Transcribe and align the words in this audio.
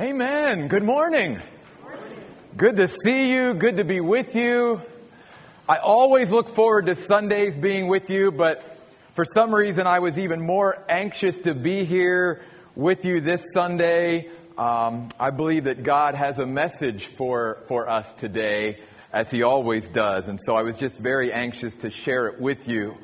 Amen. 0.00 0.68
Good 0.68 0.82
morning. 0.82 1.42
Good 2.56 2.76
to 2.76 2.88
see 2.88 3.34
you. 3.34 3.52
Good 3.52 3.76
to 3.76 3.84
be 3.84 4.00
with 4.00 4.34
you. 4.34 4.80
I 5.68 5.76
always 5.76 6.30
look 6.30 6.54
forward 6.54 6.86
to 6.86 6.94
Sundays 6.94 7.54
being 7.54 7.86
with 7.86 8.08
you, 8.08 8.32
but 8.32 8.78
for 9.12 9.26
some 9.26 9.54
reason 9.54 9.86
I 9.86 9.98
was 9.98 10.18
even 10.18 10.40
more 10.40 10.86
anxious 10.88 11.36
to 11.40 11.54
be 11.54 11.84
here 11.84 12.40
with 12.74 13.04
you 13.04 13.20
this 13.20 13.52
Sunday. 13.52 14.30
Um, 14.56 15.10
I 15.20 15.28
believe 15.28 15.64
that 15.64 15.82
God 15.82 16.14
has 16.14 16.38
a 16.38 16.46
message 16.46 17.04
for, 17.18 17.58
for 17.68 17.86
us 17.86 18.10
today, 18.14 18.80
as 19.12 19.30
He 19.30 19.42
always 19.42 19.86
does, 19.86 20.28
and 20.28 20.40
so 20.40 20.56
I 20.56 20.62
was 20.62 20.78
just 20.78 20.96
very 20.96 21.30
anxious 21.30 21.74
to 21.74 21.90
share 21.90 22.28
it 22.28 22.40
with 22.40 22.68
you. 22.68 22.96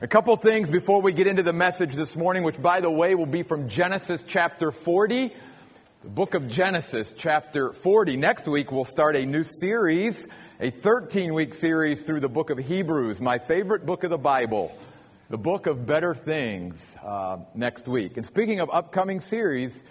A 0.00 0.08
couple 0.08 0.34
things 0.38 0.70
before 0.70 1.02
we 1.02 1.12
get 1.12 1.26
into 1.26 1.42
the 1.42 1.52
message 1.52 1.94
this 1.94 2.16
morning, 2.16 2.42
which 2.42 2.62
by 2.62 2.80
the 2.80 2.90
way 2.90 3.14
will 3.14 3.26
be 3.26 3.42
from 3.42 3.68
Genesis 3.68 4.24
chapter 4.26 4.72
40. 4.72 5.34
Book 6.08 6.32
of 6.32 6.48
Genesis 6.48 7.14
chapter 7.18 7.70
40. 7.70 8.16
Next 8.16 8.48
week 8.48 8.72
we'll 8.72 8.86
start 8.86 9.14
a 9.14 9.26
new 9.26 9.44
series, 9.44 10.26
a 10.58 10.70
13 10.70 11.34
week 11.34 11.54
series 11.54 12.00
through 12.00 12.20
the 12.20 12.30
book 12.30 12.48
of 12.48 12.56
Hebrews, 12.56 13.20
my 13.20 13.38
favorite 13.38 13.84
book 13.84 14.04
of 14.04 14.10
the 14.10 14.16
Bible, 14.16 14.74
the 15.28 15.36
book 15.36 15.66
of 15.66 15.84
better 15.84 16.14
things, 16.14 16.82
uh, 17.04 17.36
next 17.54 17.86
week. 17.86 18.16
And 18.16 18.24
speaking 18.24 18.58
of 18.60 18.70
upcoming 18.72 19.20
series, 19.20 19.82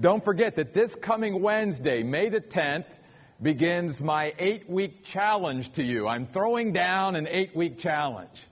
don't 0.00 0.24
forget 0.24 0.56
that 0.56 0.74
this 0.74 0.96
coming 0.96 1.40
Wednesday, 1.40 2.02
May 2.02 2.30
the 2.30 2.40
10th, 2.40 2.86
begins 3.40 4.02
my 4.02 4.34
eight 4.40 4.68
week 4.68 5.04
challenge 5.04 5.70
to 5.74 5.84
you. 5.84 6.08
I'm 6.08 6.26
throwing 6.26 6.72
down 6.72 7.14
an 7.14 7.28
eight 7.28 7.54
week 7.54 7.78
challenge. 7.78 8.42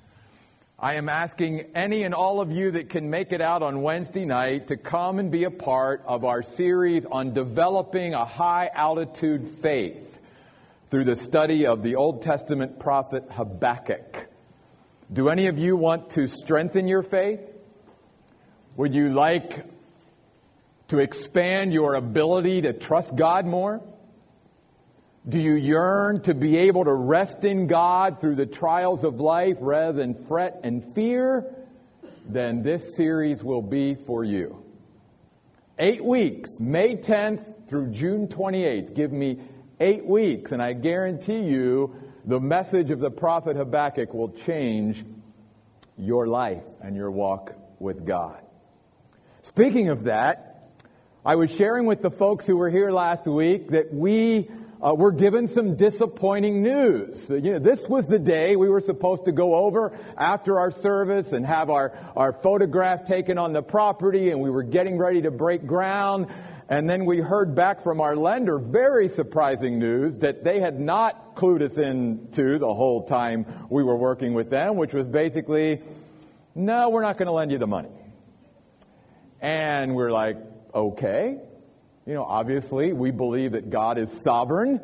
I 0.80 0.94
am 0.94 1.08
asking 1.08 1.72
any 1.74 2.04
and 2.04 2.14
all 2.14 2.40
of 2.40 2.52
you 2.52 2.70
that 2.70 2.88
can 2.88 3.10
make 3.10 3.32
it 3.32 3.40
out 3.40 3.64
on 3.64 3.82
Wednesday 3.82 4.24
night 4.24 4.68
to 4.68 4.76
come 4.76 5.18
and 5.18 5.28
be 5.28 5.42
a 5.42 5.50
part 5.50 6.04
of 6.06 6.24
our 6.24 6.40
series 6.40 7.04
on 7.04 7.32
developing 7.32 8.14
a 8.14 8.24
high 8.24 8.70
altitude 8.72 9.58
faith 9.60 10.20
through 10.88 11.02
the 11.02 11.16
study 11.16 11.66
of 11.66 11.82
the 11.82 11.96
Old 11.96 12.22
Testament 12.22 12.78
prophet 12.78 13.24
Habakkuk. 13.28 14.28
Do 15.12 15.30
any 15.30 15.48
of 15.48 15.58
you 15.58 15.76
want 15.76 16.10
to 16.10 16.28
strengthen 16.28 16.86
your 16.86 17.02
faith? 17.02 17.40
Would 18.76 18.94
you 18.94 19.12
like 19.12 19.64
to 20.88 21.00
expand 21.00 21.72
your 21.72 21.94
ability 21.94 22.62
to 22.62 22.72
trust 22.72 23.16
God 23.16 23.46
more? 23.46 23.82
Do 25.26 25.38
you 25.38 25.54
yearn 25.54 26.22
to 26.22 26.34
be 26.34 26.56
able 26.56 26.84
to 26.84 26.94
rest 26.94 27.44
in 27.44 27.66
God 27.66 28.20
through 28.20 28.36
the 28.36 28.46
trials 28.46 29.04
of 29.04 29.20
life 29.20 29.56
rather 29.60 29.92
than 29.92 30.14
fret 30.14 30.60
and 30.62 30.84
fear? 30.94 31.54
Then 32.26 32.62
this 32.62 32.94
series 32.94 33.42
will 33.42 33.62
be 33.62 33.94
for 33.94 34.24
you. 34.24 34.62
Eight 35.78 36.02
weeks, 36.04 36.58
May 36.58 36.96
10th 36.96 37.68
through 37.68 37.92
June 37.92 38.28
28th. 38.28 38.94
Give 38.94 39.12
me 39.12 39.40
eight 39.80 40.04
weeks, 40.04 40.52
and 40.52 40.62
I 40.62 40.72
guarantee 40.72 41.40
you 41.40 41.94
the 42.24 42.40
message 42.40 42.90
of 42.90 43.00
the 43.00 43.10
prophet 43.10 43.56
Habakkuk 43.56 44.12
will 44.14 44.30
change 44.30 45.04
your 45.96 46.26
life 46.26 46.64
and 46.80 46.96
your 46.96 47.10
walk 47.10 47.54
with 47.78 48.06
God. 48.06 48.40
Speaking 49.42 49.88
of 49.88 50.04
that, 50.04 50.70
I 51.24 51.34
was 51.34 51.50
sharing 51.54 51.86
with 51.86 52.02
the 52.02 52.10
folks 52.10 52.46
who 52.46 52.56
were 52.56 52.70
here 52.70 52.90
last 52.90 53.26
week 53.26 53.70
that 53.70 53.92
we 53.92 54.48
uh, 54.80 54.94
we're 54.94 55.10
given 55.10 55.48
some 55.48 55.74
disappointing 55.74 56.62
news. 56.62 57.28
You 57.28 57.40
know, 57.40 57.58
this 57.58 57.88
was 57.88 58.06
the 58.06 58.18
day 58.18 58.54
we 58.54 58.68
were 58.68 58.80
supposed 58.80 59.24
to 59.24 59.32
go 59.32 59.56
over 59.56 59.98
after 60.16 60.60
our 60.60 60.70
service 60.70 61.32
and 61.32 61.44
have 61.44 61.68
our, 61.68 61.98
our 62.16 62.32
photograph 62.32 63.04
taken 63.04 63.38
on 63.38 63.52
the 63.52 63.62
property, 63.62 64.30
and 64.30 64.40
we 64.40 64.50
were 64.50 64.62
getting 64.62 64.96
ready 64.96 65.22
to 65.22 65.32
break 65.32 65.66
ground. 65.66 66.28
And 66.68 66.88
then 66.88 67.06
we 67.06 67.18
heard 67.18 67.54
back 67.54 67.82
from 67.82 68.00
our 68.00 68.14
lender 68.14 68.58
very 68.58 69.08
surprising 69.08 69.78
news 69.78 70.18
that 70.18 70.44
they 70.44 70.60
had 70.60 70.78
not 70.78 71.34
clued 71.34 71.62
us 71.62 71.78
into 71.78 72.58
the 72.58 72.72
whole 72.72 73.04
time 73.04 73.46
we 73.70 73.82
were 73.82 73.96
working 73.96 74.34
with 74.34 74.50
them, 74.50 74.76
which 74.76 74.92
was 74.92 75.08
basically, 75.08 75.82
no, 76.54 76.90
we're 76.90 77.02
not 77.02 77.16
going 77.16 77.26
to 77.26 77.32
lend 77.32 77.50
you 77.50 77.58
the 77.58 77.66
money. 77.66 77.88
And 79.40 79.94
we're 79.94 80.12
like, 80.12 80.36
okay. 80.74 81.38
You 82.08 82.14
know, 82.14 82.24
obviously, 82.24 82.94
we 82.94 83.10
believe 83.10 83.52
that 83.52 83.68
God 83.68 83.98
is 83.98 84.10
sovereign 84.22 84.80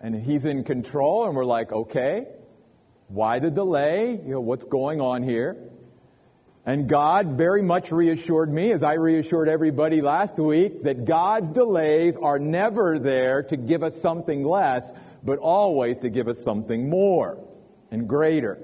and 0.00 0.14
He's 0.14 0.44
in 0.44 0.62
control, 0.62 1.26
and 1.26 1.34
we're 1.34 1.44
like, 1.44 1.72
okay, 1.72 2.28
why 3.08 3.40
the 3.40 3.50
delay? 3.50 4.12
You 4.12 4.34
know, 4.34 4.40
what's 4.40 4.64
going 4.64 5.00
on 5.00 5.24
here? 5.24 5.56
And 6.64 6.88
God 6.88 7.36
very 7.36 7.60
much 7.60 7.90
reassured 7.90 8.52
me, 8.52 8.70
as 8.70 8.84
I 8.84 8.94
reassured 8.94 9.48
everybody 9.48 10.00
last 10.00 10.38
week, 10.38 10.84
that 10.84 11.04
God's 11.04 11.48
delays 11.48 12.16
are 12.16 12.38
never 12.38 13.00
there 13.00 13.42
to 13.42 13.56
give 13.56 13.82
us 13.82 14.00
something 14.00 14.44
less, 14.44 14.92
but 15.24 15.40
always 15.40 15.98
to 15.98 16.08
give 16.08 16.28
us 16.28 16.40
something 16.44 16.88
more 16.88 17.36
and 17.90 18.08
greater. 18.08 18.60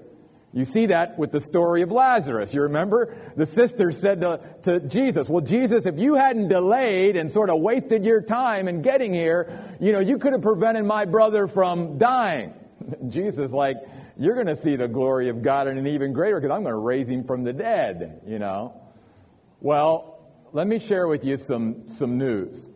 You 0.52 0.64
see 0.64 0.86
that 0.86 1.16
with 1.16 1.30
the 1.30 1.40
story 1.40 1.82
of 1.82 1.92
Lazarus. 1.92 2.52
You 2.52 2.62
remember? 2.62 3.16
The 3.36 3.46
sister 3.46 3.92
said 3.92 4.20
to, 4.22 4.40
to, 4.64 4.80
Jesus, 4.80 5.28
Well, 5.28 5.42
Jesus, 5.42 5.86
if 5.86 5.96
you 5.96 6.16
hadn't 6.16 6.48
delayed 6.48 7.16
and 7.16 7.30
sort 7.30 7.50
of 7.50 7.60
wasted 7.60 8.04
your 8.04 8.20
time 8.20 8.66
in 8.66 8.82
getting 8.82 9.14
here, 9.14 9.76
you 9.80 9.92
know, 9.92 10.00
you 10.00 10.18
could 10.18 10.32
have 10.32 10.42
prevented 10.42 10.84
my 10.84 11.04
brother 11.04 11.46
from 11.46 11.98
dying. 11.98 12.52
Jesus, 13.08 13.52
like, 13.52 13.76
you're 14.18 14.34
going 14.34 14.48
to 14.48 14.56
see 14.56 14.74
the 14.74 14.88
glory 14.88 15.28
of 15.28 15.40
God 15.40 15.68
in 15.68 15.78
an 15.78 15.86
even 15.86 16.12
greater 16.12 16.40
because 16.40 16.54
I'm 16.54 16.62
going 16.62 16.74
to 16.74 16.80
raise 16.80 17.06
him 17.06 17.24
from 17.24 17.44
the 17.44 17.52
dead, 17.52 18.22
you 18.26 18.40
know. 18.40 18.74
Well, 19.60 20.18
let 20.52 20.66
me 20.66 20.80
share 20.80 21.06
with 21.06 21.24
you 21.24 21.36
some, 21.36 21.90
some 21.90 22.18
news 22.18 22.66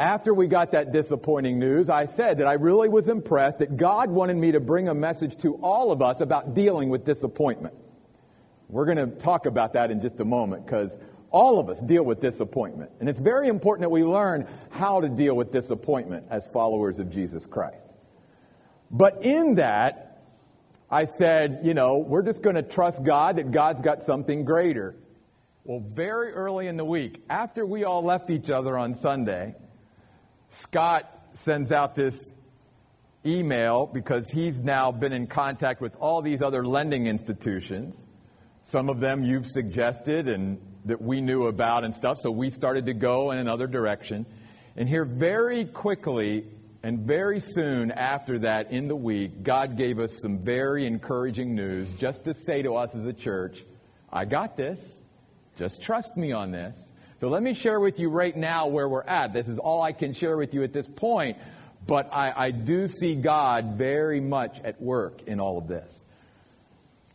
after 0.00 0.32
we 0.32 0.46
got 0.46 0.72
that 0.72 0.92
disappointing 0.92 1.58
news, 1.58 1.90
I 1.90 2.06
said 2.06 2.38
that 2.38 2.46
I 2.46 2.54
really 2.54 2.88
was 2.88 3.08
impressed 3.08 3.58
that 3.58 3.76
God 3.76 4.10
wanted 4.10 4.38
me 4.38 4.52
to 4.52 4.60
bring 4.60 4.88
a 4.88 4.94
message 4.94 5.36
to 5.42 5.56
all 5.56 5.92
of 5.92 6.00
us 6.00 6.22
about 6.22 6.54
dealing 6.54 6.88
with 6.88 7.04
disappointment. 7.04 7.74
We're 8.70 8.86
going 8.86 8.96
to 8.96 9.06
talk 9.06 9.44
about 9.44 9.74
that 9.74 9.90
in 9.90 10.00
just 10.00 10.18
a 10.18 10.24
moment 10.24 10.64
because 10.64 10.96
all 11.30 11.60
of 11.60 11.68
us 11.68 11.78
deal 11.80 12.02
with 12.02 12.18
disappointment. 12.18 12.90
And 12.98 13.10
it's 13.10 13.20
very 13.20 13.48
important 13.48 13.82
that 13.82 13.90
we 13.90 14.02
learn 14.02 14.48
how 14.70 15.02
to 15.02 15.08
deal 15.08 15.36
with 15.36 15.52
disappointment 15.52 16.24
as 16.30 16.46
followers 16.46 16.98
of 16.98 17.10
Jesus 17.10 17.46
Christ. 17.46 17.76
But 18.90 19.22
in 19.22 19.56
that, 19.56 20.22
I 20.90 21.04
said, 21.04 21.60
you 21.62 21.74
know, 21.74 21.98
we're 21.98 22.22
just 22.22 22.40
going 22.40 22.56
to 22.56 22.62
trust 22.62 23.02
God 23.02 23.36
that 23.36 23.50
God's 23.50 23.82
got 23.82 24.02
something 24.02 24.46
greater. 24.46 24.96
Well, 25.64 25.84
very 25.86 26.32
early 26.32 26.68
in 26.68 26.78
the 26.78 26.86
week, 26.86 27.22
after 27.28 27.66
we 27.66 27.84
all 27.84 28.02
left 28.02 28.30
each 28.30 28.48
other 28.48 28.78
on 28.78 28.94
Sunday, 28.94 29.54
Scott 30.50 31.10
sends 31.32 31.72
out 31.72 31.94
this 31.94 32.32
email 33.24 33.86
because 33.86 34.28
he's 34.28 34.58
now 34.58 34.90
been 34.92 35.12
in 35.12 35.26
contact 35.26 35.80
with 35.80 35.96
all 35.96 36.22
these 36.22 36.42
other 36.42 36.64
lending 36.64 37.06
institutions. 37.06 37.96
Some 38.64 38.88
of 38.88 39.00
them 39.00 39.24
you've 39.24 39.46
suggested 39.46 40.28
and 40.28 40.60
that 40.84 41.00
we 41.00 41.20
knew 41.20 41.46
about 41.46 41.84
and 41.84 41.94
stuff, 41.94 42.18
so 42.20 42.30
we 42.30 42.50
started 42.50 42.86
to 42.86 42.94
go 42.94 43.30
in 43.30 43.38
another 43.38 43.66
direction. 43.66 44.26
And 44.76 44.88
here, 44.88 45.04
very 45.04 45.64
quickly 45.64 46.46
and 46.82 47.00
very 47.00 47.40
soon 47.40 47.90
after 47.90 48.38
that, 48.40 48.72
in 48.72 48.88
the 48.88 48.96
week, 48.96 49.42
God 49.42 49.76
gave 49.76 49.98
us 49.98 50.18
some 50.22 50.38
very 50.38 50.86
encouraging 50.86 51.54
news 51.54 51.94
just 51.96 52.24
to 52.24 52.34
say 52.34 52.62
to 52.62 52.76
us 52.76 52.94
as 52.94 53.04
a 53.04 53.12
church, 53.12 53.64
I 54.10 54.24
got 54.24 54.56
this. 54.56 54.80
Just 55.58 55.82
trust 55.82 56.16
me 56.16 56.32
on 56.32 56.50
this. 56.50 56.76
So 57.20 57.28
let 57.28 57.42
me 57.42 57.52
share 57.52 57.78
with 57.78 57.98
you 57.98 58.08
right 58.08 58.34
now 58.34 58.68
where 58.68 58.88
we're 58.88 59.02
at. 59.02 59.34
This 59.34 59.46
is 59.46 59.58
all 59.58 59.82
I 59.82 59.92
can 59.92 60.14
share 60.14 60.38
with 60.38 60.54
you 60.54 60.62
at 60.62 60.72
this 60.72 60.88
point, 60.88 61.36
but 61.86 62.08
I, 62.10 62.32
I 62.34 62.50
do 62.50 62.88
see 62.88 63.14
God 63.14 63.76
very 63.76 64.22
much 64.22 64.58
at 64.64 64.80
work 64.80 65.20
in 65.26 65.38
all 65.38 65.58
of 65.58 65.68
this. 65.68 66.00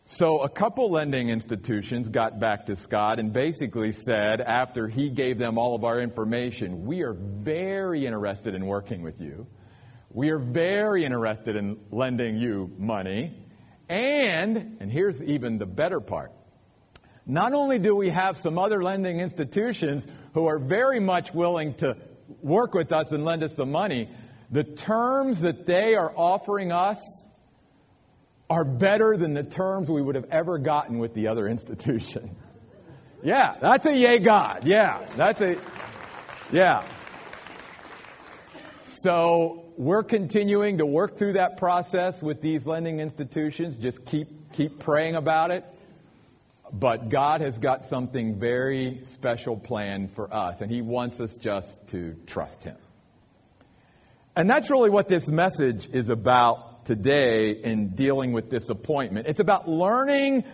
So, 0.04 0.42
a 0.42 0.48
couple 0.48 0.92
lending 0.92 1.30
institutions 1.30 2.08
got 2.08 2.38
back 2.38 2.66
to 2.66 2.76
Scott 2.76 3.18
and 3.18 3.32
basically 3.32 3.90
said, 3.90 4.40
after 4.40 4.86
he 4.86 5.10
gave 5.10 5.38
them 5.38 5.58
all 5.58 5.74
of 5.74 5.82
our 5.82 5.98
information, 5.98 6.86
we 6.86 7.02
are 7.02 7.14
very 7.14 8.06
interested 8.06 8.54
in 8.54 8.64
working 8.64 9.02
with 9.02 9.20
you. 9.20 9.48
We 10.10 10.30
are 10.30 10.38
very 10.38 11.04
interested 11.04 11.56
in 11.56 11.80
lending 11.90 12.36
you 12.36 12.70
money. 12.78 13.34
And, 13.88 14.76
and 14.78 14.92
here's 14.92 15.20
even 15.20 15.58
the 15.58 15.66
better 15.66 15.98
part 15.98 16.30
not 17.26 17.52
only 17.52 17.78
do 17.80 17.94
we 17.94 18.10
have 18.10 18.38
some 18.38 18.58
other 18.58 18.82
lending 18.82 19.18
institutions 19.18 20.06
who 20.34 20.46
are 20.46 20.58
very 20.58 21.00
much 21.00 21.34
willing 21.34 21.74
to 21.74 21.96
work 22.40 22.72
with 22.72 22.92
us 22.92 23.10
and 23.10 23.24
lend 23.24 23.42
us 23.42 23.52
the 23.54 23.66
money, 23.66 24.08
the 24.50 24.62
terms 24.62 25.40
that 25.40 25.66
they 25.66 25.96
are 25.96 26.12
offering 26.14 26.70
us 26.70 26.98
are 28.48 28.64
better 28.64 29.16
than 29.16 29.34
the 29.34 29.42
terms 29.42 29.88
we 29.88 30.00
would 30.00 30.14
have 30.14 30.26
ever 30.30 30.58
gotten 30.58 30.98
with 30.98 31.14
the 31.14 31.26
other 31.26 31.48
institution. 31.56 32.36
yeah, 33.24 33.56
that's 33.60 33.86
a 33.86 33.96
yay 33.96 34.18
God. 34.18 34.64
Yeah, 34.64 35.04
that's 35.16 35.40
a, 35.40 35.56
yeah. 36.52 36.84
So 38.84 39.64
we're 39.76 40.04
continuing 40.04 40.78
to 40.78 40.86
work 40.86 41.18
through 41.18 41.34
that 41.34 41.56
process 41.56 42.22
with 42.22 42.40
these 42.40 42.66
lending 42.66 43.00
institutions. 43.00 43.78
Just 43.78 44.04
keep, 44.04 44.52
keep 44.52 44.78
praying 44.78 45.16
about 45.16 45.50
it. 45.50 45.64
But 46.72 47.08
God 47.08 47.40
has 47.40 47.58
got 47.58 47.84
something 47.84 48.38
very 48.38 49.00
special 49.04 49.56
planned 49.56 50.12
for 50.12 50.32
us, 50.32 50.60
and 50.60 50.70
He 50.70 50.82
wants 50.82 51.20
us 51.20 51.34
just 51.34 51.86
to 51.88 52.16
trust 52.26 52.64
Him. 52.64 52.76
And 54.34 54.50
that's 54.50 54.70
really 54.70 54.90
what 54.90 55.08
this 55.08 55.28
message 55.28 55.88
is 55.92 56.08
about 56.08 56.84
today 56.84 57.52
in 57.52 57.94
dealing 57.94 58.32
with 58.32 58.50
disappointment. 58.50 59.26
It's 59.26 59.40
about 59.40 59.68
learning 59.68 60.44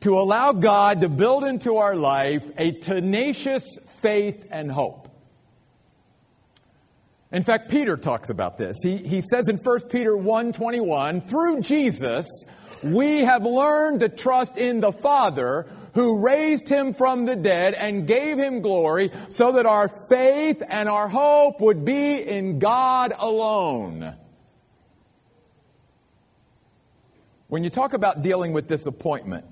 to 0.00 0.18
allow 0.18 0.52
God 0.52 1.00
to 1.02 1.08
build 1.08 1.44
into 1.44 1.76
our 1.76 1.96
life 1.96 2.44
a 2.56 2.72
tenacious 2.72 3.64
faith 4.00 4.46
and 4.50 4.70
hope. 4.70 5.08
In 7.32 7.42
fact, 7.42 7.70
Peter 7.70 7.96
talks 7.96 8.30
about 8.30 8.56
this. 8.56 8.76
He, 8.82 8.96
he 8.98 9.20
says 9.20 9.48
in 9.48 9.56
1 9.56 9.88
Peter 9.88 10.12
1.21, 10.12 11.28
through 11.28 11.60
Jesus, 11.60 12.26
we 12.92 13.24
have 13.24 13.44
learned 13.44 14.00
to 14.00 14.08
trust 14.08 14.56
in 14.56 14.80
the 14.80 14.92
Father 14.92 15.66
who 15.94 16.18
raised 16.18 16.68
him 16.68 16.92
from 16.92 17.24
the 17.24 17.34
dead 17.34 17.72
and 17.72 18.06
gave 18.06 18.38
him 18.38 18.60
glory 18.60 19.10
so 19.30 19.52
that 19.52 19.64
our 19.64 19.88
faith 19.88 20.62
and 20.68 20.88
our 20.88 21.08
hope 21.08 21.60
would 21.60 21.84
be 21.84 22.16
in 22.16 22.58
God 22.58 23.14
alone. 23.16 24.14
When 27.48 27.64
you 27.64 27.70
talk 27.70 27.94
about 27.94 28.22
dealing 28.22 28.52
with 28.52 28.68
disappointment, 28.68 29.46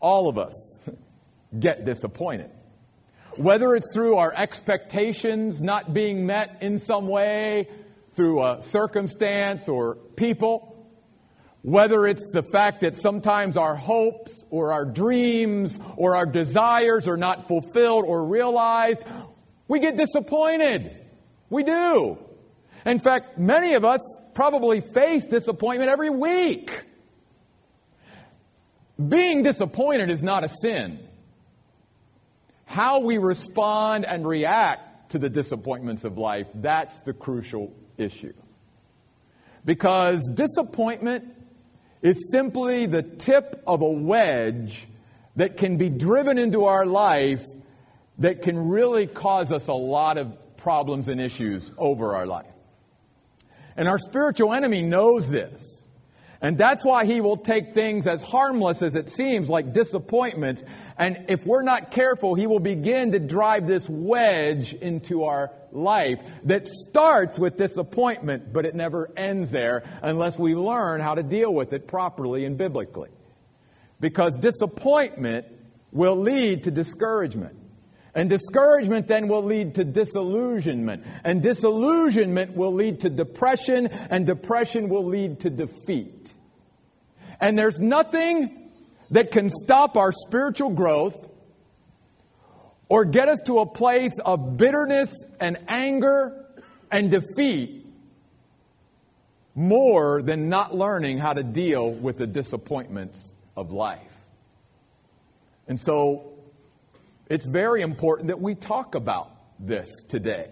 all 0.00 0.28
of 0.28 0.36
us 0.36 0.78
get 1.58 1.84
disappointed. 1.84 2.50
Whether 3.36 3.74
it's 3.74 3.88
through 3.90 4.16
our 4.16 4.34
expectations 4.34 5.62
not 5.62 5.94
being 5.94 6.26
met 6.26 6.58
in 6.60 6.78
some 6.78 7.08
way, 7.08 7.68
through 8.14 8.42
a 8.42 8.60
circumstance 8.60 9.68
or 9.68 9.94
people, 9.94 10.71
whether 11.62 12.06
it's 12.06 12.28
the 12.32 12.42
fact 12.42 12.80
that 12.80 12.96
sometimes 12.96 13.56
our 13.56 13.76
hopes 13.76 14.44
or 14.50 14.72
our 14.72 14.84
dreams 14.84 15.78
or 15.96 16.16
our 16.16 16.26
desires 16.26 17.06
are 17.06 17.16
not 17.16 17.46
fulfilled 17.46 18.04
or 18.04 18.26
realized, 18.26 19.02
we 19.68 19.78
get 19.78 19.96
disappointed. 19.96 20.96
We 21.50 21.62
do. 21.62 22.18
In 22.84 22.98
fact, 22.98 23.38
many 23.38 23.74
of 23.74 23.84
us 23.84 24.00
probably 24.34 24.80
face 24.80 25.24
disappointment 25.24 25.88
every 25.88 26.10
week. 26.10 26.82
Being 29.08 29.42
disappointed 29.42 30.10
is 30.10 30.22
not 30.22 30.44
a 30.44 30.48
sin. 30.48 30.98
How 32.64 33.00
we 33.00 33.18
respond 33.18 34.04
and 34.04 34.26
react 34.26 35.12
to 35.12 35.18
the 35.18 35.30
disappointments 35.30 36.04
of 36.04 36.18
life, 36.18 36.48
that's 36.54 37.00
the 37.00 37.12
crucial 37.12 37.72
issue. 37.98 38.32
Because 39.64 40.28
disappointment 40.34 41.41
is 42.02 42.30
simply 42.30 42.86
the 42.86 43.02
tip 43.02 43.62
of 43.66 43.80
a 43.80 43.90
wedge 43.90 44.86
that 45.36 45.56
can 45.56 45.76
be 45.76 45.88
driven 45.88 46.36
into 46.36 46.64
our 46.64 46.84
life 46.84 47.44
that 48.18 48.42
can 48.42 48.68
really 48.68 49.06
cause 49.06 49.50
us 49.52 49.68
a 49.68 49.72
lot 49.72 50.18
of 50.18 50.56
problems 50.56 51.08
and 51.08 51.20
issues 51.20 51.72
over 51.78 52.14
our 52.14 52.26
life. 52.26 52.46
And 53.76 53.88
our 53.88 53.98
spiritual 53.98 54.52
enemy 54.52 54.82
knows 54.82 55.30
this. 55.30 55.81
And 56.42 56.58
that's 56.58 56.84
why 56.84 57.06
he 57.06 57.20
will 57.20 57.36
take 57.36 57.72
things 57.72 58.08
as 58.08 58.20
harmless 58.20 58.82
as 58.82 58.96
it 58.96 59.08
seems, 59.08 59.48
like 59.48 59.72
disappointments. 59.72 60.64
And 60.98 61.26
if 61.28 61.46
we're 61.46 61.62
not 61.62 61.92
careful, 61.92 62.34
he 62.34 62.48
will 62.48 62.58
begin 62.58 63.12
to 63.12 63.20
drive 63.20 63.68
this 63.68 63.88
wedge 63.88 64.74
into 64.74 65.22
our 65.22 65.52
life 65.70 66.18
that 66.42 66.66
starts 66.66 67.38
with 67.38 67.56
disappointment, 67.56 68.52
but 68.52 68.66
it 68.66 68.74
never 68.74 69.12
ends 69.16 69.50
there 69.50 69.84
unless 70.02 70.36
we 70.36 70.56
learn 70.56 71.00
how 71.00 71.14
to 71.14 71.22
deal 71.22 71.54
with 71.54 71.72
it 71.72 71.86
properly 71.86 72.44
and 72.44 72.58
biblically. 72.58 73.10
Because 74.00 74.34
disappointment 74.34 75.46
will 75.92 76.16
lead 76.16 76.64
to 76.64 76.72
discouragement. 76.72 77.56
And 78.14 78.28
discouragement 78.28 79.06
then 79.06 79.26
will 79.26 79.42
lead 79.42 79.74
to 79.76 79.84
disillusionment. 79.84 81.04
And 81.24 81.42
disillusionment 81.42 82.54
will 82.54 82.74
lead 82.74 83.00
to 83.00 83.10
depression, 83.10 83.86
and 83.86 84.26
depression 84.26 84.88
will 84.88 85.06
lead 85.06 85.40
to 85.40 85.50
defeat. 85.50 86.34
And 87.40 87.58
there's 87.58 87.80
nothing 87.80 88.70
that 89.10 89.30
can 89.30 89.48
stop 89.48 89.96
our 89.96 90.12
spiritual 90.12 90.70
growth 90.70 91.28
or 92.88 93.06
get 93.06 93.28
us 93.28 93.40
to 93.46 93.60
a 93.60 93.66
place 93.66 94.12
of 94.24 94.58
bitterness 94.58 95.10
and 95.40 95.58
anger 95.66 96.44
and 96.90 97.10
defeat 97.10 97.86
more 99.54 100.22
than 100.22 100.48
not 100.48 100.74
learning 100.74 101.18
how 101.18 101.32
to 101.32 101.42
deal 101.42 101.90
with 101.90 102.18
the 102.18 102.26
disappointments 102.26 103.32
of 103.56 103.72
life. 103.72 104.12
And 105.68 105.78
so 105.80 106.31
it's 107.32 107.46
very 107.46 107.80
important 107.80 108.28
that 108.28 108.40
we 108.40 108.54
talk 108.54 108.94
about 108.94 109.30
this 109.58 109.88
today. 110.08 110.50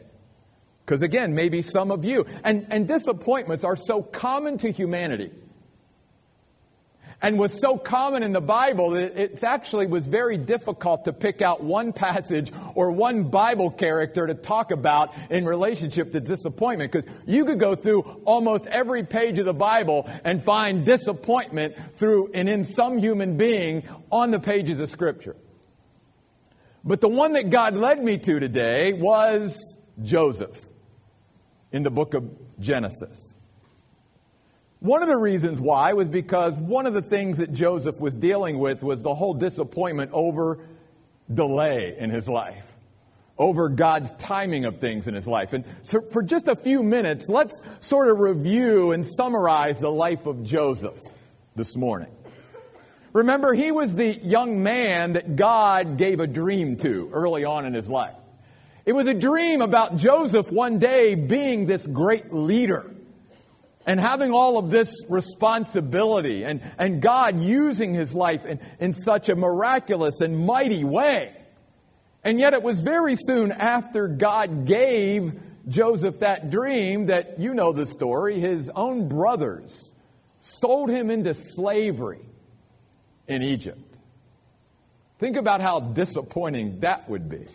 Because 0.85 1.03
again, 1.03 1.35
maybe 1.35 1.61
some 1.61 1.91
of 1.91 2.05
you, 2.05 2.25
and, 2.43 2.67
and 2.71 2.89
disappointments 2.89 3.65
are 3.65 3.77
so 3.77 4.03
common 4.03 4.57
to 4.59 4.73
humanity 4.73 5.31
and 7.23 7.39
was 7.39 7.61
so 7.61 7.77
common 7.77 8.23
in 8.23 8.33
the 8.33 8.41
Bible 8.41 8.93
that 8.93 9.21
it 9.21 9.45
actually 9.45 9.87
was 9.87 10.07
very 10.07 10.39
difficult 10.39 11.05
to 11.05 11.13
pick 11.13 11.43
out 11.43 11.63
one 11.63 11.93
passage 11.93 12.51
or 12.75 12.91
one 12.91 13.25
Bible 13.25 13.71
character 13.71 14.27
to 14.27 14.35
talk 14.35 14.71
about 14.71 15.15
in 15.29 15.45
relationship 15.45 16.13
to 16.13 16.21
disappointment. 16.21 16.91
Because 16.91 17.11
you 17.27 17.45
could 17.45 17.61
go 17.61 17.75
through 17.75 18.01
almost 18.25 18.67
every 18.67 19.05
page 19.05 19.39
of 19.39 19.45
the 19.45 19.53
Bible 19.53 20.09
and 20.25 20.43
find 20.43 20.87
disappointment 20.87 21.75
through 21.97 22.31
and 22.33 22.49
in 22.49 22.65
some 22.65 22.97
human 22.97 23.37
being 23.37 23.83
on 24.11 24.31
the 24.31 24.41
pages 24.41 24.81
of 24.81 24.89
Scripture. 24.89 25.37
But 26.85 27.01
the 27.01 27.09
one 27.09 27.35
that 27.35 27.51
God 27.51 27.75
led 27.75 28.03
me 28.03 28.19
to 28.19 28.41
today 28.41 28.93
was 28.93 29.77
Joseph 30.03 30.61
in 31.73 31.83
the 31.83 31.91
book 31.91 32.15
of 32.15 32.25
Genesis. 32.59 33.35
One 34.81 35.03
of 35.03 35.09
the 35.09 35.17
reasons 35.17 35.61
why 35.61 35.93
was 35.93 36.09
because 36.09 36.55
one 36.55 36.87
of 36.87 36.95
the 36.95 37.03
things 37.03 37.37
that 37.37 37.53
Joseph 37.53 38.01
was 38.01 38.15
dealing 38.15 38.59
with 38.59 38.83
was 38.83 39.03
the 39.03 39.15
whole 39.15 39.35
disappointment 39.35 40.11
over 40.15 40.61
delay 41.33 41.97
in 41.99 42.09
his 42.09 42.27
life, 42.27 42.65
over 43.37 43.69
God's 43.69 44.11
timing 44.13 44.65
of 44.65 44.81
things 44.81 45.07
in 45.07 45.13
his 45.13 45.27
life. 45.27 45.53
And 45.53 45.67
so 45.83 46.01
for 46.01 46.23
just 46.23 46.49
a 46.49 46.57
few 46.57 46.83
minutes, 46.83 47.29
let's 47.29 47.61
sort 47.81 48.09
of 48.09 48.21
review 48.21 48.93
and 48.93 49.07
summarize 49.07 49.79
the 49.81 49.91
life 49.91 50.25
of 50.25 50.43
Joseph 50.43 50.99
this 51.55 51.77
morning. 51.77 52.09
Remember, 53.13 53.55
he 53.55 53.73
was 53.73 53.95
the 53.95 54.17
young 54.19 54.63
man 54.63 55.15
that 55.15 55.35
God 55.35 55.97
gave 55.97 56.21
a 56.21 56.27
dream 56.27 56.77
to 56.79 57.11
early 57.13 57.45
on 57.45 57.67
in 57.67 57.75
his 57.75 57.89
life. 57.89 58.15
It 58.87 58.93
was 58.93 59.09
a 59.09 59.15
dream 59.15 59.61
about 59.61 59.97
Joseph 59.97 60.51
one 60.51 60.79
day 60.79 61.15
being 61.15 61.67
this 61.67 61.87
great 61.87 62.33
leader 62.33 62.91
and 63.85 63.99
having 63.99 64.33
all 64.33 64.59
of 64.59 64.71
this 64.71 64.95
responsibility 65.09 66.45
and, 66.45 66.61
and 66.79 67.03
God 67.03 67.41
using 67.41 67.95
his 67.95 68.15
life 68.15 68.45
in, 68.45 68.61
in 68.79 68.93
such 68.93 69.29
a 69.29 69.35
miraculous 69.35 70.21
and 70.21 70.47
mighty 70.47 70.85
way. 70.85 71.35
And 72.23 72.39
yet 72.39 72.53
it 72.53 72.63
was 72.63 72.81
very 72.81 73.17
soon 73.17 73.51
after 73.51 74.07
God 74.07 74.67
gave 74.67 75.41
Joseph 75.69 76.21
that 76.21 76.51
dream 76.51 77.07
that 77.07 77.41
you 77.41 77.55
know 77.55 77.73
the 77.73 77.87
story. 77.87 78.39
His 78.39 78.71
own 78.75 79.09
brothers 79.09 79.91
sold 80.41 80.91
him 80.91 81.11
into 81.11 81.35
slavery 81.35 82.21
in 83.31 83.43
Egypt. 83.43 83.97
Think 85.19 85.37
about 85.37 85.61
how 85.61 85.81
disappointing 85.81 86.81
that 86.81 87.09
would 87.09 87.29
be. 87.29 87.47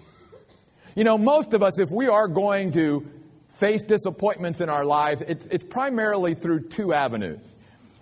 You 0.96 1.03
know, 1.03 1.17
most 1.17 1.53
of 1.53 1.62
us, 1.62 1.77
if 1.77 1.91
we 1.91 2.08
are 2.08 2.27
going 2.27 2.72
to 2.72 3.05
face 3.50 3.84
disappointments 3.84 4.62
in 4.62 4.70
our 4.70 4.86
lives, 4.86 5.22
it's, 5.27 5.46
it's 5.48 5.65
primarily 5.65 6.34
through 6.34 6.70
two 6.70 6.94
avenues. 6.94 7.55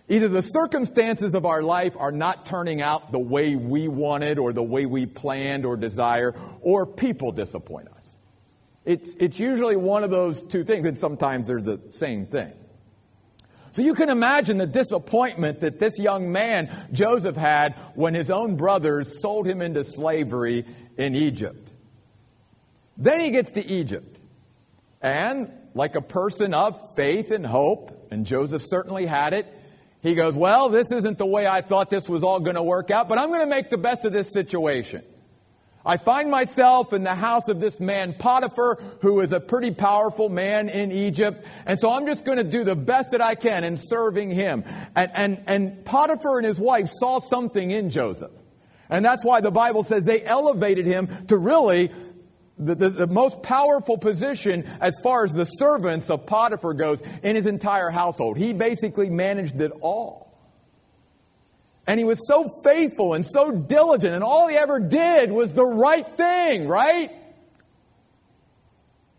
Either 0.08 0.28
the 0.28 0.42
circumstances 0.42 1.34
of 1.34 1.46
our 1.46 1.64
life 1.64 1.96
are 1.98 2.12
not 2.12 2.46
turning 2.46 2.82
out 2.82 3.12
the 3.12 3.20
way 3.20 3.56
we 3.56 3.88
wanted 3.88 4.38
or 4.38 4.54
the 4.54 4.62
way 4.62 4.86
we 4.86 5.06
planned 5.06 5.66
or 5.66 5.76
desire, 5.76 6.36
or 6.62 6.86
people 6.86 7.32
disappoint 7.32 7.88
us. 7.88 8.08
It's, 8.86 9.16
it's 9.18 9.40
usually 9.40 9.78
one 9.78 10.04
of 10.04 10.12
those 10.12 10.42
two 10.42 10.64
things, 10.64 10.86
and 10.86 11.00
sometimes 11.00 11.48
they're 11.48 11.62
the 11.62 11.80
same 11.92 12.28
thing. 12.28 12.52
So 13.74 13.82
you 13.82 13.96
can 13.96 14.10
imagine 14.10 14.60
the 14.60 14.68
disappointment 14.68 15.62
that 15.62 15.80
this 15.80 15.98
young 15.98 16.32
man, 16.32 16.88
Joseph, 16.92 17.36
had 17.36 17.76
when 17.96 18.14
his 18.14 18.30
own 18.30 18.56
brothers 18.56 19.20
sold 19.20 19.48
him 19.48 19.62
into 19.62 19.84
slavery 19.84 20.66
in 20.96 21.16
Egypt. 21.16 21.72
Then 22.98 23.20
he 23.20 23.32
gets 23.32 23.50
to 23.52 23.66
Egypt. 23.66 24.20
And 25.02 25.52
like 25.74 25.96
a 25.96 26.02
person 26.02 26.54
of 26.54 26.96
faith 26.96 27.32
and 27.32 27.44
hope, 27.44 28.08
and 28.12 28.28
Joseph 28.28 28.62
certainly 28.64 29.08
had 29.08 29.34
it, 29.34 29.48
he 30.04 30.14
goes, 30.14 30.36
Well, 30.36 30.70
this 30.70 30.92
isn't 30.92 31.18
the 31.18 31.26
way 31.26 31.48
I 31.48 31.62
thought 31.62 31.90
this 31.90 32.08
was 32.08 32.24
all 32.24 32.40
going 32.40 32.56
to 32.56 32.64
work 32.64 32.92
out, 32.92 33.10
but 33.10 33.18
I'm 33.18 33.30
going 33.30 33.42
to 33.42 33.48
make 33.48 33.72
the 33.72 33.78
best 33.80 34.06
of 34.06 34.14
this 34.14 34.32
situation. 34.32 35.04
I 35.86 35.98
find 35.98 36.32
myself 36.32 36.94
in 36.94 37.04
the 37.04 37.14
house 37.14 37.50
of 37.50 37.60
this 37.60 37.80
man 37.80 38.14
Potiphar, 38.18 38.82
who 39.02 39.20
is 39.20 39.34
a 39.34 39.40
pretty 39.40 39.72
powerful 39.72 40.30
man 40.30 40.70
in 40.70 40.94
Egypt. 40.94 41.46
And 41.66 41.78
so 41.78 41.92
I'm 41.92 42.06
just 42.06 42.24
going 42.24 42.38
to 42.38 42.44
do 42.46 42.64
the 42.64 42.76
best 42.76 43.12
that 43.12 43.22
I 43.22 43.36
can 43.36 43.66
in 43.66 43.76
serving 43.76 44.32
him. 44.32 44.64
And, 44.96 45.12
and, 45.14 45.44
and 45.46 45.86
Potiphar 45.86 46.38
and 46.38 46.46
his 46.48 46.60
wife 46.60 46.90
saw 46.90 47.20
something 47.20 47.70
in 47.70 47.90
Joseph. 47.90 48.32
And 48.90 49.04
that's 49.04 49.26
why 49.26 49.42
the 49.42 49.52
Bible 49.52 49.84
says 49.84 50.04
they 50.04 50.24
elevated 50.24 50.86
him 50.86 51.26
to 51.28 51.38
really 51.38 51.92
the, 52.58 52.76
the, 52.76 52.90
the, 52.90 53.08
most 53.08 53.42
powerful 53.42 53.98
position 53.98 54.64
as 54.80 54.94
far 55.02 55.26
as 55.26 55.34
the 55.34 55.46
servants 55.46 56.10
of 56.10 56.26
Potiphar 56.26 56.76
goes 56.76 57.02
in 57.24 57.36
his 57.36 57.46
entire 57.48 57.90
household. 57.90 58.38
He 58.38 58.54
basically 58.54 59.10
managed 59.10 59.60
it 59.60 59.72
all. 59.82 60.23
And 61.86 62.00
he 62.00 62.06
was 62.06 62.20
so 62.28 62.46
faithful 62.64 63.14
and 63.14 63.26
so 63.26 63.52
diligent, 63.52 64.14
and 64.14 64.24
all 64.24 64.48
he 64.48 64.56
ever 64.56 64.80
did 64.80 65.32
was 65.32 65.54
the 65.54 65.66
right 65.66 66.08
thing, 66.16 66.68
right? 66.68 67.12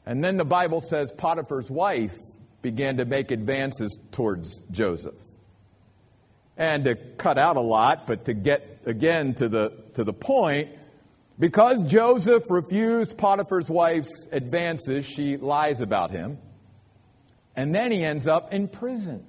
And 0.07 0.23
then 0.23 0.37
the 0.37 0.45
Bible 0.45 0.81
says 0.81 1.13
Potiphar's 1.13 1.71
wife 1.71 2.15
began 2.63 2.97
to 2.97 3.05
make 3.05 3.31
advances 3.31 3.99
towards 4.13 4.61
Joseph. 4.71 5.15
And 6.57 6.85
to 6.85 6.95
cut 6.95 7.37
out 7.37 7.57
a 7.57 7.61
lot, 7.61 8.07
but 8.07 8.27
to 8.27 8.35
get 8.35 8.81
again 8.87 9.35
to 9.35 9.49
the, 9.49 9.73
to 9.95 10.05
the 10.05 10.13
point, 10.13 10.71
because 11.39 11.83
Joseph 11.83 12.45
refused 12.49 13.19
Potiphar's 13.19 13.69
wife's 13.69 14.29
advances, 14.31 15.05
she 15.05 15.37
lies 15.37 15.81
about 15.81 16.11
him. 16.11 16.39
And 17.57 17.75
then 17.75 17.91
he 17.91 18.05
ends 18.05 18.27
up 18.27 18.53
in 18.53 18.69
prison. 18.69 19.27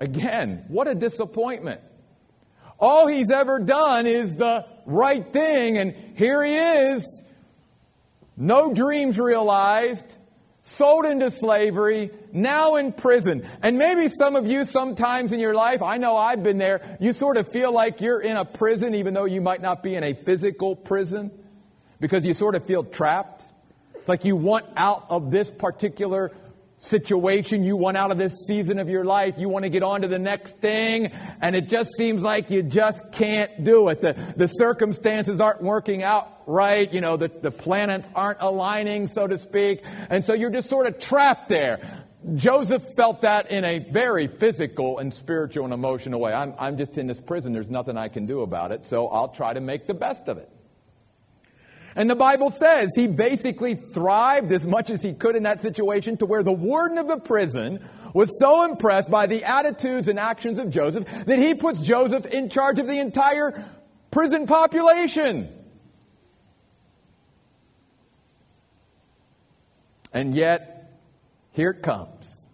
Again, 0.00 0.64
what 0.68 0.88
a 0.88 0.94
disappointment. 0.94 1.80
All 2.78 3.06
he's 3.08 3.30
ever 3.30 3.58
done 3.58 4.06
is 4.06 4.36
the 4.36 4.64
right 4.86 5.32
thing, 5.32 5.78
and 5.78 5.94
here 6.14 6.42
he 6.44 6.56
is, 6.56 7.22
no 8.36 8.72
dreams 8.72 9.18
realized, 9.18 10.06
sold 10.62 11.04
into 11.04 11.30
slavery, 11.30 12.10
now 12.32 12.76
in 12.76 12.92
prison. 12.92 13.48
And 13.62 13.78
maybe 13.78 14.08
some 14.08 14.36
of 14.36 14.46
you 14.46 14.64
sometimes 14.64 15.32
in 15.32 15.40
your 15.40 15.54
life, 15.54 15.82
I 15.82 15.96
know 15.96 16.16
I've 16.16 16.44
been 16.44 16.58
there, 16.58 16.98
you 17.00 17.12
sort 17.12 17.36
of 17.36 17.48
feel 17.48 17.72
like 17.72 18.00
you're 18.00 18.20
in 18.20 18.36
a 18.36 18.44
prison 18.44 18.94
even 18.94 19.14
though 19.14 19.24
you 19.24 19.40
might 19.40 19.60
not 19.60 19.82
be 19.82 19.96
in 19.96 20.04
a 20.04 20.12
physical 20.12 20.76
prison 20.76 21.32
because 21.98 22.24
you 22.24 22.34
sort 22.34 22.54
of 22.54 22.64
feel 22.64 22.84
trapped. 22.84 23.44
It's 23.96 24.08
like 24.08 24.24
you 24.24 24.36
want 24.36 24.66
out 24.76 25.06
of 25.10 25.32
this 25.32 25.50
particular 25.50 26.30
situation. 26.78 27.64
You 27.64 27.76
want 27.76 27.96
out 27.96 28.10
of 28.10 28.18
this 28.18 28.34
season 28.46 28.78
of 28.78 28.88
your 28.88 29.04
life. 29.04 29.34
You 29.36 29.48
want 29.48 29.64
to 29.64 29.68
get 29.68 29.82
on 29.82 30.02
to 30.02 30.08
the 30.08 30.18
next 30.18 30.56
thing. 30.58 31.12
And 31.40 31.56
it 31.56 31.68
just 31.68 31.90
seems 31.96 32.22
like 32.22 32.50
you 32.50 32.62
just 32.62 33.12
can't 33.12 33.64
do 33.64 33.88
it. 33.88 34.00
The, 34.00 34.16
the 34.36 34.46
circumstances 34.46 35.40
aren't 35.40 35.62
working 35.62 36.02
out 36.02 36.42
right. 36.46 36.92
You 36.92 37.00
know, 37.00 37.16
the, 37.16 37.28
the 37.28 37.50
planets 37.50 38.08
aren't 38.14 38.38
aligning, 38.40 39.08
so 39.08 39.26
to 39.26 39.38
speak. 39.38 39.82
And 40.08 40.24
so 40.24 40.34
you're 40.34 40.50
just 40.50 40.68
sort 40.68 40.86
of 40.86 40.98
trapped 40.98 41.48
there. 41.48 42.04
Joseph 42.34 42.82
felt 42.96 43.22
that 43.22 43.50
in 43.50 43.64
a 43.64 43.78
very 43.78 44.26
physical 44.26 44.98
and 44.98 45.14
spiritual 45.14 45.64
and 45.64 45.72
emotional 45.72 46.20
way. 46.20 46.32
I'm, 46.32 46.54
I'm 46.58 46.76
just 46.76 46.98
in 46.98 47.06
this 47.06 47.20
prison. 47.20 47.52
There's 47.52 47.70
nothing 47.70 47.96
I 47.96 48.08
can 48.08 48.26
do 48.26 48.40
about 48.40 48.72
it. 48.72 48.86
So 48.86 49.08
I'll 49.08 49.28
try 49.28 49.52
to 49.54 49.60
make 49.60 49.86
the 49.86 49.94
best 49.94 50.28
of 50.28 50.38
it. 50.38 50.50
And 51.98 52.08
the 52.08 52.14
Bible 52.14 52.52
says 52.52 52.92
he 52.94 53.08
basically 53.08 53.74
thrived 53.74 54.52
as 54.52 54.64
much 54.64 54.88
as 54.88 55.02
he 55.02 55.12
could 55.14 55.34
in 55.34 55.42
that 55.42 55.60
situation 55.60 56.16
to 56.18 56.26
where 56.26 56.44
the 56.44 56.52
warden 56.52 56.96
of 56.96 57.08
the 57.08 57.18
prison 57.18 57.84
was 58.14 58.38
so 58.38 58.64
impressed 58.64 59.10
by 59.10 59.26
the 59.26 59.42
attitudes 59.42 60.06
and 60.06 60.16
actions 60.16 60.60
of 60.60 60.70
Joseph 60.70 61.08
that 61.26 61.40
he 61.40 61.56
puts 61.56 61.80
Joseph 61.80 62.24
in 62.26 62.50
charge 62.50 62.78
of 62.78 62.86
the 62.86 63.00
entire 63.00 63.68
prison 64.12 64.46
population. 64.46 65.52
And 70.12 70.36
yet, 70.36 70.92
here 71.50 71.70
it 71.70 71.82
comes. 71.82 72.46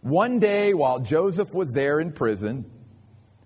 One 0.00 0.40
day, 0.40 0.74
while 0.74 0.98
Joseph 0.98 1.54
was 1.54 1.70
there 1.70 2.00
in 2.00 2.10
prison, 2.10 2.68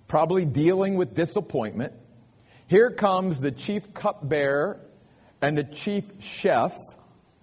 probably 0.08 0.46
dealing 0.46 0.94
with 0.94 1.14
disappointment, 1.14 1.92
here 2.68 2.90
comes 2.90 3.38
the 3.38 3.50
chief 3.50 3.92
cupbearer 3.92 4.80
and 5.42 5.56
the 5.56 5.64
chief 5.64 6.04
chef 6.20 6.76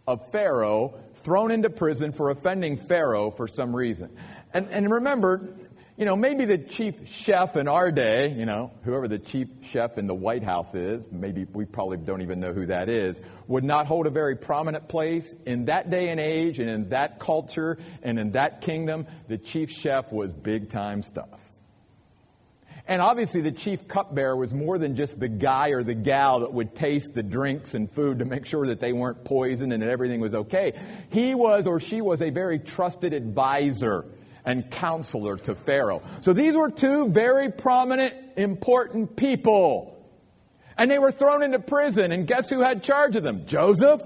of 0.07 0.31
Pharaoh 0.31 0.95
thrown 1.15 1.51
into 1.51 1.69
prison 1.69 2.11
for 2.11 2.29
offending 2.29 2.77
Pharaoh 2.77 3.31
for 3.31 3.47
some 3.47 3.75
reason. 3.75 4.15
And, 4.53 4.69
and 4.69 4.89
remember, 4.89 5.55
you 5.97 6.05
know, 6.05 6.15
maybe 6.15 6.45
the 6.45 6.59
chief 6.59 7.07
chef 7.07 7.57
in 7.57 7.67
our 7.67 7.91
day, 7.91 8.29
you 8.29 8.45
know, 8.45 8.71
whoever 8.83 9.07
the 9.07 9.17
chief 9.17 9.47
chef 9.63 9.97
in 9.97 10.05
the 10.05 10.13
White 10.13 10.43
House 10.43 10.75
is, 10.75 11.03
maybe 11.11 11.45
we 11.51 11.65
probably 11.65 11.97
don't 11.97 12.21
even 12.21 12.39
know 12.39 12.53
who 12.53 12.67
that 12.67 12.87
is, 12.87 13.19
would 13.47 13.63
not 13.63 13.87
hold 13.87 14.05
a 14.05 14.11
very 14.11 14.35
prominent 14.35 14.87
place. 14.87 15.33
In 15.45 15.65
that 15.65 15.89
day 15.89 16.09
and 16.09 16.19
age, 16.19 16.59
and 16.59 16.69
in 16.69 16.89
that 16.89 17.19
culture, 17.19 17.79
and 18.03 18.19
in 18.19 18.31
that 18.33 18.61
kingdom, 18.61 19.07
the 19.27 19.39
chief 19.39 19.71
chef 19.71 20.11
was 20.11 20.31
big 20.31 20.69
time 20.69 21.01
stuff. 21.01 21.39
And 22.87 23.01
obviously, 23.01 23.41
the 23.41 23.51
chief 23.51 23.85
cupbearer 23.87 24.35
was 24.35 24.53
more 24.53 24.77
than 24.77 24.95
just 24.95 25.19
the 25.19 25.27
guy 25.27 25.69
or 25.69 25.83
the 25.83 25.93
gal 25.93 26.39
that 26.39 26.53
would 26.53 26.73
taste 26.73 27.13
the 27.13 27.23
drinks 27.23 27.73
and 27.73 27.91
food 27.91 28.19
to 28.19 28.25
make 28.25 28.45
sure 28.45 28.67
that 28.67 28.79
they 28.79 28.93
weren't 28.93 29.25
poisoned 29.25 29.73
and 29.73 29.83
that 29.83 29.89
everything 29.89 30.21
was 30.21 30.33
okay. 30.33 30.73
He 31.09 31.35
was 31.35 31.67
or 31.67 31.81
she 31.81 31.99
was 31.99 32.21
a 32.21 32.29
very 32.29 32.59
trusted 32.59 33.13
advisor 33.13 34.05
and 34.45 34.71
counselor 34.71 35.35
to 35.35 35.53
Pharaoh. 35.53 36.01
So 36.21 36.31
these 36.31 36.55
were 36.55 36.71
two 36.71 37.09
very 37.09 37.51
prominent, 37.51 38.15
important 38.37 39.17
people. 39.17 39.93
And 40.77 40.89
they 40.89 40.99
were 40.99 41.11
thrown 41.11 41.43
into 41.43 41.59
prison. 41.59 42.13
And 42.13 42.25
guess 42.25 42.49
who 42.49 42.61
had 42.61 42.83
charge 42.83 43.17
of 43.17 43.23
them? 43.23 43.45
Joseph. 43.47 44.01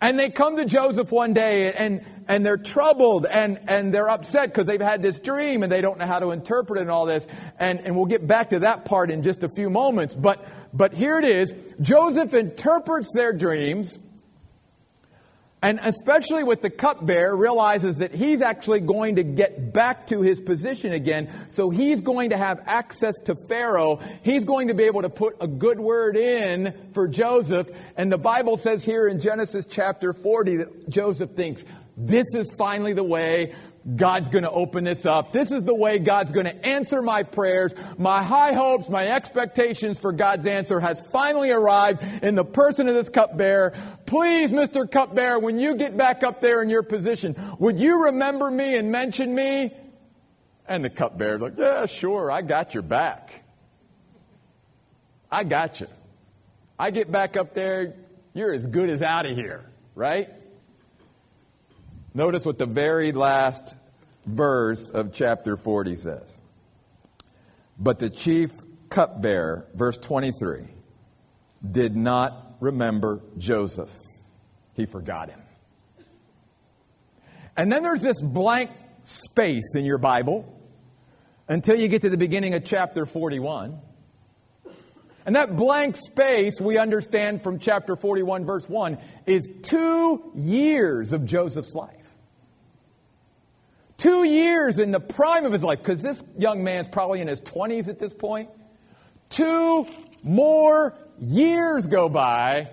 And 0.00 0.16
they 0.16 0.30
come 0.30 0.56
to 0.58 0.64
Joseph 0.64 1.10
one 1.10 1.32
day 1.32 1.72
and 1.72 2.04
and 2.28 2.44
they're 2.44 2.56
troubled 2.56 3.26
and, 3.26 3.60
and 3.68 3.92
they're 3.92 4.08
upset 4.08 4.48
because 4.48 4.66
they've 4.66 4.80
had 4.80 5.02
this 5.02 5.18
dream 5.18 5.62
and 5.62 5.70
they 5.70 5.80
don't 5.80 5.98
know 5.98 6.06
how 6.06 6.18
to 6.18 6.30
interpret 6.30 6.78
it 6.78 6.82
and 6.82 6.90
all 6.90 7.06
this. 7.06 7.26
And, 7.58 7.80
and 7.80 7.96
we'll 7.96 8.06
get 8.06 8.26
back 8.26 8.50
to 8.50 8.60
that 8.60 8.84
part 8.84 9.10
in 9.10 9.22
just 9.22 9.42
a 9.42 9.48
few 9.48 9.70
moments. 9.70 10.14
But, 10.14 10.46
but 10.72 10.92
here 10.92 11.18
it 11.18 11.24
is. 11.24 11.54
Joseph 11.80 12.34
interprets 12.34 13.12
their 13.12 13.32
dreams 13.32 13.98
and 15.62 15.80
especially 15.82 16.44
with 16.44 16.60
the 16.60 16.70
cupbearer, 16.70 17.34
realizes 17.34 17.96
that 17.96 18.14
he's 18.14 18.40
actually 18.40 18.80
going 18.80 19.16
to 19.16 19.24
get 19.24 19.72
back 19.72 20.06
to 20.06 20.22
his 20.22 20.40
position 20.40 20.92
again. 20.92 21.28
So 21.48 21.70
he's 21.70 22.00
going 22.02 22.30
to 22.30 22.36
have 22.36 22.60
access 22.66 23.18
to 23.24 23.34
Pharaoh. 23.34 23.98
He's 24.22 24.44
going 24.44 24.68
to 24.68 24.74
be 24.74 24.84
able 24.84 25.02
to 25.02 25.08
put 25.08 25.36
a 25.40 25.48
good 25.48 25.80
word 25.80 26.16
in 26.16 26.90
for 26.92 27.08
Joseph. 27.08 27.68
And 27.96 28.12
the 28.12 28.18
Bible 28.18 28.58
says 28.58 28.84
here 28.84 29.08
in 29.08 29.18
Genesis 29.18 29.66
chapter 29.68 30.12
40 30.12 30.56
that 30.58 30.88
Joseph 30.88 31.30
thinks, 31.30 31.64
this 31.96 32.34
is 32.34 32.50
finally 32.50 32.92
the 32.92 33.04
way 33.04 33.54
God's 33.94 34.28
going 34.28 34.42
to 34.42 34.50
open 34.50 34.82
this 34.82 35.06
up. 35.06 35.32
This 35.32 35.52
is 35.52 35.62
the 35.62 35.74
way 35.74 36.00
God's 36.00 36.32
going 36.32 36.46
to 36.46 36.66
answer 36.66 37.02
my 37.02 37.22
prayers. 37.22 37.72
My 37.96 38.22
high 38.22 38.52
hopes, 38.52 38.88
my 38.88 39.06
expectations 39.06 39.98
for 39.98 40.10
God's 40.12 40.44
answer 40.44 40.80
has 40.80 41.00
finally 41.00 41.52
arrived 41.52 42.02
in 42.24 42.34
the 42.34 42.44
person 42.44 42.88
of 42.88 42.94
this 42.94 43.08
cupbearer. 43.08 43.74
Please, 44.04 44.50
Mr. 44.50 44.90
Cupbearer, 44.90 45.38
when 45.38 45.58
you 45.58 45.76
get 45.76 45.96
back 45.96 46.24
up 46.24 46.40
there 46.40 46.62
in 46.62 46.68
your 46.68 46.82
position, 46.82 47.36
would 47.60 47.78
you 47.78 48.06
remember 48.06 48.50
me 48.50 48.76
and 48.76 48.90
mention 48.90 49.32
me? 49.32 49.72
And 50.66 50.84
the 50.84 50.90
cupbearer's 50.90 51.40
like, 51.40 51.56
yeah, 51.56 51.86
sure, 51.86 52.30
I 52.30 52.42
got 52.42 52.74
your 52.74 52.82
back. 52.82 53.44
I 55.30 55.44
got 55.44 55.78
you. 55.78 55.86
I 56.76 56.90
get 56.90 57.10
back 57.10 57.36
up 57.36 57.54
there, 57.54 57.94
you're 58.34 58.52
as 58.52 58.66
good 58.66 58.90
as 58.90 59.00
out 59.00 59.26
of 59.26 59.36
here, 59.36 59.64
right? 59.94 60.28
Notice 62.16 62.46
what 62.46 62.56
the 62.56 62.64
very 62.64 63.12
last 63.12 63.74
verse 64.24 64.88
of 64.88 65.12
chapter 65.12 65.54
40 65.54 65.96
says. 65.96 66.40
But 67.78 67.98
the 67.98 68.08
chief 68.08 68.52
cupbearer, 68.88 69.66
verse 69.74 69.98
23, 69.98 70.66
did 71.70 71.94
not 71.94 72.56
remember 72.58 73.20
Joseph. 73.36 73.92
He 74.72 74.86
forgot 74.86 75.28
him. 75.28 75.42
And 77.54 77.70
then 77.70 77.82
there's 77.82 78.00
this 78.00 78.22
blank 78.22 78.70
space 79.04 79.74
in 79.74 79.84
your 79.84 79.98
Bible 79.98 80.50
until 81.48 81.78
you 81.78 81.86
get 81.86 82.00
to 82.00 82.08
the 82.08 82.16
beginning 82.16 82.54
of 82.54 82.64
chapter 82.64 83.04
41. 83.04 83.78
And 85.26 85.36
that 85.36 85.54
blank 85.54 85.96
space, 85.96 86.62
we 86.62 86.78
understand 86.78 87.42
from 87.42 87.58
chapter 87.58 87.94
41, 87.94 88.46
verse 88.46 88.66
1, 88.66 88.96
is 89.26 89.50
two 89.60 90.32
years 90.34 91.12
of 91.12 91.26
Joseph's 91.26 91.74
life. 91.74 92.05
Two 93.96 94.24
years 94.24 94.78
in 94.78 94.90
the 94.90 95.00
prime 95.00 95.46
of 95.46 95.52
his 95.52 95.62
life, 95.62 95.78
because 95.78 96.02
this 96.02 96.22
young 96.38 96.62
man's 96.62 96.88
probably 96.88 97.20
in 97.20 97.28
his 97.28 97.40
20s 97.40 97.88
at 97.88 97.98
this 97.98 98.12
point. 98.12 98.50
Two 99.30 99.86
more 100.22 100.94
years 101.18 101.86
go 101.86 102.08
by 102.08 102.70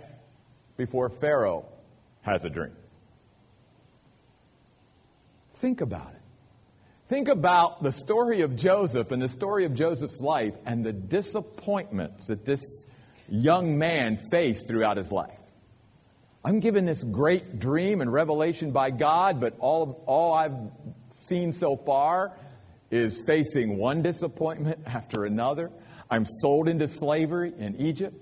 before 0.76 1.10
Pharaoh 1.10 1.66
has 2.22 2.44
a 2.44 2.50
dream. 2.50 2.76
Think 5.56 5.82
about 5.82 6.12
it. 6.14 6.22
Think 7.08 7.28
about 7.28 7.84
the 7.84 7.92
story 7.92 8.42
of 8.42 8.56
Joseph 8.56 9.12
and 9.12 9.22
the 9.22 9.30
story 9.30 9.66
of 9.66 9.74
Joseph's 9.74 10.20
life 10.20 10.56
and 10.66 10.86
the 10.86 10.94
disappointments 10.94 12.28
that 12.28 12.44
this 12.44 12.62
young 13.30 13.78
man 13.78 14.18
faced 14.18 14.68
throughout 14.68 14.98
his 14.98 15.12
life. 15.12 15.40
I'm 16.46 16.60
given 16.60 16.86
this 16.86 17.04
great 17.04 17.60
dream 17.60 18.02
and 18.02 18.12
revelation 18.12 18.72
by 18.72 18.90
God, 18.90 19.40
but 19.40 19.56
all, 19.60 20.04
all 20.06 20.34
I've 20.34 20.54
seen 21.14 21.54
so 21.54 21.76
far 21.76 22.38
is 22.92 23.22
facing 23.26 23.78
one 23.78 24.02
disappointment 24.02 24.80
after 24.86 25.26
another. 25.26 25.72
I'm 26.10 26.26
sold 26.26 26.68
into 26.68 26.88
slavery 26.88 27.54
in 27.58 27.76
Egypt. 27.78 28.16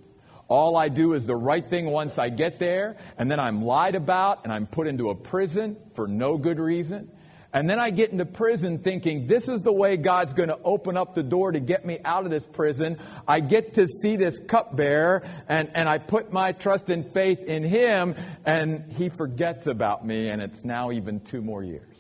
All 0.48 0.76
I 0.76 0.90
do 0.90 1.14
is 1.14 1.26
the 1.26 1.36
right 1.36 1.68
thing 1.68 1.86
once 1.86 2.18
I 2.18 2.30
get 2.30 2.60
there, 2.60 2.98
and 3.18 3.32
then 3.32 3.40
I'm 3.40 3.64
lied 3.64 3.96
about 3.96 4.44
and 4.44 4.52
I'm 4.52 4.68
put 4.68 4.86
into 4.86 5.10
a 5.10 5.16
prison 5.16 5.78
for 5.96 6.08
no 6.08 6.38
good 6.38 6.60
reason. 6.60 7.10
And 7.54 7.70
then 7.70 7.80
I 7.80 7.90
get 7.90 8.12
into 8.12 8.26
prison 8.26 8.80
thinking 8.80 9.28
this 9.28 9.50
is 9.50 9.62
the 9.62 9.74
way 9.74 9.98
God's 9.98 10.34
going 10.34 10.50
to 10.50 10.60
open 10.64 10.96
up 10.96 11.16
the 11.16 11.24
door 11.24 11.52
to 11.52 11.60
get 11.60 11.86
me 11.86 12.00
out 12.06 12.24
of 12.24 12.32
this 12.32 12.46
prison. 12.46 12.98
I 13.28 13.42
get 13.42 13.74
to 13.74 13.88
see 13.88 14.16
this 14.16 14.40
cupbearer 14.40 15.24
and, 15.50 15.70
and 15.74 15.90
I 15.90 15.98
put 15.98 16.32
my 16.32 16.54
trust 16.54 16.90
and 16.90 17.06
faith 17.06 17.40
in 17.40 17.64
him 17.64 18.16
and 18.46 18.90
he 18.94 19.10
forgets 19.10 19.68
about 19.68 20.06
me 20.06 20.30
and 20.30 20.42
it's 20.42 20.64
now 20.64 20.92
even 20.92 21.20
two 21.20 21.42
more 21.42 21.62
years. 21.62 21.91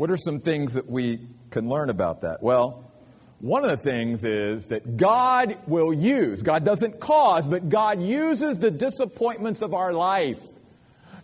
What 0.00 0.10
are 0.10 0.16
some 0.16 0.40
things 0.40 0.72
that 0.72 0.88
we 0.88 1.20
can 1.50 1.68
learn 1.68 1.90
about 1.90 2.22
that? 2.22 2.42
Well, 2.42 2.90
one 3.38 3.64
of 3.64 3.70
the 3.70 3.76
things 3.76 4.24
is 4.24 4.64
that 4.68 4.96
God 4.96 5.58
will 5.66 5.92
use, 5.92 6.40
God 6.40 6.64
doesn't 6.64 7.00
cause, 7.00 7.46
but 7.46 7.68
God 7.68 8.00
uses 8.00 8.58
the 8.58 8.70
disappointments 8.70 9.60
of 9.60 9.74
our 9.74 9.92
life 9.92 10.40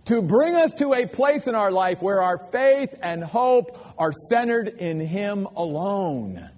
to 0.05 0.21
bring 0.21 0.57
us 0.57 0.75
to 0.75 0.93
a 0.93 1.07
place 1.07 1.47
in 1.47 1.55
our 1.55 1.73
life 1.73 2.03
where 2.03 2.21
our 2.21 2.37
faith 2.37 2.95
and 3.03 3.25
hope 3.25 3.95
are 3.97 4.13
centered 4.29 4.69
in 4.69 5.01
Him 5.01 5.47
alone. 5.57 6.51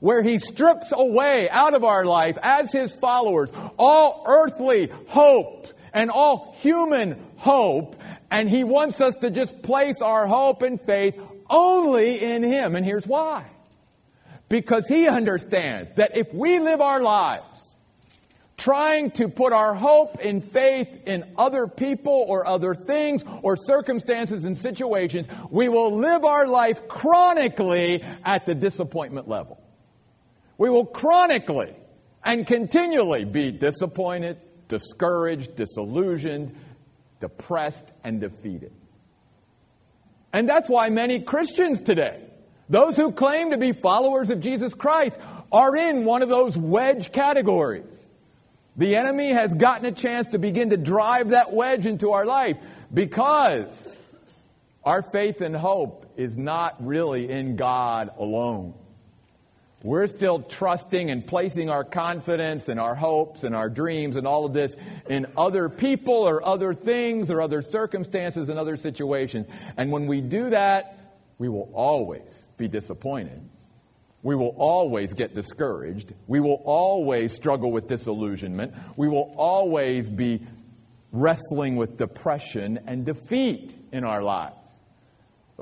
Where 0.00 0.24
He 0.24 0.40
strips 0.40 0.90
away 0.90 1.48
out 1.48 1.74
of 1.74 1.84
our 1.84 2.06
life 2.06 2.36
as 2.42 2.72
His 2.72 2.92
followers 2.92 3.52
all 3.78 4.24
earthly 4.26 4.90
hope 5.06 5.68
and 5.92 6.10
all 6.10 6.56
human 6.58 7.24
hope, 7.36 7.94
and 8.30 8.48
He 8.48 8.64
wants 8.64 9.00
us 9.00 9.16
to 9.16 9.30
just 9.30 9.62
place 9.62 10.00
our 10.02 10.26
hope 10.26 10.62
and 10.62 10.80
faith 10.80 11.18
only 11.48 12.22
in 12.22 12.42
Him. 12.42 12.76
And 12.76 12.84
here's 12.84 13.06
why. 13.06 13.46
Because 14.48 14.86
He 14.86 15.08
understands 15.08 15.90
that 15.96 16.16
if 16.16 16.32
we 16.32 16.58
live 16.58 16.80
our 16.80 17.02
lives 17.02 17.68
trying 18.58 19.12
to 19.12 19.28
put 19.28 19.52
our 19.52 19.72
hope 19.72 20.18
and 20.22 20.44
faith 20.44 20.88
in 21.06 21.24
other 21.38 21.68
people 21.68 22.24
or 22.26 22.46
other 22.46 22.74
things 22.74 23.22
or 23.42 23.56
circumstances 23.56 24.44
and 24.44 24.58
situations, 24.58 25.26
we 25.48 25.68
will 25.68 25.96
live 25.96 26.24
our 26.24 26.46
life 26.46 26.88
chronically 26.88 28.04
at 28.24 28.44
the 28.46 28.54
disappointment 28.54 29.28
level. 29.28 29.62
We 30.58 30.70
will 30.70 30.86
chronically 30.86 31.74
and 32.24 32.46
continually 32.46 33.24
be 33.24 33.52
disappointed, 33.52 34.38
discouraged, 34.66 35.54
disillusioned, 35.54 36.54
depressed, 37.20 37.84
and 38.04 38.20
defeated. 38.20 38.72
And 40.32 40.48
that's 40.48 40.68
why 40.68 40.90
many 40.90 41.20
Christians 41.20 41.80
today, 41.80 42.22
those 42.68 42.96
who 42.96 43.12
claim 43.12 43.50
to 43.50 43.58
be 43.58 43.72
followers 43.72 44.30
of 44.30 44.40
Jesus 44.40 44.74
Christ, 44.74 45.16
are 45.50 45.74
in 45.76 46.04
one 46.04 46.22
of 46.22 46.28
those 46.28 46.56
wedge 46.56 47.12
categories. 47.12 47.84
The 48.76 48.94
enemy 48.94 49.30
has 49.30 49.54
gotten 49.54 49.86
a 49.86 49.92
chance 49.92 50.28
to 50.28 50.38
begin 50.38 50.70
to 50.70 50.76
drive 50.76 51.30
that 51.30 51.52
wedge 51.52 51.86
into 51.86 52.12
our 52.12 52.26
life 52.26 52.56
because 52.92 53.96
our 54.84 55.02
faith 55.02 55.40
and 55.40 55.56
hope 55.56 56.12
is 56.16 56.36
not 56.36 56.76
really 56.86 57.28
in 57.28 57.56
God 57.56 58.10
alone. 58.18 58.74
We're 59.82 60.08
still 60.08 60.42
trusting 60.42 61.10
and 61.10 61.24
placing 61.24 61.70
our 61.70 61.84
confidence 61.84 62.68
and 62.68 62.80
our 62.80 62.96
hopes 62.96 63.44
and 63.44 63.54
our 63.54 63.68
dreams 63.68 64.16
and 64.16 64.26
all 64.26 64.44
of 64.44 64.52
this 64.52 64.74
in 65.08 65.26
other 65.36 65.68
people 65.68 66.14
or 66.14 66.44
other 66.44 66.74
things 66.74 67.30
or 67.30 67.40
other 67.40 67.62
circumstances 67.62 68.48
and 68.48 68.58
other 68.58 68.76
situations. 68.76 69.46
And 69.76 69.92
when 69.92 70.06
we 70.06 70.20
do 70.20 70.50
that, 70.50 71.16
we 71.38 71.48
will 71.48 71.70
always 71.72 72.48
be 72.56 72.66
disappointed 72.66 73.40
we 74.22 74.34
will 74.34 74.54
always 74.58 75.12
get 75.12 75.34
discouraged. 75.34 76.12
We 76.26 76.40
will 76.40 76.60
always 76.64 77.34
struggle 77.34 77.70
with 77.70 77.86
disillusionment. 77.86 78.74
We 78.96 79.08
will 79.08 79.32
always 79.36 80.08
be 80.08 80.46
wrestling 81.12 81.76
with 81.76 81.96
depression 81.96 82.80
and 82.86 83.06
defeat 83.06 83.74
in 83.92 84.04
our 84.04 84.22
lives. 84.22 84.56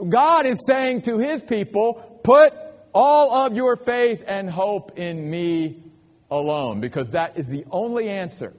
God 0.09 0.47
is 0.47 0.59
saying 0.67 1.03
to 1.03 1.19
his 1.19 1.43
people, 1.43 2.21
put 2.25 2.53
all 2.97 3.47
of 3.47 3.55
your 3.55 3.77
faith 3.77 4.25
and 4.27 4.49
hope 4.49 4.99
in 4.99 5.31
me 5.31 5.83
alone, 6.31 6.81
because 6.81 7.11
that 7.11 7.39
is 7.39 7.47
the 7.47 7.67
only 7.71 8.09
answer 8.09 8.55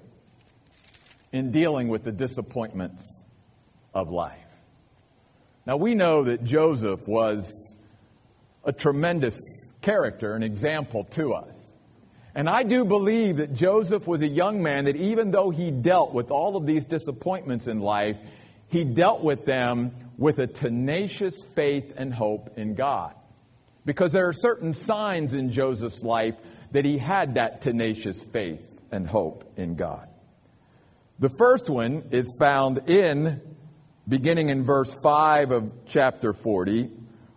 in 1.32 1.52
dealing 1.52 1.88
with 1.88 2.04
the 2.04 2.12
disappointments 2.12 3.24
of 3.96 4.10
life. 4.12 4.38
Now, 5.66 5.78
we 5.78 5.96
know 5.96 6.24
that 6.26 6.44
Joseph 6.44 7.08
was 7.08 7.52
a 8.64 8.72
tremendous 8.72 9.40
character, 9.82 10.36
an 10.36 10.44
example 10.44 11.06
to 11.12 11.34
us. 11.34 11.56
And 12.36 12.48
I 12.48 12.62
do 12.62 12.86
believe 12.86 13.38
that 13.38 13.56
Joseph 13.56 14.06
was 14.06 14.22
a 14.22 14.28
young 14.28 14.62
man 14.62 14.86
that 14.86 14.96
even 14.96 15.32
though 15.32 15.50
he 15.50 15.72
dealt 15.72 16.14
with 16.14 16.30
all 16.30 16.56
of 16.56 16.68
these 16.68 16.86
disappointments 16.86 17.66
in 17.66 17.80
life, 17.80 18.18
he 18.68 18.84
dealt 18.84 19.24
with 19.24 19.46
them 19.46 19.94
with 20.16 20.38
a 20.38 20.46
tenacious 20.46 21.34
faith 21.56 21.94
and 21.98 22.14
hope 22.14 22.56
in 22.56 22.76
God. 22.76 23.16
Because 23.88 24.12
there 24.12 24.28
are 24.28 24.34
certain 24.34 24.74
signs 24.74 25.34
in 25.34 25.50
Joseph's 25.50 26.04
life 26.04 26.36
that 26.72 26.84
he 26.84 26.98
had 26.98 27.36
that 27.36 27.62
tenacious 27.62 28.22
faith 28.22 28.82
and 28.92 29.08
hope 29.08 29.50
in 29.56 29.76
God. 29.76 30.10
The 31.20 31.30
first 31.30 31.70
one 31.70 32.04
is 32.12 32.36
found 32.38 32.90
in, 32.90 33.40
beginning 34.06 34.50
in 34.50 34.66
verse 34.66 34.94
5 35.02 35.52
of 35.52 35.72
chapter 35.86 36.34
40, 36.34 36.92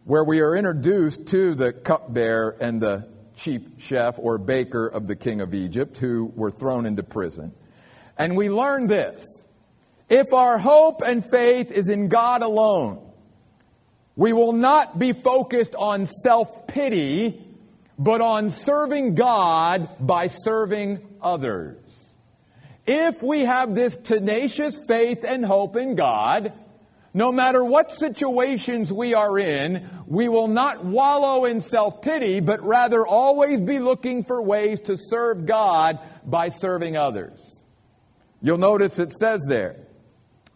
where 0.05 0.25
we 0.25 0.41
are 0.41 0.57
introduced 0.57 1.29
to 1.29 1.55
the 1.55 1.73
cupbearer 1.73 2.57
and 2.61 2.83
the 2.83 3.09
chief 3.37 3.63
chef 3.79 4.19
or 4.19 4.37
baker 4.37 4.89
of 4.89 5.07
the 5.07 5.15
king 5.15 5.41
of 5.41 5.55
Egypt 5.55 5.99
who 5.99 6.33
were 6.35 6.51
thrown 6.51 6.85
into 6.85 7.05
prison. 7.05 7.53
And 8.19 8.37
we 8.37 8.51
learn 8.51 8.89
this 8.89 9.45
if 10.09 10.33
our 10.33 10.59
hope 10.59 11.01
and 11.01 11.25
faith 11.25 11.71
is 11.71 11.89
in 11.89 12.09
God 12.09 12.43
alone, 12.43 13.10
we 14.21 14.35
will 14.35 14.53
not 14.53 14.99
be 14.99 15.15
focused 15.15 15.75
on 15.75 16.05
self 16.05 16.67
pity, 16.67 17.43
but 17.99 18.21
on 18.21 18.51
serving 18.51 19.15
God 19.15 19.89
by 19.99 20.29
serving 20.29 20.99
others. 21.23 21.79
If 22.87 23.23
we 23.23 23.47
have 23.47 23.75
this 23.75 23.97
tenacious 23.97 24.79
faith 24.79 25.25
and 25.25 25.43
hope 25.43 25.75
in 25.75 25.95
God, 25.95 26.53
no 27.15 27.33
matter 27.33 27.65
what 27.65 27.93
situations 27.93 28.93
we 28.93 29.15
are 29.15 29.39
in, 29.39 29.89
we 30.07 30.29
will 30.29 30.49
not 30.49 30.85
wallow 30.85 31.47
in 31.47 31.63
self 31.63 32.03
pity, 32.03 32.41
but 32.41 32.63
rather 32.63 33.07
always 33.07 33.59
be 33.59 33.79
looking 33.79 34.23
for 34.23 34.43
ways 34.43 34.83
to 34.83 34.99
serve 34.99 35.47
God 35.47 35.99
by 36.27 36.51
serving 36.51 36.95
others. 36.95 37.65
You'll 38.43 38.59
notice 38.59 38.99
it 38.99 39.13
says 39.13 39.47
there 39.49 39.77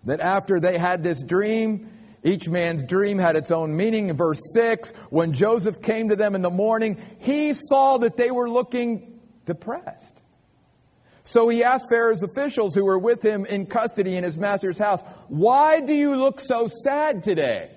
that 0.04 0.20
after 0.20 0.60
they 0.60 0.76
had 0.76 1.02
this 1.02 1.22
dream, 1.22 1.88
each 2.24 2.48
man's 2.48 2.82
dream 2.82 3.18
had 3.18 3.36
its 3.36 3.50
own 3.50 3.76
meaning. 3.76 4.08
In 4.08 4.16
verse 4.16 4.40
6, 4.54 4.90
when 5.10 5.34
Joseph 5.34 5.82
came 5.82 6.08
to 6.08 6.16
them 6.16 6.34
in 6.34 6.40
the 6.40 6.50
morning, 6.50 6.96
he 7.18 7.52
saw 7.52 7.98
that 7.98 8.16
they 8.16 8.30
were 8.30 8.48
looking 8.48 9.20
depressed. 9.44 10.22
So 11.22 11.48
he 11.48 11.62
asked 11.62 11.88
Pharaoh's 11.90 12.22
officials 12.22 12.74
who 12.74 12.84
were 12.84 12.98
with 12.98 13.22
him 13.22 13.44
in 13.44 13.66
custody 13.66 14.16
in 14.16 14.24
his 14.24 14.38
master's 14.38 14.78
house, 14.78 15.02
Why 15.28 15.80
do 15.80 15.92
you 15.92 16.16
look 16.16 16.40
so 16.40 16.66
sad 16.68 17.22
today? 17.22 17.70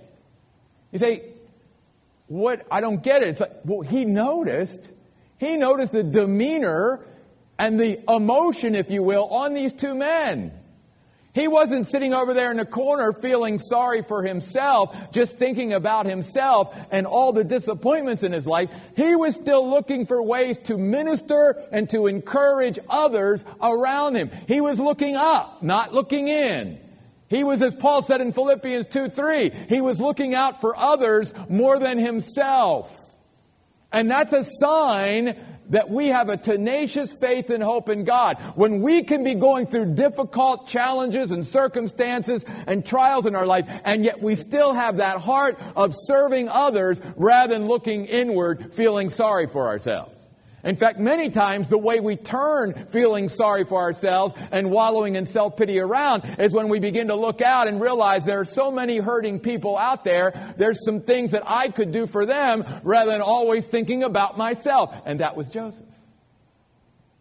You 0.91 0.99
say, 0.99 1.23
What? 2.27 2.65
I 2.71 2.79
don't 2.79 3.03
get 3.03 3.23
it. 3.23 3.29
It's 3.29 3.41
like, 3.41 3.53
well, 3.65 3.81
he 3.81 4.05
noticed. 4.05 4.81
He 5.39 5.57
noticed 5.57 5.91
the 5.91 6.03
demeanor 6.03 7.05
and 7.59 7.79
the 7.79 7.99
emotion, 8.09 8.75
if 8.75 8.89
you 8.89 9.03
will, 9.03 9.25
on 9.25 9.53
these 9.53 9.73
two 9.73 9.93
men. 9.93 10.56
He 11.37 11.47
wasn't 11.47 11.85
sitting 11.85 12.15
over 12.15 12.33
there 12.33 12.49
in 12.49 12.57
the 12.57 12.65
corner 12.65 13.13
feeling 13.13 13.59
sorry 13.59 14.01
for 14.01 14.23
himself, 14.23 14.95
just 15.11 15.37
thinking 15.37 15.71
about 15.71 16.07
himself 16.07 16.75
and 16.89 17.05
all 17.05 17.31
the 17.31 17.43
disappointments 17.43 18.23
in 18.23 18.31
his 18.31 18.47
life. 18.47 18.71
He 18.95 19.15
was 19.15 19.35
still 19.35 19.69
looking 19.69 20.07
for 20.07 20.19
ways 20.23 20.57
to 20.63 20.79
minister 20.79 21.55
and 21.71 21.87
to 21.91 22.07
encourage 22.07 22.79
others 22.89 23.45
around 23.61 24.15
him. 24.15 24.31
He 24.47 24.61
was 24.61 24.79
looking 24.79 25.15
up, 25.15 25.61
not 25.61 25.93
looking 25.93 26.27
in. 26.27 26.79
He 27.27 27.43
was, 27.43 27.61
as 27.61 27.75
Paul 27.75 28.01
said 28.01 28.19
in 28.19 28.31
Philippians 28.31 28.87
2 28.87 29.09
3, 29.09 29.51
he 29.69 29.79
was 29.79 29.99
looking 29.99 30.33
out 30.33 30.59
for 30.59 30.75
others 30.75 31.35
more 31.49 31.77
than 31.77 31.99
himself. 31.99 32.91
And 33.91 34.09
that's 34.09 34.33
a 34.33 34.43
sign 34.43 35.35
that 35.69 35.89
we 35.89 36.07
have 36.07 36.29
a 36.29 36.37
tenacious 36.37 37.11
faith 37.13 37.49
and 37.49 37.63
hope 37.63 37.89
in 37.89 38.03
God. 38.03 38.37
When 38.55 38.81
we 38.81 39.03
can 39.03 39.23
be 39.23 39.35
going 39.35 39.67
through 39.67 39.95
difficult 39.95 40.67
challenges 40.67 41.31
and 41.31 41.45
circumstances 41.45 42.45
and 42.65 42.85
trials 42.85 43.25
in 43.25 43.35
our 43.35 43.45
life, 43.45 43.65
and 43.83 44.03
yet 44.03 44.21
we 44.21 44.35
still 44.35 44.73
have 44.73 44.97
that 44.97 45.19
heart 45.19 45.59
of 45.75 45.93
serving 45.95 46.49
others 46.49 46.99
rather 47.15 47.53
than 47.53 47.67
looking 47.67 48.05
inward, 48.05 48.73
feeling 48.73 49.09
sorry 49.09 49.47
for 49.47 49.67
ourselves. 49.67 50.16
In 50.63 50.75
fact, 50.75 50.99
many 50.99 51.29
times 51.29 51.67
the 51.67 51.77
way 51.77 51.99
we 51.99 52.15
turn 52.15 52.73
feeling 52.89 53.29
sorry 53.29 53.63
for 53.63 53.79
ourselves 53.79 54.33
and 54.51 54.71
wallowing 54.71 55.15
in 55.15 55.27
self 55.27 55.55
pity 55.55 55.79
around 55.79 56.23
is 56.39 56.51
when 56.51 56.67
we 56.67 56.79
begin 56.79 57.09
to 57.09 57.15
look 57.15 57.41
out 57.41 57.67
and 57.67 57.79
realize 57.79 58.23
there 58.23 58.39
are 58.39 58.45
so 58.45 58.71
many 58.71 58.97
hurting 58.97 59.39
people 59.39 59.77
out 59.77 60.03
there. 60.03 60.55
There's 60.57 60.83
some 60.83 61.01
things 61.01 61.31
that 61.31 61.43
I 61.45 61.69
could 61.69 61.91
do 61.91 62.07
for 62.07 62.25
them 62.25 62.65
rather 62.83 63.11
than 63.11 63.21
always 63.21 63.65
thinking 63.65 64.03
about 64.03 64.37
myself. 64.37 64.95
And 65.05 65.19
that 65.19 65.35
was 65.35 65.47
Joseph. 65.47 65.85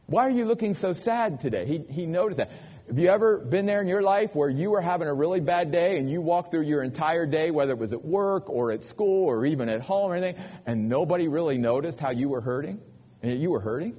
Why 0.06 0.26
are 0.26 0.30
you 0.30 0.46
looking 0.46 0.72
so 0.74 0.92
sad 0.94 1.40
today? 1.40 1.66
He, 1.66 1.78
he 1.90 2.06
noticed 2.06 2.38
that. 2.38 2.50
Have 2.86 2.98
you 2.98 3.08
ever 3.08 3.38
been 3.38 3.66
there 3.66 3.80
in 3.80 3.88
your 3.88 4.02
life 4.02 4.34
where 4.34 4.48
you 4.48 4.70
were 4.70 4.80
having 4.80 5.08
a 5.08 5.14
really 5.14 5.40
bad 5.40 5.72
day 5.72 5.98
and 5.98 6.08
you 6.08 6.22
walked 6.22 6.52
through 6.52 6.62
your 6.62 6.84
entire 6.84 7.26
day, 7.26 7.50
whether 7.50 7.72
it 7.72 7.78
was 7.78 7.92
at 7.92 8.04
work 8.04 8.48
or 8.48 8.70
at 8.70 8.84
school 8.84 9.26
or 9.26 9.44
even 9.44 9.68
at 9.68 9.80
home 9.80 10.12
or 10.12 10.14
anything, 10.14 10.42
and 10.66 10.88
nobody 10.88 11.26
really 11.26 11.58
noticed 11.58 11.98
how 11.98 12.10
you 12.10 12.28
were 12.28 12.40
hurting? 12.40 12.80
And 13.26 13.40
you 13.40 13.50
were 13.50 13.60
hurting? 13.60 13.96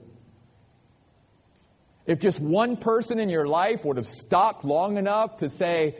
If 2.06 2.20
just 2.20 2.40
one 2.40 2.78
person 2.78 3.20
in 3.20 3.28
your 3.28 3.46
life 3.46 3.84
would 3.84 3.98
have 3.98 4.08
stopped 4.08 4.64
long 4.64 4.96
enough 4.96 5.38
to 5.38 5.50
say, 5.50 5.98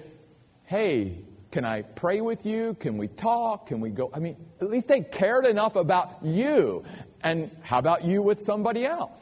hey, 0.64 1.26
can 1.52 1.66
I 1.66 1.82
pray 1.82 2.22
with 2.22 2.46
you? 2.46 2.78
Can 2.80 2.98
we 2.98 3.10
talk? 3.10 3.68
Can 3.68 3.82
we 3.82 3.90
go? 3.90 4.10
I 4.14 4.20
mean, 4.20 4.38
at 4.62 4.70
least 4.70 4.88
they 4.88 5.02
cared 5.02 5.46
enough 5.46 5.76
about 5.76 6.20
you. 6.24 6.86
And 7.22 7.52
how 7.64 7.80
about 7.80 8.06
you 8.06 8.22
with 8.22 8.46
somebody 8.46 8.86
else? 8.86 9.20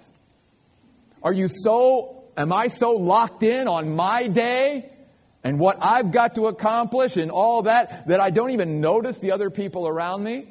Are 1.23 1.33
you 1.33 1.47
so, 1.47 2.25
am 2.37 2.53
I 2.53 2.67
so 2.67 2.91
locked 2.91 3.41
in 3.41 3.67
on 3.67 3.95
my 3.95 4.27
day 4.27 4.91
and 5.43 5.57
what 5.57 5.79
I've 5.81 6.11
got 6.11 6.35
to 6.35 6.45
accomplish 6.45 7.17
and 7.17 7.31
all 7.31 7.63
that 7.63 8.07
that 8.07 8.19
I 8.19 8.29
don't 8.29 8.51
even 8.51 8.81
notice 8.81 9.17
the 9.17 9.31
other 9.31 9.49
people 9.49 9.87
around 9.87 10.23
me? 10.23 10.47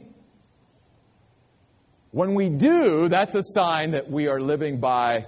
When 2.14 2.36
we 2.36 2.48
do, 2.48 3.08
that's 3.08 3.34
a 3.34 3.42
sign 3.42 3.90
that 3.90 4.08
we 4.08 4.28
are 4.28 4.40
living 4.40 4.78
by 4.78 5.26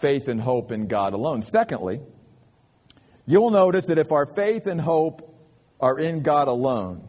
faith 0.00 0.28
and 0.28 0.40
hope 0.40 0.72
in 0.72 0.86
God 0.86 1.12
alone. 1.12 1.42
Secondly, 1.42 2.00
you'll 3.26 3.50
notice 3.50 3.88
that 3.88 3.98
if 3.98 4.10
our 4.12 4.24
faith 4.34 4.66
and 4.66 4.80
hope 4.80 5.30
are 5.78 5.98
in 5.98 6.22
God 6.22 6.48
alone, 6.48 7.06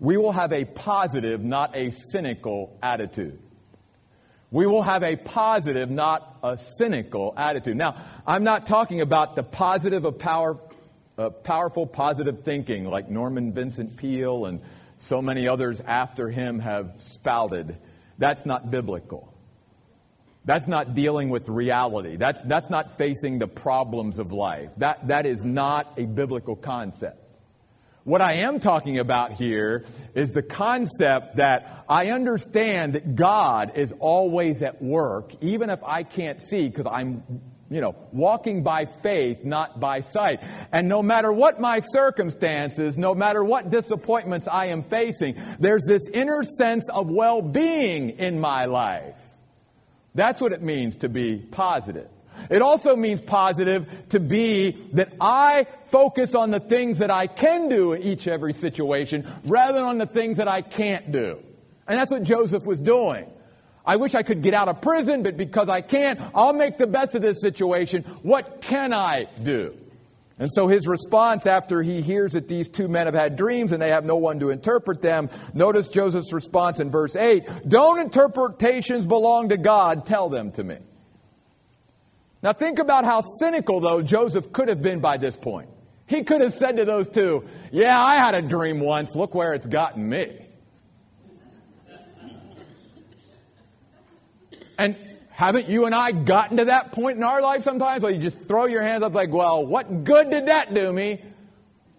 we 0.00 0.16
will 0.16 0.32
have 0.32 0.52
a 0.52 0.64
positive, 0.64 1.44
not 1.44 1.76
a 1.76 1.92
cynical 2.10 2.76
attitude. 2.82 3.38
We 4.50 4.66
will 4.66 4.82
have 4.82 5.04
a 5.04 5.14
positive, 5.14 5.88
not 5.88 6.36
a 6.42 6.58
cynical 6.76 7.32
attitude. 7.36 7.76
Now, 7.76 8.04
I'm 8.26 8.42
not 8.42 8.66
talking 8.66 9.00
about 9.00 9.36
the 9.36 9.44
positive 9.44 10.04
of 10.04 10.18
power, 10.18 10.58
uh, 11.16 11.30
powerful 11.30 11.86
positive 11.86 12.42
thinking 12.42 12.86
like 12.86 13.08
Norman 13.08 13.52
Vincent 13.52 13.96
Peale 13.96 14.46
and 14.46 14.60
so 14.98 15.22
many 15.22 15.46
others 15.46 15.80
after 15.86 16.30
him 16.30 16.58
have 16.58 16.90
spouted. 16.98 17.76
That's 18.20 18.46
not 18.46 18.70
biblical. 18.70 19.34
That's 20.44 20.68
not 20.68 20.94
dealing 20.94 21.30
with 21.30 21.48
reality. 21.48 22.16
That's, 22.16 22.40
that's 22.42 22.70
not 22.70 22.96
facing 22.96 23.38
the 23.38 23.48
problems 23.48 24.18
of 24.18 24.30
life. 24.30 24.70
That, 24.76 25.08
that 25.08 25.26
is 25.26 25.44
not 25.44 25.94
a 25.96 26.04
biblical 26.04 26.54
concept. 26.54 27.16
What 28.04 28.22
I 28.22 28.34
am 28.34 28.60
talking 28.60 28.98
about 28.98 29.32
here 29.32 29.84
is 30.14 30.32
the 30.32 30.42
concept 30.42 31.36
that 31.36 31.84
I 31.88 32.10
understand 32.10 32.94
that 32.94 33.14
God 33.14 33.72
is 33.76 33.92
always 33.98 34.62
at 34.62 34.82
work, 34.82 35.32
even 35.42 35.68
if 35.68 35.82
I 35.82 36.02
can't 36.02 36.40
see, 36.40 36.68
because 36.68 36.86
I'm, 36.90 37.22
you 37.70 37.80
know, 37.80 37.94
walking 38.12 38.64
by 38.64 38.84
faith, 38.84 39.44
not 39.44 39.78
by 39.78 40.00
sight. 40.00 40.42
And 40.72 40.88
no 40.88 41.02
matter 41.02 41.32
what 41.32 41.60
my 41.60 41.80
circumstances, 41.80 42.98
no 42.98 43.14
matter 43.14 43.44
what 43.44 43.70
disappointments 43.70 44.48
I 44.50 44.66
am 44.66 44.82
facing, 44.82 45.40
there's 45.60 45.84
this 45.84 46.08
inner 46.08 46.42
sense 46.42 46.88
of 46.88 47.08
well-being 47.08 48.10
in 48.10 48.40
my 48.40 48.64
life. 48.64 49.16
That's 50.16 50.40
what 50.40 50.52
it 50.52 50.62
means 50.62 50.96
to 50.96 51.08
be 51.08 51.36
positive. 51.36 52.08
It 52.48 52.62
also 52.62 52.96
means 52.96 53.20
positive 53.20 53.86
to 54.08 54.18
be 54.18 54.72
that 54.94 55.12
I 55.20 55.66
focus 55.84 56.34
on 56.34 56.50
the 56.50 56.60
things 56.60 56.98
that 56.98 57.10
I 57.10 57.28
can 57.28 57.68
do 57.68 57.92
in 57.92 58.02
each 58.02 58.26
every 58.26 58.52
situation 58.52 59.28
rather 59.44 59.74
than 59.74 59.84
on 59.84 59.98
the 59.98 60.06
things 60.06 60.38
that 60.38 60.48
I 60.48 60.62
can't 60.62 61.12
do. 61.12 61.38
And 61.86 61.98
that's 61.98 62.10
what 62.10 62.22
Joseph 62.24 62.64
was 62.64 62.80
doing. 62.80 63.26
I 63.84 63.96
wish 63.96 64.14
I 64.14 64.22
could 64.22 64.42
get 64.42 64.54
out 64.54 64.68
of 64.68 64.80
prison, 64.80 65.22
but 65.22 65.36
because 65.36 65.68
I 65.68 65.80
can't, 65.80 66.20
I'll 66.34 66.52
make 66.52 66.78
the 66.78 66.86
best 66.86 67.14
of 67.14 67.22
this 67.22 67.40
situation. 67.40 68.02
What 68.22 68.60
can 68.60 68.92
I 68.92 69.24
do? 69.42 69.76
And 70.38 70.50
so 70.50 70.68
his 70.68 70.86
response 70.86 71.44
after 71.44 71.82
he 71.82 72.00
hears 72.00 72.32
that 72.32 72.48
these 72.48 72.66
two 72.66 72.88
men 72.88 73.06
have 73.06 73.14
had 73.14 73.36
dreams 73.36 73.72
and 73.72 73.80
they 73.82 73.90
have 73.90 74.06
no 74.06 74.16
one 74.16 74.40
to 74.40 74.48
interpret 74.48 75.02
them, 75.02 75.28
notice 75.52 75.88
Joseph's 75.88 76.32
response 76.32 76.80
in 76.80 76.90
verse 76.90 77.14
8 77.14 77.68
Don't 77.68 78.00
interpretations 78.00 79.04
belong 79.04 79.50
to 79.50 79.58
God, 79.58 80.06
tell 80.06 80.30
them 80.30 80.50
to 80.52 80.64
me. 80.64 80.78
Now 82.42 82.54
think 82.54 82.78
about 82.78 83.04
how 83.04 83.22
cynical, 83.38 83.80
though, 83.80 84.00
Joseph 84.00 84.50
could 84.50 84.68
have 84.68 84.80
been 84.80 85.00
by 85.00 85.18
this 85.18 85.36
point. 85.36 85.68
He 86.06 86.22
could 86.22 86.40
have 86.40 86.54
said 86.54 86.78
to 86.78 86.86
those 86.86 87.06
two, 87.06 87.46
Yeah, 87.70 88.02
I 88.02 88.16
had 88.16 88.34
a 88.34 88.40
dream 88.42 88.80
once. 88.80 89.14
Look 89.14 89.34
where 89.34 89.52
it's 89.52 89.66
gotten 89.66 90.08
me. 90.08 90.46
And 94.80 94.96
haven't 95.28 95.68
you 95.68 95.84
and 95.84 95.94
I 95.94 96.10
gotten 96.10 96.56
to 96.56 96.64
that 96.64 96.92
point 96.92 97.18
in 97.18 97.22
our 97.22 97.42
life 97.42 97.62
sometimes 97.64 98.02
where 98.02 98.10
you 98.10 98.18
just 98.18 98.48
throw 98.48 98.64
your 98.64 98.82
hands 98.82 99.02
up 99.02 99.12
like, 99.12 99.30
Well, 99.30 99.66
what 99.66 100.04
good 100.04 100.30
did 100.30 100.46
that 100.46 100.72
do 100.72 100.90
me? 100.90 101.22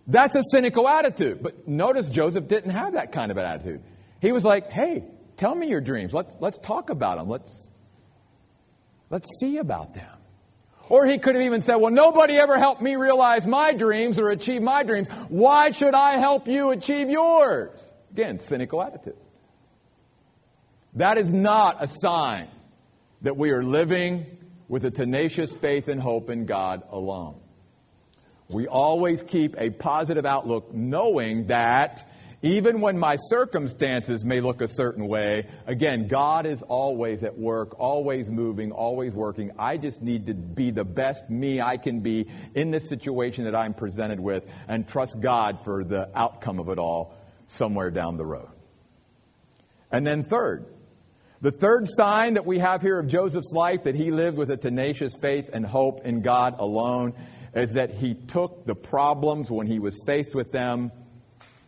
That's 0.08 0.34
a 0.34 0.42
cynical 0.50 0.90
attitude. 0.90 1.44
But 1.44 1.68
notice 1.68 2.10
Joseph 2.10 2.48
didn't 2.48 2.72
have 2.72 2.94
that 2.94 3.12
kind 3.12 3.30
of 3.30 3.38
an 3.38 3.46
attitude. 3.46 3.84
He 4.20 4.32
was 4.32 4.44
like, 4.44 4.72
Hey, 4.72 5.04
tell 5.38 5.54
me 5.54 5.68
your 5.68 5.80
dreams. 5.80 6.12
Let's, 6.12 6.36
let's 6.40 6.58
talk 6.58 6.90
about 6.90 7.20
them. 7.20 7.30
Let's, 7.30 7.68
let's 9.12 9.30
see 9.40 9.58
about 9.58 9.94
them. 9.94 10.18
Or 10.90 11.06
he 11.06 11.20
could 11.20 11.36
have 11.36 11.44
even 11.44 11.62
said, 11.62 11.76
well, 11.76 11.92
nobody 11.92 12.34
ever 12.34 12.58
helped 12.58 12.82
me 12.82 12.96
realize 12.96 13.46
my 13.46 13.74
dreams 13.74 14.20
or 14.20 14.30
achieve 14.30 14.62
my 14.62 14.84
dreams. 14.84 15.08
Why 15.30 15.72
should 15.72 15.94
I 15.94 16.18
help 16.18 16.48
you 16.48 16.72
achieve 16.72 17.10
yours? 17.10 17.80
Again, 18.12 18.40
cynical 18.40 18.82
attitude. 18.82 19.16
That 20.96 21.18
is 21.18 21.32
not 21.32 21.82
a 21.82 21.88
sign 21.88 22.50
that 23.22 23.38
we 23.38 23.52
are 23.52 23.64
living 23.64 24.38
with 24.68 24.86
a 24.86 24.92
tenacious 24.92 25.54
faith 25.54 25.88
and 25.88 26.02
hope 26.02 26.30
in 26.30 26.46
God 26.46 26.84
alone. 26.90 27.40
We 28.48 28.68
always 28.68 29.24
keep 29.24 29.56
a 29.58 29.70
positive 29.70 30.26
outlook 30.26 30.74
knowing 30.74 31.48
that 31.48 32.10
even 32.44 32.82
when 32.82 32.98
my 32.98 33.18
circumstances 33.18 34.26
may 34.26 34.42
look 34.42 34.62
a 34.62 34.68
certain 34.68 35.08
way, 35.08 35.48
again, 35.68 36.08
God 36.08 36.48
is 36.48 36.62
always 36.64 37.24
at 37.24 37.38
work, 37.38 37.80
always 37.80 38.32
moving, 38.32 38.72
always 38.72 39.14
working. 39.14 39.52
I 39.60 39.78
just 39.78 40.02
need 40.02 40.26
to 40.26 40.34
be 40.34 40.72
the 40.72 40.84
best 40.84 41.30
me 41.30 41.62
I 41.62 41.78
can 41.78 42.00
be 42.00 42.28
in 42.56 42.72
this 42.72 42.90
situation 42.90 43.46
that 43.46 43.56
I'm 43.56 43.76
presented 43.76 44.20
with 44.20 44.46
and 44.68 44.88
trust 44.88 45.20
God 45.20 45.64
for 45.64 45.84
the 45.84 46.10
outcome 46.18 46.60
of 46.60 46.70
it 46.70 46.80
all 46.80 47.14
somewhere 47.46 47.92
down 47.92 48.18
the 48.18 48.26
road. 48.26 48.50
And 49.92 50.08
then, 50.08 50.24
third, 50.24 50.66
the 51.42 51.52
third 51.52 51.88
sign 51.88 52.36
that 52.36 52.46
we 52.46 52.60
have 52.60 52.82
here 52.82 53.00
of 53.00 53.08
Joseph's 53.08 53.52
life 53.52 53.84
that 53.84 53.96
he 53.96 54.12
lived 54.12 54.38
with 54.38 54.52
a 54.52 54.58
tenacious 54.58 55.16
faith 55.16 55.50
and 55.52 55.66
hope 55.66 56.06
in 56.06 56.22
God 56.22 56.56
alone 56.60 57.14
is 57.56 57.74
that 57.74 57.92
he 57.96 58.14
took 58.14 58.66
the 58.66 58.76
problems 58.76 59.50
when 59.50 59.68
he 59.68 59.80
was 59.80 60.00
faced 60.06 60.36
with 60.36 60.52
them 60.52 60.92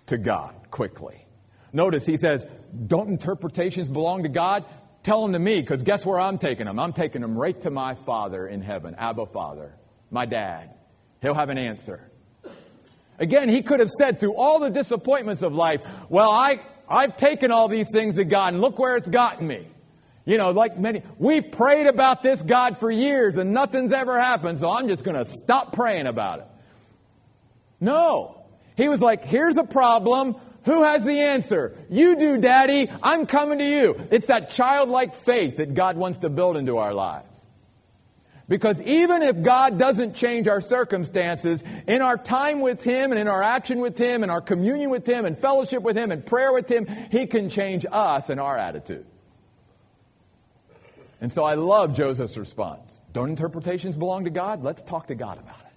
to 0.05 0.17
God 0.17 0.53
quickly. 0.69 1.25
Notice 1.73 2.05
he 2.05 2.17
says, 2.17 2.45
Don't 2.85 3.09
interpretations 3.09 3.89
belong 3.89 4.23
to 4.23 4.29
God? 4.29 4.63
Tell 5.01 5.23
them 5.23 5.33
to 5.33 5.39
me, 5.39 5.59
because 5.59 5.83
guess 5.83 6.05
where 6.05 6.19
I'm 6.19 6.37
taking 6.37 6.65
them? 6.65 6.79
I'm 6.79 6.93
taking 6.93 7.21
them 7.21 7.35
right 7.35 7.59
to 7.61 7.71
my 7.71 7.95
Father 7.95 8.47
in 8.47 8.61
heaven, 8.61 8.95
Abba 8.95 9.25
Father, 9.25 9.75
my 10.11 10.25
dad. 10.25 10.69
He'll 11.21 11.33
have 11.33 11.49
an 11.49 11.57
answer. 11.57 12.09
Again, 13.19 13.49
he 13.49 13.61
could 13.61 13.79
have 13.79 13.89
said 13.89 14.19
through 14.19 14.35
all 14.35 14.59
the 14.59 14.69
disappointments 14.69 15.41
of 15.41 15.53
life, 15.53 15.81
Well, 16.09 16.31
I, 16.31 16.59
I've 16.87 17.17
taken 17.17 17.51
all 17.51 17.67
these 17.67 17.89
things 17.91 18.15
to 18.15 18.25
God, 18.25 18.53
and 18.53 18.61
look 18.61 18.79
where 18.79 18.95
it's 18.97 19.07
gotten 19.07 19.47
me. 19.47 19.67
You 20.25 20.37
know, 20.37 20.51
like 20.51 20.79
many, 20.79 21.01
we've 21.19 21.51
prayed 21.51 21.85
about 21.85 22.23
this 22.23 22.41
God 22.41 22.77
for 22.79 22.89
years 22.89 23.35
and 23.35 23.51
nothing's 23.51 23.91
ever 23.91 24.19
happened, 24.19 24.59
so 24.59 24.71
I'm 24.71 24.87
just 24.87 25.03
going 25.03 25.17
to 25.17 25.25
stop 25.25 25.73
praying 25.73 26.07
about 26.07 26.39
it. 26.39 26.47
No. 27.81 28.45
He 28.77 28.87
was 28.87 29.01
like, 29.01 29.25
here's 29.25 29.57
a 29.57 29.65
problem. 29.65 30.37
Who 30.63 30.83
has 30.83 31.03
the 31.03 31.19
answer? 31.19 31.77
You 31.89 32.15
do, 32.15 32.37
Daddy. 32.37 32.89
I'm 33.01 33.25
coming 33.25 33.59
to 33.59 33.65
you. 33.65 33.99
It's 34.11 34.27
that 34.27 34.49
childlike 34.49 35.13
faith 35.13 35.57
that 35.57 35.73
God 35.73 35.97
wants 35.97 36.19
to 36.19 36.29
build 36.29 36.55
into 36.55 36.77
our 36.77 36.93
lives. 36.93 37.27
Because 38.49 38.81
even 38.81 39.21
if 39.21 39.41
God 39.41 39.79
doesn't 39.79 40.15
change 40.15 40.47
our 40.47 40.59
circumstances, 40.59 41.63
in 41.87 42.01
our 42.01 42.17
time 42.17 42.59
with 42.59 42.83
Him 42.83 43.11
and 43.11 43.19
in 43.19 43.27
our 43.27 43.41
action 43.41 43.79
with 43.79 43.97
Him 43.97 44.21
and 44.21 44.31
our 44.31 44.41
communion 44.41 44.89
with 44.89 45.05
Him 45.05 45.25
and 45.25 45.37
fellowship 45.37 45.81
with 45.81 45.97
Him 45.97 46.11
and 46.11 46.25
prayer 46.25 46.51
with 46.51 46.67
Him, 46.67 46.85
He 47.09 47.25
can 47.25 47.49
change 47.49 47.85
us 47.89 48.29
and 48.29 48.39
our 48.39 48.57
attitude. 48.57 49.05
And 51.21 51.31
so 51.31 51.45
I 51.45 51.55
love 51.55 51.95
Joseph's 51.95 52.35
response. 52.35 52.99
Don't 53.13 53.29
interpretations 53.29 53.95
belong 53.95 54.25
to 54.25 54.29
God? 54.29 54.61
Let's 54.61 54.83
talk 54.83 55.07
to 55.07 55.15
God 55.15 55.39
about 55.39 55.59
it. 55.59 55.73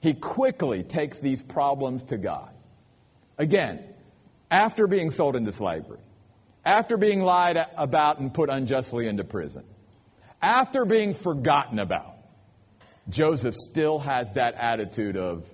He 0.00 0.12
quickly 0.12 0.82
takes 0.82 1.18
these 1.20 1.42
problems 1.42 2.02
to 2.04 2.18
God. 2.18 2.54
Again, 3.38 3.82
after 4.50 4.86
being 4.86 5.10
sold 5.10 5.36
into 5.36 5.52
slavery, 5.52 6.00
after 6.66 6.98
being 6.98 7.22
lied 7.22 7.64
about 7.76 8.18
and 8.18 8.32
put 8.32 8.50
unjustly 8.50 9.08
into 9.08 9.24
prison, 9.24 9.64
after 10.44 10.84
being 10.84 11.14
forgotten 11.14 11.78
about, 11.78 12.18
Joseph 13.08 13.54
still 13.54 13.98
has 13.98 14.30
that 14.34 14.54
attitude 14.54 15.16
of, 15.16 15.48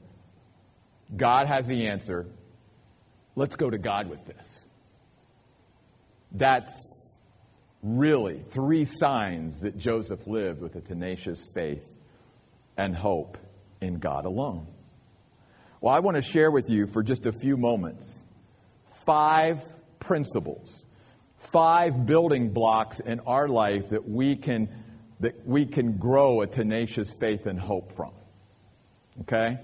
God 1.16 1.46
has 1.46 1.66
the 1.66 1.86
answer. 1.86 2.26
Let's 3.36 3.54
go 3.54 3.70
to 3.70 3.78
God 3.78 4.08
with 4.10 4.24
this. 4.26 4.66
That's 6.32 6.72
really 7.82 8.44
three 8.50 8.84
signs 8.84 9.60
that 9.60 9.78
Joseph 9.78 10.26
lived 10.26 10.60
with 10.60 10.74
a 10.74 10.80
tenacious 10.80 11.46
faith 11.54 11.86
and 12.76 12.94
hope 12.94 13.38
in 13.80 13.98
God 13.98 14.26
alone. 14.26 14.66
Well, 15.80 15.94
I 15.94 16.00
want 16.00 16.16
to 16.16 16.22
share 16.22 16.50
with 16.50 16.68
you 16.68 16.86
for 16.86 17.02
just 17.02 17.26
a 17.26 17.32
few 17.32 17.56
moments 17.56 18.22
five 19.06 19.60
principles, 19.98 20.84
five 21.36 22.06
building 22.06 22.52
blocks 22.52 23.00
in 23.00 23.20
our 23.20 23.48
life 23.48 23.88
that 23.90 24.08
we 24.08 24.36
can 24.36 24.68
that 25.20 25.46
we 25.46 25.66
can 25.66 25.98
grow 25.98 26.40
a 26.40 26.46
tenacious 26.46 27.12
faith 27.12 27.46
and 27.46 27.58
hope 27.58 27.94
from. 27.96 28.12
Okay? 29.22 29.58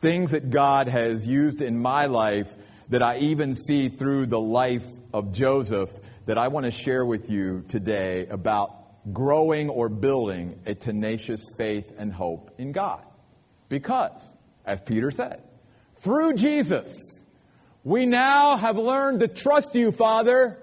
Things 0.00 0.32
that 0.32 0.50
God 0.50 0.88
has 0.88 1.26
used 1.26 1.62
in 1.62 1.80
my 1.80 2.06
life 2.06 2.52
that 2.88 3.02
I 3.02 3.18
even 3.18 3.54
see 3.54 3.88
through 3.88 4.26
the 4.26 4.40
life 4.40 4.86
of 5.12 5.32
Joseph 5.32 5.90
that 6.26 6.38
I 6.38 6.48
want 6.48 6.66
to 6.66 6.72
share 6.72 7.04
with 7.04 7.30
you 7.30 7.64
today 7.68 8.26
about 8.26 9.12
growing 9.12 9.68
or 9.68 9.88
building 9.88 10.60
a 10.66 10.74
tenacious 10.74 11.48
faith 11.56 11.90
and 11.98 12.12
hope 12.12 12.52
in 12.58 12.72
God. 12.72 13.02
Because, 13.68 14.20
as 14.64 14.80
Peter 14.80 15.10
said, 15.10 15.42
through 15.96 16.34
Jesus, 16.34 16.94
we 17.84 18.06
now 18.06 18.56
have 18.56 18.76
learned 18.76 19.20
to 19.20 19.28
trust 19.28 19.74
you, 19.74 19.90
Father, 19.90 20.58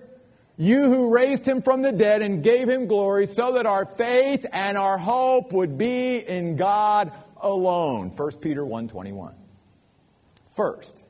you 0.59 0.89
who 0.89 1.09
raised 1.09 1.47
him 1.47 1.61
from 1.61 1.81
the 1.81 1.91
dead 1.93 2.21
and 2.21 2.43
gave 2.43 2.67
him 2.67 2.85
glory 2.85 3.27
so 3.27 3.53
that 3.53 3.65
our 3.65 3.85
faith 3.85 4.45
and 4.51 4.77
our 4.77 4.97
hope 4.97 5.53
would 5.53 5.77
be 5.77 6.17
in 6.17 6.57
God 6.57 7.13
alone. 7.37 8.09
1 8.09 8.41
Peter 8.41 8.65
1:21. 8.65 9.35
First, 10.53 11.05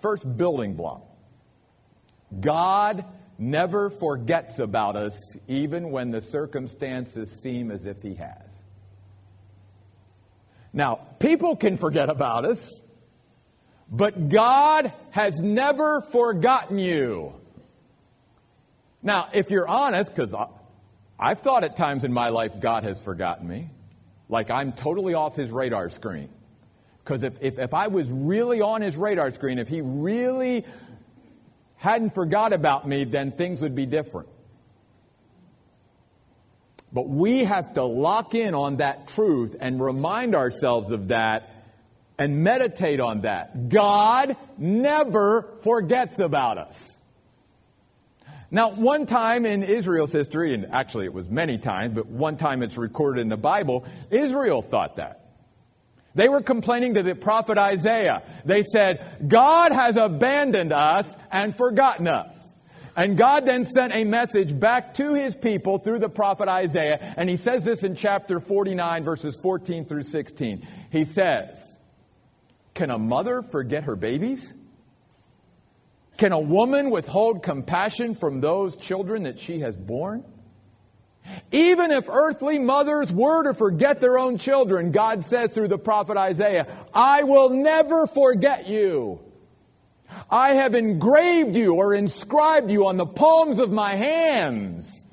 first 0.00 0.36
building 0.38 0.76
block. 0.76 1.02
God 2.40 3.04
never 3.36 3.90
forgets 3.90 4.58
about 4.58 4.96
us 4.96 5.36
even 5.46 5.90
when 5.90 6.10
the 6.10 6.22
circumstances 6.22 7.30
seem 7.42 7.70
as 7.70 7.84
if 7.84 8.00
he 8.00 8.14
has. 8.14 8.64
Now, 10.72 11.00
people 11.18 11.54
can 11.54 11.76
forget 11.76 12.08
about 12.08 12.46
us, 12.46 12.80
but 13.90 14.30
God 14.30 14.90
has 15.10 15.38
never 15.38 16.00
forgotten 16.00 16.78
you. 16.78 17.34
Now, 19.02 19.28
if 19.32 19.50
you're 19.50 19.68
honest, 19.68 20.14
because 20.14 20.34
I've 21.18 21.40
thought 21.40 21.64
at 21.64 21.76
times 21.76 22.04
in 22.04 22.12
my 22.12 22.28
life 22.28 22.58
God 22.60 22.84
has 22.84 23.00
forgotten 23.00 23.46
me, 23.46 23.70
like 24.28 24.50
I'm 24.50 24.72
totally 24.72 25.14
off 25.14 25.36
his 25.36 25.50
radar 25.50 25.90
screen. 25.90 26.28
Because 27.04 27.22
if, 27.22 27.34
if, 27.40 27.58
if 27.58 27.74
I 27.74 27.86
was 27.86 28.10
really 28.10 28.60
on 28.60 28.82
his 28.82 28.96
radar 28.96 29.30
screen, 29.30 29.58
if 29.58 29.68
he 29.68 29.80
really 29.80 30.64
hadn't 31.76 32.14
forgot 32.14 32.52
about 32.52 32.88
me, 32.88 33.04
then 33.04 33.32
things 33.32 33.62
would 33.62 33.74
be 33.74 33.86
different. 33.86 34.28
But 36.92 37.08
we 37.08 37.44
have 37.44 37.74
to 37.74 37.84
lock 37.84 38.34
in 38.34 38.54
on 38.54 38.78
that 38.78 39.08
truth 39.08 39.54
and 39.60 39.80
remind 39.80 40.34
ourselves 40.34 40.90
of 40.90 41.08
that 41.08 41.50
and 42.18 42.42
meditate 42.42 43.00
on 43.00 43.20
that. 43.20 43.68
God 43.68 44.36
never 44.56 45.48
forgets 45.62 46.18
about 46.18 46.58
us. 46.58 46.95
Now, 48.50 48.70
one 48.70 49.06
time 49.06 49.44
in 49.44 49.62
Israel's 49.62 50.12
history, 50.12 50.54
and 50.54 50.66
actually 50.72 51.06
it 51.06 51.12
was 51.12 51.28
many 51.28 51.58
times, 51.58 51.94
but 51.94 52.06
one 52.06 52.36
time 52.36 52.62
it's 52.62 52.76
recorded 52.76 53.20
in 53.20 53.28
the 53.28 53.36
Bible, 53.36 53.84
Israel 54.10 54.62
thought 54.62 54.96
that. 54.96 55.22
They 56.14 56.28
were 56.28 56.40
complaining 56.40 56.94
to 56.94 57.02
the 57.02 57.14
prophet 57.14 57.58
Isaiah. 57.58 58.22
They 58.44 58.62
said, 58.62 59.28
God 59.28 59.72
has 59.72 59.96
abandoned 59.96 60.72
us 60.72 61.14
and 61.30 61.54
forgotten 61.56 62.08
us. 62.08 62.34
And 62.96 63.18
God 63.18 63.44
then 63.44 63.66
sent 63.66 63.94
a 63.94 64.04
message 64.04 64.58
back 64.58 64.94
to 64.94 65.12
his 65.12 65.36
people 65.36 65.78
through 65.78 65.98
the 65.98 66.08
prophet 66.08 66.48
Isaiah. 66.48 67.14
And 67.18 67.28
he 67.28 67.36
says 67.36 67.62
this 67.62 67.82
in 67.82 67.94
chapter 67.94 68.40
49, 68.40 69.04
verses 69.04 69.36
14 69.36 69.84
through 69.84 70.04
16. 70.04 70.66
He 70.90 71.04
says, 71.04 71.58
Can 72.72 72.90
a 72.90 72.98
mother 72.98 73.42
forget 73.42 73.84
her 73.84 73.96
babies? 73.96 74.54
Can 76.16 76.32
a 76.32 76.40
woman 76.40 76.90
withhold 76.90 77.42
compassion 77.42 78.14
from 78.14 78.40
those 78.40 78.76
children 78.76 79.24
that 79.24 79.38
she 79.38 79.60
has 79.60 79.76
borne? 79.76 80.24
Even 81.50 81.90
if 81.90 82.08
earthly 82.08 82.58
mothers 82.58 83.12
were 83.12 83.44
to 83.44 83.54
forget 83.54 84.00
their 84.00 84.18
own 84.18 84.38
children, 84.38 84.92
God 84.92 85.24
says 85.24 85.52
through 85.52 85.68
the 85.68 85.78
prophet 85.78 86.16
Isaiah, 86.16 86.66
I 86.94 87.24
will 87.24 87.50
never 87.50 88.06
forget 88.06 88.68
you. 88.68 89.20
I 90.30 90.50
have 90.50 90.74
engraved 90.74 91.56
you 91.56 91.74
or 91.74 91.94
inscribed 91.94 92.70
you 92.70 92.86
on 92.86 92.96
the 92.96 93.06
palms 93.06 93.58
of 93.58 93.70
my 93.70 93.94
hands. 93.94 95.04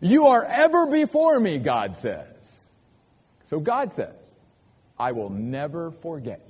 You 0.00 0.28
are 0.28 0.44
ever 0.44 0.86
before 0.86 1.38
me, 1.38 1.58
God 1.58 1.96
says. 1.98 2.26
So 3.46 3.60
God 3.60 3.92
says, 3.92 4.14
I 4.98 5.12
will 5.12 5.30
never 5.30 5.90
forget 5.90 6.46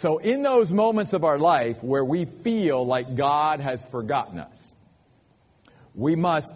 So, 0.00 0.16
in 0.16 0.40
those 0.40 0.72
moments 0.72 1.12
of 1.12 1.24
our 1.24 1.38
life 1.38 1.84
where 1.84 2.02
we 2.02 2.24
feel 2.24 2.86
like 2.86 3.16
God 3.16 3.60
has 3.60 3.84
forgotten 3.84 4.38
us, 4.38 4.74
we 5.94 6.16
must 6.16 6.54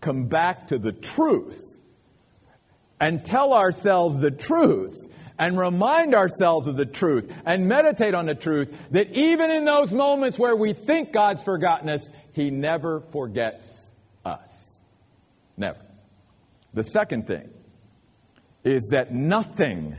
come 0.00 0.26
back 0.26 0.68
to 0.68 0.78
the 0.78 0.92
truth 0.92 1.60
and 3.00 3.24
tell 3.24 3.52
ourselves 3.52 4.18
the 4.18 4.30
truth 4.30 5.08
and 5.40 5.58
remind 5.58 6.14
ourselves 6.14 6.68
of 6.68 6.76
the 6.76 6.86
truth 6.86 7.32
and 7.44 7.66
meditate 7.66 8.14
on 8.14 8.26
the 8.26 8.34
truth 8.36 8.72
that 8.92 9.10
even 9.10 9.50
in 9.50 9.64
those 9.64 9.90
moments 9.90 10.38
where 10.38 10.54
we 10.54 10.72
think 10.72 11.10
God's 11.10 11.42
forgotten 11.42 11.88
us, 11.88 12.08
He 12.32 12.52
never 12.52 13.00
forgets 13.10 13.66
us. 14.24 14.70
Never. 15.56 15.80
The 16.74 16.84
second 16.84 17.26
thing 17.26 17.50
is 18.62 18.90
that 18.92 19.12
nothing 19.12 19.96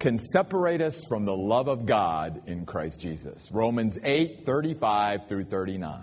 can 0.00 0.18
separate 0.18 0.80
us 0.80 1.04
from 1.04 1.26
the 1.26 1.36
love 1.36 1.68
of 1.68 1.84
God 1.84 2.48
in 2.48 2.64
Christ 2.64 3.00
Jesus. 3.00 3.48
Romans 3.52 3.98
8, 4.02 4.46
35 4.46 5.28
through 5.28 5.44
39. 5.44 6.00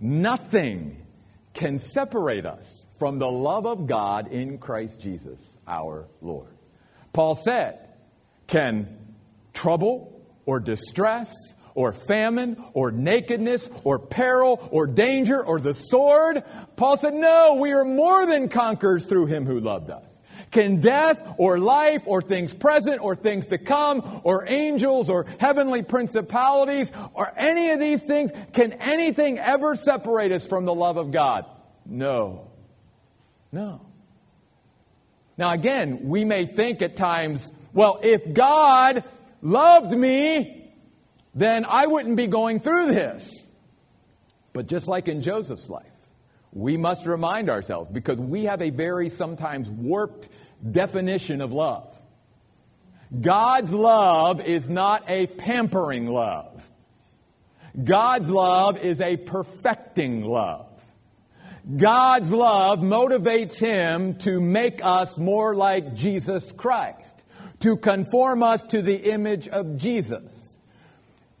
Nothing 0.00 1.06
can 1.52 1.78
separate 1.78 2.46
us 2.46 2.86
from 2.98 3.18
the 3.18 3.28
love 3.28 3.66
of 3.66 3.86
God 3.86 4.32
in 4.32 4.56
Christ 4.56 5.00
Jesus, 5.00 5.38
our 5.68 6.08
Lord. 6.22 6.56
Paul 7.12 7.34
said, 7.34 7.90
Can 8.46 9.14
trouble 9.52 10.24
or 10.46 10.58
distress 10.58 11.32
or 11.74 11.92
famine 11.92 12.56
or 12.72 12.90
nakedness 12.90 13.68
or 13.84 13.98
peril 13.98 14.66
or 14.72 14.86
danger 14.86 15.44
or 15.44 15.60
the 15.60 15.74
sword? 15.74 16.42
Paul 16.76 16.96
said, 16.96 17.12
No, 17.12 17.58
we 17.60 17.72
are 17.72 17.84
more 17.84 18.24
than 18.24 18.48
conquerors 18.48 19.04
through 19.04 19.26
him 19.26 19.44
who 19.44 19.60
loved 19.60 19.90
us. 19.90 20.13
Can 20.54 20.80
death 20.80 21.34
or 21.36 21.58
life 21.58 22.02
or 22.06 22.22
things 22.22 22.54
present 22.54 23.02
or 23.02 23.16
things 23.16 23.48
to 23.48 23.58
come 23.58 24.20
or 24.22 24.46
angels 24.46 25.10
or 25.10 25.26
heavenly 25.40 25.82
principalities 25.82 26.92
or 27.12 27.32
any 27.36 27.70
of 27.70 27.80
these 27.80 28.00
things, 28.00 28.30
can 28.52 28.72
anything 28.74 29.40
ever 29.40 29.74
separate 29.74 30.30
us 30.30 30.46
from 30.46 30.64
the 30.64 30.72
love 30.72 30.96
of 30.96 31.10
God? 31.10 31.44
No. 31.84 32.52
No. 33.50 33.80
Now, 35.36 35.50
again, 35.50 36.08
we 36.08 36.24
may 36.24 36.46
think 36.46 36.82
at 36.82 36.94
times, 36.94 37.52
well, 37.72 37.98
if 38.04 38.32
God 38.32 39.02
loved 39.42 39.90
me, 39.90 40.72
then 41.34 41.64
I 41.64 41.88
wouldn't 41.88 42.14
be 42.14 42.28
going 42.28 42.60
through 42.60 42.94
this. 42.94 43.28
But 44.52 44.68
just 44.68 44.86
like 44.86 45.08
in 45.08 45.20
Joseph's 45.20 45.68
life, 45.68 45.90
we 46.52 46.76
must 46.76 47.06
remind 47.06 47.50
ourselves 47.50 47.90
because 47.90 48.18
we 48.20 48.44
have 48.44 48.62
a 48.62 48.70
very 48.70 49.10
sometimes 49.10 49.68
warped 49.68 50.28
definition 50.70 51.40
of 51.40 51.52
love. 51.52 51.94
God's 53.20 53.72
love 53.72 54.40
is 54.40 54.68
not 54.68 55.04
a 55.08 55.26
pampering 55.26 56.06
love. 56.06 56.68
God's 57.82 58.28
love 58.28 58.78
is 58.78 59.00
a 59.00 59.16
perfecting 59.16 60.24
love. 60.24 60.70
God's 61.76 62.30
love 62.30 62.80
motivates 62.80 63.54
Him 63.54 64.16
to 64.18 64.40
make 64.40 64.84
us 64.84 65.18
more 65.18 65.54
like 65.54 65.94
Jesus 65.94 66.52
Christ, 66.52 67.24
to 67.60 67.76
conform 67.76 68.42
us 68.42 68.62
to 68.64 68.82
the 68.82 68.96
image 69.10 69.48
of 69.48 69.76
Jesus, 69.76 70.56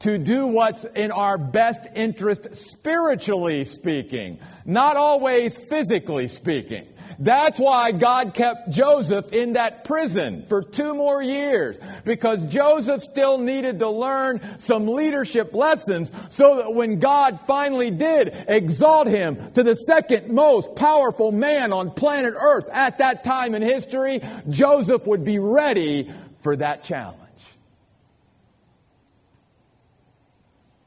to 0.00 0.18
do 0.18 0.46
what's 0.46 0.84
in 0.96 1.12
our 1.12 1.36
best 1.36 1.80
interest 1.94 2.48
spiritually 2.54 3.64
speaking, 3.64 4.38
not 4.64 4.96
always 4.96 5.56
physically 5.56 6.28
speaking. 6.28 6.86
That's 7.18 7.58
why 7.58 7.92
God 7.92 8.34
kept 8.34 8.70
Joseph 8.70 9.32
in 9.32 9.54
that 9.54 9.84
prison 9.84 10.44
for 10.48 10.62
two 10.62 10.94
more 10.94 11.22
years, 11.22 11.78
because 12.04 12.42
Joseph 12.46 13.02
still 13.02 13.38
needed 13.38 13.78
to 13.78 13.88
learn 13.88 14.40
some 14.58 14.88
leadership 14.88 15.54
lessons 15.54 16.10
so 16.30 16.56
that 16.56 16.74
when 16.74 16.98
God 16.98 17.40
finally 17.46 17.90
did 17.90 18.44
exalt 18.48 19.06
him 19.06 19.52
to 19.52 19.62
the 19.62 19.74
second 19.74 20.32
most 20.32 20.74
powerful 20.74 21.32
man 21.32 21.72
on 21.72 21.90
planet 21.90 22.34
earth 22.36 22.66
at 22.72 22.98
that 22.98 23.24
time 23.24 23.54
in 23.54 23.62
history, 23.62 24.20
Joseph 24.48 25.06
would 25.06 25.24
be 25.24 25.38
ready 25.38 26.12
for 26.42 26.56
that 26.56 26.82
challenge. 26.82 27.20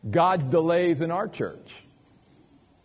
God's 0.10 0.46
delays 0.46 1.02
in 1.02 1.12
our 1.12 1.28
church 1.28 1.74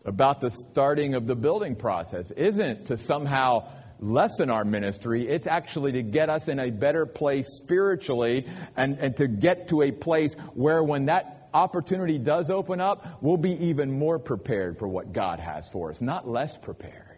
about 0.05 0.41
the 0.41 0.51
starting 0.51 1.15
of 1.15 1.27
the 1.27 1.37
building 1.37 1.77
process 1.77 2.31
isn't 2.33 2.87
to 2.87 2.97
somehow 2.97 3.69
lessen 4.01 4.51
our 4.51 4.65
ministry. 4.65 5.29
It's 5.29 5.47
actually 5.47 5.93
to 5.93 6.03
get 6.03 6.29
us 6.29 6.49
in 6.49 6.59
a 6.59 6.71
better 6.71 7.07
place 7.07 7.47
spiritually 7.59 8.47
and, 8.77 8.99
and 8.99 9.17
to 9.17 9.29
get 9.29 9.69
to 9.69 9.83
a 9.83 9.93
place 9.93 10.35
where 10.55 10.83
when 10.83 11.07
that 11.07 11.49
opportunity 11.55 12.19
does 12.19 12.51
open 12.51 12.81
up, 12.81 13.23
we'll 13.23 13.37
be 13.37 13.53
even 13.67 13.97
more 13.97 14.19
prepared 14.19 14.79
for 14.79 14.89
what 14.89 15.13
God 15.13 15.39
has 15.39 15.69
for 15.69 15.91
us, 15.91 16.01
not 16.01 16.29
less 16.29 16.57
prepared. 16.59 17.13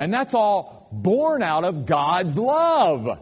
And 0.00 0.12
that's 0.12 0.34
all 0.34 0.88
born 0.92 1.42
out 1.42 1.64
of 1.64 1.86
God's 1.86 2.36
love. 2.38 3.18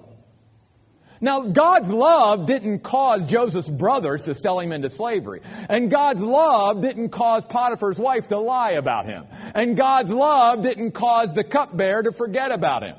Now, 1.26 1.40
God's 1.40 1.88
love 1.88 2.46
didn't 2.46 2.84
cause 2.84 3.24
Joseph's 3.24 3.68
brothers 3.68 4.22
to 4.22 4.32
sell 4.32 4.60
him 4.60 4.70
into 4.70 4.90
slavery. 4.90 5.40
And 5.68 5.90
God's 5.90 6.20
love 6.20 6.82
didn't 6.82 7.08
cause 7.08 7.44
Potiphar's 7.44 7.98
wife 7.98 8.28
to 8.28 8.38
lie 8.38 8.70
about 8.70 9.06
him. 9.06 9.26
And 9.52 9.76
God's 9.76 10.10
love 10.10 10.62
didn't 10.62 10.92
cause 10.92 11.34
the 11.34 11.42
cupbearer 11.42 12.04
to 12.04 12.12
forget 12.12 12.52
about 12.52 12.84
him. 12.84 12.94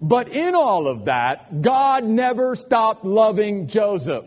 But 0.00 0.28
in 0.30 0.56
all 0.56 0.88
of 0.88 1.04
that, 1.04 1.62
God 1.62 2.02
never 2.02 2.56
stopped 2.56 3.04
loving 3.04 3.68
Joseph 3.68 4.24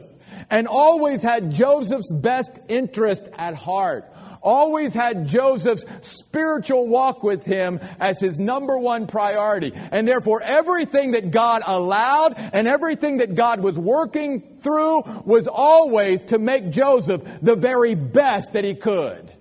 and 0.49 0.69
always 0.69 1.21
had 1.21 1.51
Joseph's 1.51 2.09
best 2.09 2.51
interest 2.69 3.27
at 3.37 3.53
heart 3.53 4.09
always 4.41 4.93
had 4.93 5.27
Joseph's 5.27 5.85
spiritual 6.01 6.87
walk 6.87 7.23
with 7.23 7.45
him 7.45 7.79
as 7.99 8.19
his 8.19 8.39
number 8.39 8.77
one 8.77 9.07
priority. 9.07 9.73
And 9.73 10.07
therefore, 10.07 10.41
everything 10.41 11.11
that 11.11 11.31
God 11.31 11.63
allowed 11.65 12.35
and 12.37 12.67
everything 12.67 13.17
that 13.17 13.35
God 13.35 13.61
was 13.61 13.77
working 13.77 14.57
through 14.61 15.03
was 15.25 15.47
always 15.47 16.21
to 16.23 16.39
make 16.39 16.71
Joseph 16.71 17.21
the 17.41 17.55
very 17.55 17.95
best 17.95 18.53
that 18.53 18.63
he 18.63 18.75
could 18.75 19.31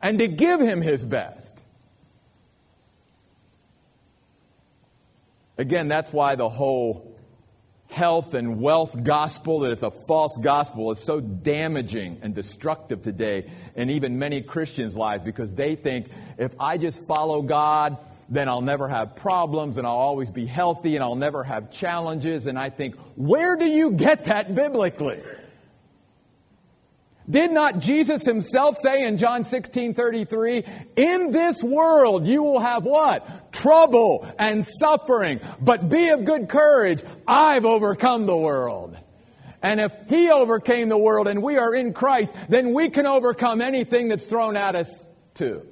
and 0.00 0.18
to 0.18 0.28
give 0.28 0.60
him 0.60 0.82
his 0.82 1.04
best. 1.04 1.62
Again, 5.58 5.86
that's 5.86 6.12
why 6.12 6.34
the 6.34 6.48
whole 6.48 7.11
health 7.92 8.32
and 8.32 8.58
wealth 8.58 9.02
gospel 9.02 9.60
that 9.60 9.70
it's 9.70 9.82
a 9.82 9.90
false 9.90 10.36
gospel 10.38 10.90
is 10.92 10.98
so 10.98 11.20
damaging 11.20 12.18
and 12.22 12.34
destructive 12.34 13.02
today 13.02 13.50
in 13.76 13.90
even 13.90 14.18
many 14.18 14.40
Christians' 14.40 14.96
lives 14.96 15.22
because 15.22 15.54
they 15.54 15.74
think 15.74 16.08
if 16.38 16.54
I 16.58 16.78
just 16.78 17.04
follow 17.04 17.42
God, 17.42 17.98
then 18.30 18.48
I'll 18.48 18.62
never 18.62 18.88
have 18.88 19.14
problems 19.16 19.76
and 19.76 19.86
I'll 19.86 19.92
always 19.92 20.30
be 20.30 20.46
healthy 20.46 20.96
and 20.96 21.04
I'll 21.04 21.16
never 21.16 21.44
have 21.44 21.70
challenges. 21.70 22.46
And 22.46 22.58
I 22.58 22.70
think, 22.70 22.96
where 23.14 23.56
do 23.56 23.66
you 23.66 23.90
get 23.90 24.24
that 24.24 24.54
biblically? 24.54 25.20
Did 27.32 27.50
not 27.50 27.78
Jesus 27.78 28.24
himself 28.24 28.76
say 28.76 29.04
in 29.04 29.16
John 29.16 29.42
16 29.42 29.94
33, 29.94 30.64
in 30.96 31.32
this 31.32 31.62
world 31.64 32.26
you 32.26 32.42
will 32.42 32.60
have 32.60 32.84
what? 32.84 33.52
Trouble 33.52 34.30
and 34.38 34.66
suffering, 34.66 35.40
but 35.58 35.88
be 35.88 36.10
of 36.10 36.26
good 36.26 36.50
courage. 36.50 37.02
I've 37.26 37.64
overcome 37.64 38.26
the 38.26 38.36
world. 38.36 38.98
And 39.62 39.80
if 39.80 39.94
he 40.08 40.30
overcame 40.30 40.90
the 40.90 40.98
world 40.98 41.26
and 41.26 41.42
we 41.42 41.56
are 41.56 41.74
in 41.74 41.94
Christ, 41.94 42.32
then 42.50 42.74
we 42.74 42.90
can 42.90 43.06
overcome 43.06 43.62
anything 43.62 44.08
that's 44.08 44.26
thrown 44.26 44.56
at 44.56 44.74
us 44.74 44.90
too. 45.34 45.66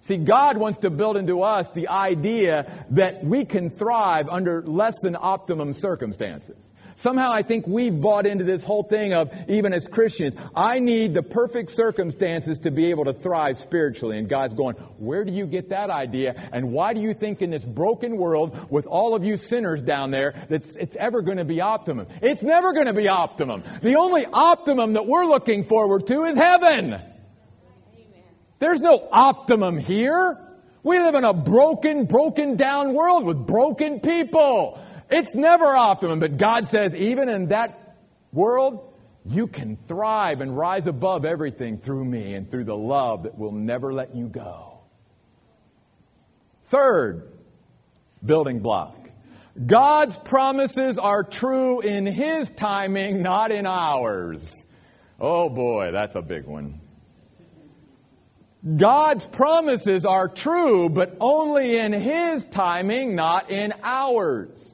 See, 0.00 0.16
God 0.16 0.56
wants 0.56 0.78
to 0.78 0.88
build 0.88 1.18
into 1.18 1.42
us 1.42 1.68
the 1.70 1.88
idea 1.88 2.86
that 2.90 3.22
we 3.22 3.44
can 3.44 3.68
thrive 3.68 4.30
under 4.30 4.62
less 4.62 4.94
than 5.02 5.14
optimum 5.14 5.74
circumstances. 5.74 6.69
Somehow 7.00 7.32
I 7.32 7.40
think 7.40 7.66
we've 7.66 7.98
bought 7.98 8.26
into 8.26 8.44
this 8.44 8.62
whole 8.62 8.82
thing 8.82 9.14
of, 9.14 9.32
even 9.48 9.72
as 9.72 9.88
Christians, 9.88 10.34
I 10.54 10.80
need 10.80 11.14
the 11.14 11.22
perfect 11.22 11.70
circumstances 11.70 12.58
to 12.58 12.70
be 12.70 12.90
able 12.90 13.06
to 13.06 13.14
thrive 13.14 13.58
spiritually. 13.58 14.18
And 14.18 14.28
God's 14.28 14.52
going, 14.52 14.76
where 14.98 15.24
do 15.24 15.32
you 15.32 15.46
get 15.46 15.70
that 15.70 15.88
idea? 15.88 16.34
And 16.52 16.72
why 16.72 16.92
do 16.92 17.00
you 17.00 17.14
think 17.14 17.40
in 17.40 17.48
this 17.48 17.64
broken 17.64 18.18
world 18.18 18.70
with 18.70 18.84
all 18.84 19.14
of 19.14 19.24
you 19.24 19.38
sinners 19.38 19.80
down 19.80 20.10
there 20.10 20.34
that 20.50 20.76
it's 20.76 20.94
ever 20.96 21.22
going 21.22 21.38
to 21.38 21.44
be 21.46 21.62
optimum? 21.62 22.06
It's 22.20 22.42
never 22.42 22.74
going 22.74 22.84
to 22.84 22.92
be 22.92 23.08
optimum. 23.08 23.64
The 23.80 23.96
only 23.96 24.26
optimum 24.26 24.92
that 24.92 25.06
we're 25.06 25.24
looking 25.24 25.64
forward 25.64 26.06
to 26.08 26.24
is 26.24 26.36
heaven. 26.36 27.00
There's 28.58 28.82
no 28.82 29.08
optimum 29.10 29.78
here. 29.78 30.38
We 30.82 30.98
live 30.98 31.14
in 31.14 31.24
a 31.24 31.32
broken, 31.32 32.04
broken 32.04 32.56
down 32.56 32.92
world 32.92 33.24
with 33.24 33.46
broken 33.46 34.00
people. 34.00 34.78
It's 35.10 35.34
never 35.34 35.66
optimum, 35.66 36.20
but 36.20 36.36
God 36.36 36.70
says, 36.70 36.94
even 36.94 37.28
in 37.28 37.48
that 37.48 37.96
world, 38.32 38.94
you 39.24 39.46
can 39.46 39.76
thrive 39.88 40.40
and 40.40 40.56
rise 40.56 40.86
above 40.86 41.24
everything 41.24 41.78
through 41.78 42.04
me 42.04 42.34
and 42.34 42.50
through 42.50 42.64
the 42.64 42.76
love 42.76 43.24
that 43.24 43.36
will 43.36 43.52
never 43.52 43.92
let 43.92 44.14
you 44.14 44.28
go. 44.28 44.78
Third 46.64 47.32
building 48.24 48.60
block 48.60 48.96
God's 49.66 50.16
promises 50.16 50.96
are 50.96 51.24
true 51.24 51.80
in 51.80 52.06
His 52.06 52.50
timing, 52.50 53.22
not 53.22 53.50
in 53.50 53.66
ours. 53.66 54.54
Oh 55.20 55.48
boy, 55.48 55.90
that's 55.90 56.14
a 56.14 56.22
big 56.22 56.46
one. 56.46 56.80
God's 58.76 59.26
promises 59.26 60.04
are 60.04 60.28
true, 60.28 60.88
but 60.88 61.16
only 61.20 61.78
in 61.78 61.92
His 61.92 62.44
timing, 62.44 63.16
not 63.16 63.50
in 63.50 63.74
ours. 63.82 64.69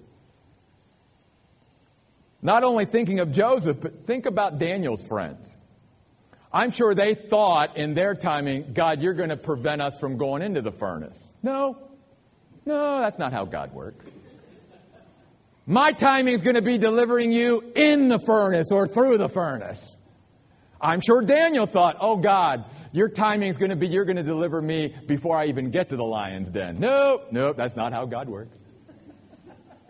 Not 2.46 2.62
only 2.62 2.84
thinking 2.84 3.18
of 3.18 3.32
Joseph, 3.32 3.80
but 3.80 4.06
think 4.06 4.24
about 4.24 4.60
Daniel's 4.60 5.04
friends. 5.04 5.58
I'm 6.52 6.70
sure 6.70 6.94
they 6.94 7.16
thought 7.16 7.76
in 7.76 7.94
their 7.94 8.14
timing, 8.14 8.72
God, 8.72 9.02
you're 9.02 9.14
going 9.14 9.30
to 9.30 9.36
prevent 9.36 9.82
us 9.82 9.98
from 9.98 10.16
going 10.16 10.42
into 10.42 10.62
the 10.62 10.70
furnace. 10.70 11.18
No, 11.42 11.76
no, 12.64 13.00
that's 13.00 13.18
not 13.18 13.32
how 13.32 13.46
God 13.46 13.74
works. 13.74 14.06
My 15.66 15.90
timing 15.90 16.34
is 16.34 16.40
going 16.40 16.54
to 16.54 16.62
be 16.62 16.78
delivering 16.78 17.32
you 17.32 17.64
in 17.74 18.08
the 18.08 18.20
furnace 18.20 18.70
or 18.70 18.86
through 18.86 19.18
the 19.18 19.28
furnace. 19.28 19.96
I'm 20.80 21.00
sure 21.00 21.22
Daniel 21.22 21.66
thought, 21.66 21.96
oh 22.00 22.16
God, 22.16 22.64
your 22.92 23.08
timing 23.08 23.48
is 23.48 23.56
going 23.56 23.70
to 23.70 23.76
be 23.76 23.88
you're 23.88 24.04
going 24.04 24.18
to 24.18 24.22
deliver 24.22 24.62
me 24.62 24.94
before 25.08 25.36
I 25.36 25.46
even 25.46 25.72
get 25.72 25.88
to 25.88 25.96
the 25.96 26.04
lion's 26.04 26.48
den. 26.50 26.76
Nope, 26.78 27.26
nope, 27.32 27.56
that's 27.56 27.74
not 27.74 27.92
how 27.92 28.06
God 28.06 28.28
works. 28.28 28.56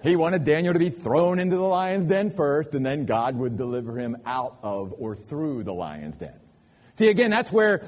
He 0.02 0.16
wanted 0.16 0.44
Daniel 0.44 0.72
to 0.72 0.78
be 0.78 0.90
thrown 0.90 1.38
into 1.38 1.56
the 1.56 1.62
lion's 1.62 2.04
den 2.04 2.30
first, 2.30 2.74
and 2.74 2.84
then 2.84 3.06
God 3.06 3.36
would 3.36 3.56
deliver 3.56 3.98
him 3.98 4.16
out 4.24 4.58
of 4.62 4.94
or 4.98 5.16
through 5.16 5.64
the 5.64 5.72
lion's 5.72 6.16
den. 6.16 6.38
See, 6.98 7.08
again, 7.08 7.30
that's 7.30 7.52
where 7.52 7.82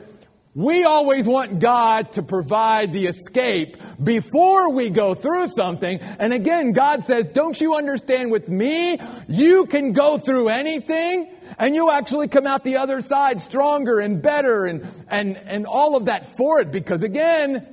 we 0.54 0.84
always 0.84 1.26
want 1.26 1.60
God 1.60 2.14
to 2.14 2.22
provide 2.22 2.92
the 2.92 3.06
escape 3.06 3.76
before 4.02 4.72
we 4.72 4.90
go 4.90 5.14
through 5.14 5.48
something. 5.48 6.00
And 6.00 6.32
again, 6.32 6.72
God 6.72 7.04
says, 7.04 7.26
don't 7.26 7.58
you 7.60 7.76
understand 7.76 8.30
with 8.30 8.48
me? 8.48 8.98
You 9.28 9.66
can 9.66 9.92
go 9.92 10.18
through 10.18 10.48
anything 10.48 11.32
and 11.58 11.74
you 11.74 11.90
actually 11.90 12.28
come 12.28 12.46
out 12.46 12.64
the 12.64 12.78
other 12.78 13.00
side 13.00 13.40
stronger 13.40 14.00
and 14.00 14.20
better 14.20 14.64
and, 14.64 14.86
and, 15.08 15.36
and 15.36 15.66
all 15.66 15.96
of 15.96 16.06
that 16.06 16.36
for 16.36 16.60
it 16.60 16.70
because 16.72 17.02
again, 17.02 17.66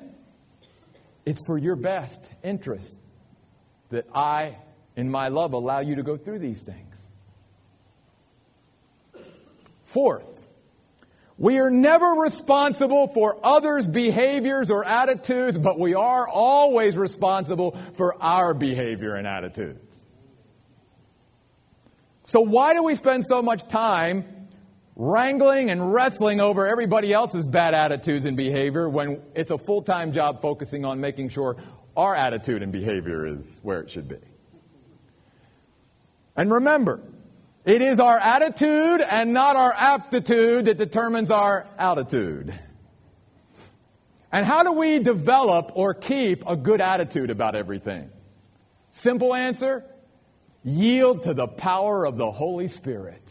it's 1.26 1.44
for 1.44 1.58
your 1.58 1.76
best 1.76 2.22
interest 2.44 2.94
that 3.90 4.08
I, 4.14 4.58
in 4.96 5.10
my 5.10 5.28
love, 5.28 5.54
allow 5.54 5.80
you 5.80 5.96
to 5.96 6.04
go 6.04 6.18
through 6.18 6.40
these 6.40 6.62
things. 6.62 6.96
Fourth, 9.84 10.28
we 11.38 11.60
are 11.60 11.70
never 11.70 12.08
responsible 12.08 13.08
for 13.08 13.38
others' 13.44 13.88
behaviors 13.88 14.70
or 14.70 14.86
attitudes, 14.86 15.58
but 15.58 15.78
we 15.78 15.94
are 15.94 16.28
always 16.28 16.96
responsible 16.96 17.78
for 17.96 18.22
our 18.22 18.54
behavior 18.54 19.16
and 19.16 19.28
attitudes. 19.28 19.80
So, 22.24 22.42
why 22.42 22.74
do 22.74 22.84
we 22.84 22.96
spend 22.96 23.26
so 23.26 23.42
much 23.42 23.68
time 23.68 24.48
wrangling 24.96 25.70
and 25.70 25.94
wrestling 25.94 26.40
over 26.40 26.66
everybody 26.66 27.12
else's 27.12 27.46
bad 27.46 27.74
attitudes 27.74 28.26
and 28.26 28.38
behavior 28.38 28.90
when 28.90 29.22
it's 29.36 29.52
a 29.52 29.58
full 29.58 29.82
time 29.82 30.14
job 30.14 30.42
focusing 30.42 30.86
on 30.86 31.00
making 31.00 31.30
sure 31.30 31.58
our 31.96 32.16
attitude 32.16 32.62
and 32.62 32.72
behavior 32.72 33.26
is 33.26 33.60
where 33.62 33.82
it 33.82 33.90
should 33.90 34.08
be. 34.08 34.20
And 36.36 36.52
remember, 36.52 37.02
it 37.66 37.82
is 37.82 38.00
our 38.00 38.20
attitude 38.20 39.02
and 39.02 39.34
not 39.34 39.56
our 39.56 39.74
aptitude 39.74 40.66
that 40.66 40.78
determines 40.78 41.32
our 41.32 41.68
altitude. 41.78 42.54
And 44.32 44.46
how 44.46 44.64
do 44.64 44.74
we 44.74 45.00
develop 45.00 45.72
or 45.76 45.94
keep 45.94 46.46
a 46.46 46.56
good 46.56 46.82
attitude 46.82 47.30
about 47.30 47.56
everything? 47.56 48.10
Simple 48.92 49.34
answer 49.34 49.86
yield 50.64 51.24
to 51.24 51.34
the 51.34 51.48
power 51.48 52.06
of 52.06 52.18
the 52.18 52.32
Holy 52.32 52.68
Spirit. 52.68 53.22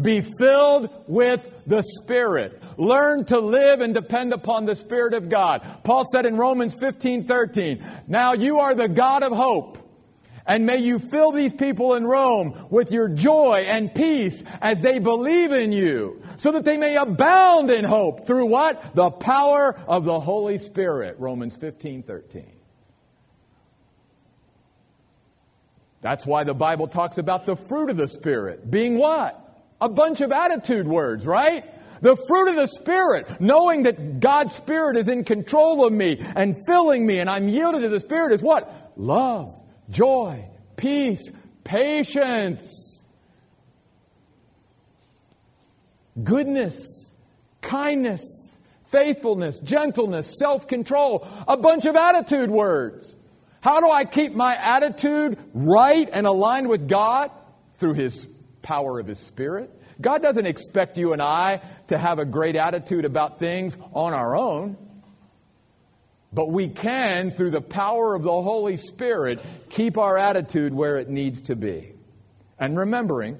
Be 0.00 0.20
filled 0.20 0.90
with 1.06 1.48
the 1.66 1.82
Spirit. 1.82 2.60
Learn 2.76 3.24
to 3.26 3.38
live 3.38 3.80
and 3.80 3.94
depend 3.94 4.32
upon 4.32 4.64
the 4.64 4.74
Spirit 4.74 5.14
of 5.14 5.28
God. 5.28 5.62
Paul 5.84 6.04
said 6.12 6.26
in 6.26 6.36
Romans 6.36 6.74
15 6.74 7.26
13, 7.26 7.84
Now 8.08 8.32
you 8.32 8.60
are 8.60 8.74
the 8.74 8.88
God 8.88 9.22
of 9.22 9.32
hope. 9.32 9.78
And 10.46 10.66
may 10.66 10.78
you 10.78 10.98
fill 10.98 11.32
these 11.32 11.54
people 11.54 11.94
in 11.94 12.06
Rome 12.06 12.66
with 12.68 12.92
your 12.92 13.08
joy 13.08 13.64
and 13.66 13.94
peace 13.94 14.42
as 14.60 14.78
they 14.80 14.98
believe 14.98 15.52
in 15.52 15.72
you, 15.72 16.22
so 16.36 16.52
that 16.52 16.64
they 16.64 16.76
may 16.76 16.96
abound 16.96 17.70
in 17.70 17.84
hope 17.84 18.26
through 18.26 18.46
what? 18.46 18.94
The 18.94 19.10
power 19.10 19.78
of 19.88 20.04
the 20.04 20.20
Holy 20.20 20.58
Spirit. 20.58 21.16
Romans 21.18 21.56
15 21.56 22.02
13. 22.02 22.50
That's 26.02 26.26
why 26.26 26.44
the 26.44 26.54
Bible 26.54 26.88
talks 26.88 27.16
about 27.16 27.46
the 27.46 27.56
fruit 27.56 27.88
of 27.88 27.96
the 27.96 28.08
Spirit 28.08 28.70
being 28.70 28.98
what? 28.98 29.43
A 29.80 29.88
bunch 29.88 30.20
of 30.20 30.32
attitude 30.32 30.86
words, 30.86 31.26
right? 31.26 31.64
The 32.00 32.16
fruit 32.28 32.48
of 32.48 32.56
the 32.56 32.66
Spirit, 32.66 33.40
knowing 33.40 33.84
that 33.84 34.20
God's 34.20 34.54
Spirit 34.54 34.96
is 34.96 35.08
in 35.08 35.24
control 35.24 35.86
of 35.86 35.92
me 35.92 36.18
and 36.36 36.56
filling 36.66 37.06
me 37.06 37.18
and 37.18 37.30
I'm 37.30 37.48
yielded 37.48 37.82
to 37.82 37.88
the 37.88 38.00
Spirit 38.00 38.32
is 38.32 38.42
what? 38.42 38.92
Love, 38.96 39.54
joy, 39.90 40.46
peace, 40.76 41.30
patience, 41.64 43.02
goodness, 46.22 47.10
kindness, 47.62 48.22
faithfulness, 48.86 49.58
gentleness, 49.60 50.36
self 50.38 50.68
control. 50.68 51.26
A 51.48 51.56
bunch 51.56 51.86
of 51.86 51.96
attitude 51.96 52.50
words. 52.50 53.16
How 53.60 53.80
do 53.80 53.90
I 53.90 54.04
keep 54.04 54.34
my 54.34 54.54
attitude 54.54 55.38
right 55.54 56.08
and 56.12 56.26
aligned 56.26 56.68
with 56.68 56.86
God? 56.86 57.30
Through 57.78 57.94
His 57.94 58.26
power 58.64 58.98
of 58.98 59.06
His 59.06 59.20
Spirit. 59.20 59.70
God 60.00 60.22
doesn't 60.22 60.46
expect 60.46 60.98
you 60.98 61.12
and 61.12 61.22
I 61.22 61.60
to 61.86 61.96
have 61.96 62.18
a 62.18 62.24
great 62.24 62.56
attitude 62.56 63.04
about 63.04 63.38
things 63.38 63.76
on 63.92 64.12
our 64.12 64.36
own. 64.36 64.76
But 66.32 66.50
we 66.50 66.66
can, 66.66 67.30
through 67.30 67.52
the 67.52 67.60
power 67.60 68.16
of 68.16 68.24
the 68.24 68.42
Holy 68.42 68.76
Spirit, 68.76 69.40
keep 69.70 69.96
our 69.96 70.18
attitude 70.18 70.74
where 70.74 70.98
it 70.98 71.08
needs 71.08 71.42
to 71.42 71.54
be. 71.54 71.92
And 72.58 72.76
remembering 72.76 73.38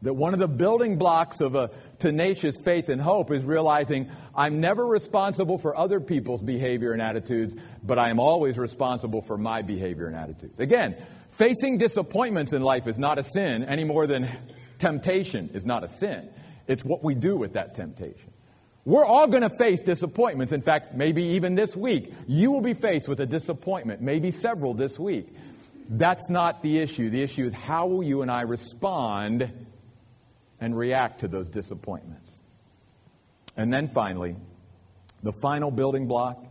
that 0.00 0.14
one 0.14 0.32
of 0.32 0.40
the 0.40 0.48
building 0.48 0.96
blocks 0.96 1.40
of 1.42 1.54
a 1.54 1.70
tenacious 1.98 2.56
faith 2.62 2.88
and 2.88 3.00
hope 3.00 3.30
is 3.30 3.44
realizing 3.44 4.10
I'm 4.34 4.60
never 4.60 4.86
responsible 4.86 5.58
for 5.58 5.76
other 5.76 6.00
people's 6.00 6.42
behavior 6.42 6.92
and 6.92 7.02
attitudes, 7.02 7.54
but 7.82 7.98
I 7.98 8.10
am 8.10 8.20
always 8.20 8.58
responsible 8.58 9.20
for 9.22 9.36
my 9.36 9.62
behavior 9.62 10.06
and 10.06 10.16
attitudes. 10.16 10.58
Again, 10.58 10.96
Facing 11.36 11.76
disappointments 11.76 12.54
in 12.54 12.62
life 12.62 12.86
is 12.86 12.98
not 12.98 13.18
a 13.18 13.22
sin 13.22 13.62
any 13.64 13.84
more 13.84 14.06
than 14.06 14.34
temptation 14.78 15.50
is 15.52 15.66
not 15.66 15.84
a 15.84 15.88
sin. 15.88 16.30
It's 16.66 16.82
what 16.82 17.04
we 17.04 17.14
do 17.14 17.36
with 17.36 17.52
that 17.52 17.74
temptation. 17.74 18.32
We're 18.86 19.04
all 19.04 19.26
going 19.26 19.42
to 19.42 19.50
face 19.50 19.82
disappointments. 19.82 20.54
In 20.54 20.62
fact, 20.62 20.94
maybe 20.94 21.22
even 21.22 21.54
this 21.54 21.76
week, 21.76 22.10
you 22.26 22.50
will 22.52 22.62
be 22.62 22.72
faced 22.72 23.06
with 23.06 23.20
a 23.20 23.26
disappointment, 23.26 24.00
maybe 24.00 24.30
several 24.30 24.72
this 24.72 24.98
week. 24.98 25.34
That's 25.90 26.30
not 26.30 26.62
the 26.62 26.78
issue. 26.78 27.10
The 27.10 27.22
issue 27.22 27.44
is 27.44 27.52
how 27.52 27.86
will 27.86 28.02
you 28.02 28.22
and 28.22 28.30
I 28.30 28.42
respond 28.42 29.66
and 30.58 30.76
react 30.76 31.20
to 31.20 31.28
those 31.28 31.50
disappointments? 31.50 32.40
And 33.58 33.70
then 33.70 33.88
finally, 33.88 34.36
the 35.22 35.32
final 35.32 35.70
building 35.70 36.06
block 36.06 36.45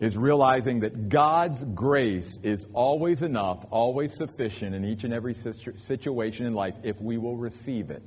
is 0.00 0.16
realizing 0.16 0.80
that 0.80 1.08
God's 1.08 1.64
grace 1.64 2.38
is 2.42 2.66
always 2.72 3.22
enough, 3.22 3.64
always 3.70 4.16
sufficient 4.16 4.74
in 4.74 4.84
each 4.84 5.04
and 5.04 5.12
every 5.12 5.34
situation 5.34 6.46
in 6.46 6.54
life 6.54 6.74
if 6.84 7.00
we 7.00 7.18
will 7.18 7.36
receive 7.36 7.90
it. 7.90 8.02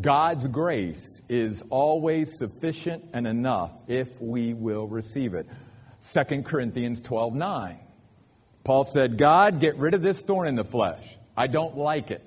God's 0.00 0.46
grace 0.46 1.20
is 1.28 1.62
always 1.70 2.36
sufficient 2.36 3.04
and 3.12 3.26
enough 3.26 3.72
if 3.86 4.20
we 4.20 4.52
will 4.52 4.86
receive 4.86 5.34
it. 5.34 5.46
2 6.12 6.42
Corinthians 6.42 7.00
12 7.00 7.34
9. 7.34 7.78
Paul 8.64 8.84
said, 8.84 9.18
God, 9.18 9.60
get 9.60 9.76
rid 9.76 9.94
of 9.94 10.02
this 10.02 10.22
thorn 10.22 10.48
in 10.48 10.54
the 10.54 10.64
flesh. 10.64 11.04
I 11.36 11.46
don't 11.46 11.76
like 11.76 12.10
it. 12.10 12.22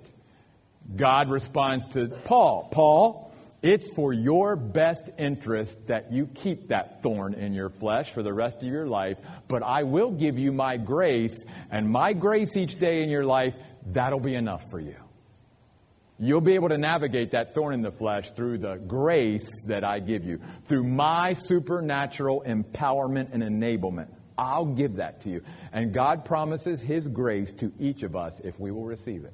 God 0.96 1.30
responds 1.30 1.84
to 1.94 2.08
Paul, 2.08 2.70
Paul, 2.72 3.27
it's 3.62 3.90
for 3.92 4.14
your 4.14 4.56
best 4.56 5.10
interest 5.18 5.88
that 5.88 6.12
you 6.12 6.28
keep 6.28 6.70
that 6.70 7.02
thorn 7.02 7.34
in 7.34 7.54
your 7.54 7.70
flesh 7.70 8.12
for 8.12 8.22
the 8.22 8.34
rest 8.34 8.58
of 8.58 8.70
your 8.70 8.86
life, 8.86 9.18
but 9.48 9.64
I 9.64 9.84
will 9.84 10.12
give 10.12 10.38
you 10.38 10.52
my 10.52 10.78
grace, 10.78 11.44
and 11.72 11.90
my 11.90 12.14
grace 12.14 12.56
each 12.56 12.80
day 12.80 13.02
in 13.02 13.10
your 13.10 13.26
life, 13.26 13.56
that'll 13.88 14.20
be 14.20 14.36
enough 14.36 14.70
for 14.70 14.80
you. 14.80 14.96
You'll 16.20 16.42
be 16.42 16.56
able 16.56 16.70
to 16.70 16.78
navigate 16.78 17.32
that 17.32 17.54
thorn 17.54 17.76
in 17.76 17.82
the 17.82 17.92
flesh 17.92 18.32
through 18.32 18.60
the 18.60 18.76
grace 18.76 19.48
that 19.66 19.84
I 19.84 20.00
give 20.00 20.26
you, 20.26 20.40
through 20.68 20.84
my 20.84 21.34
supernatural 21.34 22.44
empowerment 22.46 23.34
and 23.34 23.44
enablement. 23.44 24.08
I'll 24.38 24.66
give 24.66 24.96
that 24.96 25.22
to 25.22 25.30
you. 25.30 25.44
And 25.72 25.94
God 25.94 26.26
promises 26.26 26.82
His 26.82 27.08
grace 27.08 27.54
to 27.56 27.72
each 27.80 28.04
of 28.04 28.16
us 28.16 28.40
if 28.44 28.60
we 28.60 28.72
will 28.72 28.86
receive 28.86 29.26
it. 29.26 29.34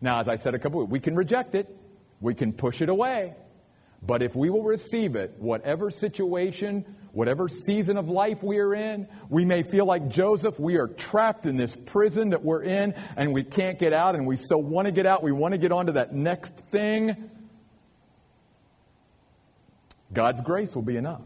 Now, 0.00 0.20
as 0.20 0.28
I 0.28 0.36
said 0.36 0.54
a 0.54 0.58
couple 0.58 0.80
weeks, 0.80 0.90
we 0.90 1.00
can 1.00 1.14
reject 1.14 1.54
it. 1.54 1.74
We 2.20 2.34
can 2.34 2.52
push 2.52 2.82
it 2.82 2.88
away. 2.88 3.34
But 4.02 4.22
if 4.22 4.34
we 4.34 4.48
will 4.50 4.62
receive 4.62 5.14
it, 5.14 5.34
whatever 5.38 5.90
situation, 5.90 6.84
whatever 7.12 7.48
season 7.48 7.96
of 7.96 8.08
life 8.08 8.42
we 8.42 8.58
are 8.58 8.74
in, 8.74 9.08
we 9.28 9.44
may 9.44 9.62
feel 9.62 9.84
like 9.84 10.08
Joseph, 10.08 10.58
we 10.58 10.76
are 10.76 10.88
trapped 10.88 11.44
in 11.44 11.56
this 11.56 11.76
prison 11.86 12.30
that 12.30 12.42
we're 12.42 12.62
in 12.62 12.94
and 13.16 13.32
we 13.32 13.42
can't 13.42 13.78
get 13.78 13.92
out 13.92 14.14
and 14.14 14.26
we 14.26 14.36
so 14.36 14.56
want 14.56 14.86
to 14.86 14.92
get 14.92 15.06
out, 15.06 15.22
we 15.22 15.32
want 15.32 15.52
to 15.52 15.58
get 15.58 15.72
on 15.72 15.86
to 15.86 15.92
that 15.92 16.14
next 16.14 16.54
thing. 16.70 17.30
God's 20.12 20.40
grace 20.40 20.74
will 20.74 20.82
be 20.82 20.96
enough. 20.96 21.22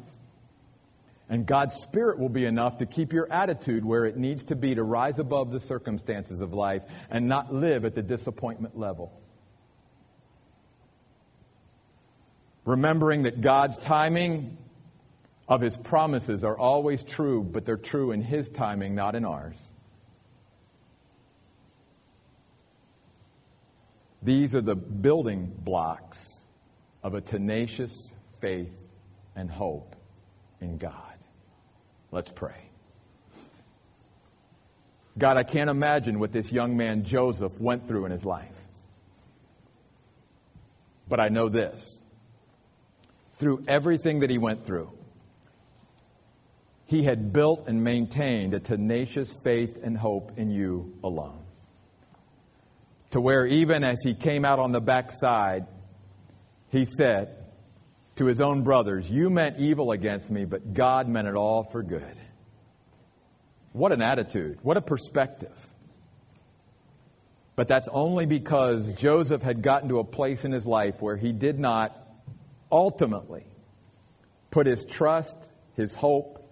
And 1.28 1.46
God's 1.46 1.76
Spirit 1.76 2.18
will 2.18 2.28
be 2.28 2.44
enough 2.44 2.78
to 2.78 2.86
keep 2.86 3.12
your 3.12 3.30
attitude 3.32 3.84
where 3.84 4.04
it 4.04 4.16
needs 4.16 4.44
to 4.44 4.56
be 4.56 4.74
to 4.74 4.82
rise 4.82 5.18
above 5.18 5.52
the 5.52 5.60
circumstances 5.60 6.40
of 6.40 6.52
life 6.52 6.82
and 7.08 7.28
not 7.28 7.52
live 7.52 7.84
at 7.84 7.94
the 7.94 8.02
disappointment 8.02 8.78
level. 8.78 9.23
Remembering 12.64 13.22
that 13.22 13.40
God's 13.40 13.76
timing 13.76 14.56
of 15.48 15.60
his 15.60 15.76
promises 15.76 16.42
are 16.44 16.56
always 16.56 17.04
true, 17.04 17.42
but 17.42 17.66
they're 17.66 17.76
true 17.76 18.12
in 18.12 18.22
his 18.22 18.48
timing, 18.48 18.94
not 18.94 19.14
in 19.14 19.24
ours. 19.24 19.62
These 24.22 24.54
are 24.54 24.62
the 24.62 24.74
building 24.74 25.52
blocks 25.58 26.34
of 27.02 27.14
a 27.14 27.20
tenacious 27.20 28.10
faith 28.40 28.72
and 29.36 29.50
hope 29.50 29.94
in 30.62 30.78
God. 30.78 30.94
Let's 32.10 32.30
pray. 32.30 32.56
God, 35.18 35.36
I 35.36 35.42
can't 35.42 35.68
imagine 35.68 36.18
what 36.18 36.32
this 36.32 36.50
young 36.50 36.76
man 36.76 37.04
Joseph 37.04 37.60
went 37.60 37.86
through 37.86 38.06
in 38.06 38.12
his 38.12 38.24
life. 38.24 38.56
But 41.06 41.20
I 41.20 41.28
know 41.28 41.50
this 41.50 42.00
through 43.44 43.62
everything 43.68 44.20
that 44.20 44.30
he 44.30 44.38
went 44.38 44.64
through, 44.64 44.90
he 46.86 47.02
had 47.02 47.30
built 47.30 47.68
and 47.68 47.84
maintained 47.84 48.54
a 48.54 48.58
tenacious 48.58 49.34
faith 49.34 49.78
and 49.82 49.98
hope 49.98 50.38
in 50.38 50.50
you 50.50 50.94
alone. 51.04 51.44
To 53.10 53.20
where 53.20 53.46
even 53.46 53.84
as 53.84 53.98
he 54.02 54.14
came 54.14 54.46
out 54.46 54.60
on 54.60 54.72
the 54.72 54.80
backside, 54.80 55.66
he 56.70 56.86
said 56.86 57.36
to 58.16 58.24
his 58.24 58.40
own 58.40 58.62
brothers, 58.62 59.10
You 59.10 59.28
meant 59.28 59.58
evil 59.58 59.92
against 59.92 60.30
me, 60.30 60.46
but 60.46 60.72
God 60.72 61.06
meant 61.06 61.28
it 61.28 61.34
all 61.34 61.64
for 61.64 61.82
good. 61.82 62.16
What 63.72 63.92
an 63.92 64.00
attitude. 64.00 64.58
What 64.62 64.78
a 64.78 64.80
perspective. 64.80 65.68
But 67.56 67.68
that's 67.68 67.88
only 67.88 68.24
because 68.24 68.94
Joseph 68.94 69.42
had 69.42 69.60
gotten 69.60 69.90
to 69.90 69.98
a 69.98 70.04
place 70.04 70.46
in 70.46 70.52
his 70.52 70.66
life 70.66 71.02
where 71.02 71.18
he 71.18 71.34
did 71.34 71.58
not 71.58 72.03
ultimately 72.74 73.46
put 74.50 74.66
his 74.66 74.84
trust, 74.84 75.36
his 75.74 75.94
hope, 75.94 76.44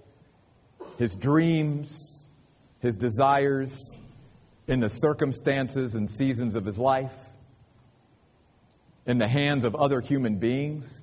his 0.97 1.17
dreams, 1.17 2.23
his 2.79 2.95
desires 2.95 3.77
in 4.69 4.79
the 4.79 4.89
circumstances 4.89 5.95
and 5.97 6.09
seasons 6.09 6.55
of 6.55 6.65
his 6.65 6.79
life, 6.79 7.15
in 9.05 9.19
the 9.19 9.27
hands 9.27 9.65
of 9.65 9.75
other 9.75 10.01
human 10.01 10.37
beings 10.37 11.01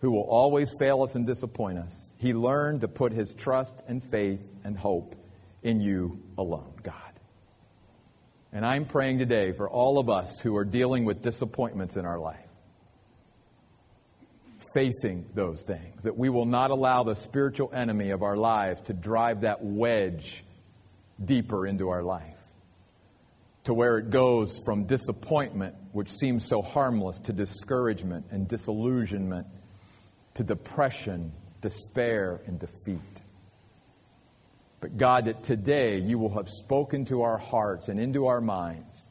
who 0.00 0.12
will 0.12 0.22
always 0.22 0.72
fail 0.78 1.02
us 1.02 1.16
and 1.16 1.26
disappoint 1.26 1.78
us. 1.78 2.10
He 2.18 2.34
learned 2.34 2.82
to 2.82 2.88
put 2.88 3.12
his 3.12 3.34
trust 3.34 3.84
and 3.88 4.02
faith 4.02 4.40
and 4.62 4.78
hope 4.78 5.16
in 5.62 5.80
you 5.80 6.22
alone, 6.38 6.74
God. 6.82 6.94
And 8.52 8.64
I'm 8.64 8.84
praying 8.84 9.18
today 9.18 9.50
for 9.50 9.68
all 9.68 9.98
of 9.98 10.08
us 10.08 10.38
who 10.40 10.56
are 10.56 10.64
dealing 10.64 11.04
with 11.04 11.22
disappointments 11.22 11.96
in 11.96 12.04
our 12.04 12.20
life, 12.20 12.43
facing 14.74 15.24
those 15.34 15.62
things, 15.62 16.02
that 16.02 16.18
we 16.18 16.28
will 16.28 16.44
not 16.44 16.70
allow 16.70 17.04
the 17.04 17.14
spiritual 17.14 17.70
enemy 17.72 18.10
of 18.10 18.22
our 18.22 18.36
lives 18.36 18.80
to 18.82 18.92
drive 18.92 19.42
that 19.42 19.64
wedge 19.64 20.44
deeper 21.24 21.66
into 21.66 21.88
our 21.88 22.02
life, 22.02 22.42
to 23.62 23.72
where 23.72 23.98
it 23.98 24.10
goes 24.10 24.58
from 24.64 24.84
disappointment, 24.84 25.76
which 25.92 26.10
seems 26.10 26.44
so 26.46 26.60
harmless, 26.60 27.18
to 27.20 27.32
discouragement 27.32 28.26
and 28.30 28.48
disillusionment, 28.48 29.46
to 30.34 30.42
depression, 30.42 31.32
despair, 31.60 32.40
and 32.46 32.58
defeat. 32.58 33.00
But 34.80 34.98
God, 34.98 35.26
that 35.26 35.44
today 35.44 35.98
you 35.98 36.18
will 36.18 36.34
have 36.34 36.48
spoken 36.48 37.04
to 37.06 37.22
our 37.22 37.38
hearts 37.38 37.88
and 37.88 37.98
into 37.98 38.26
our 38.26 38.40
minds. 38.40 39.03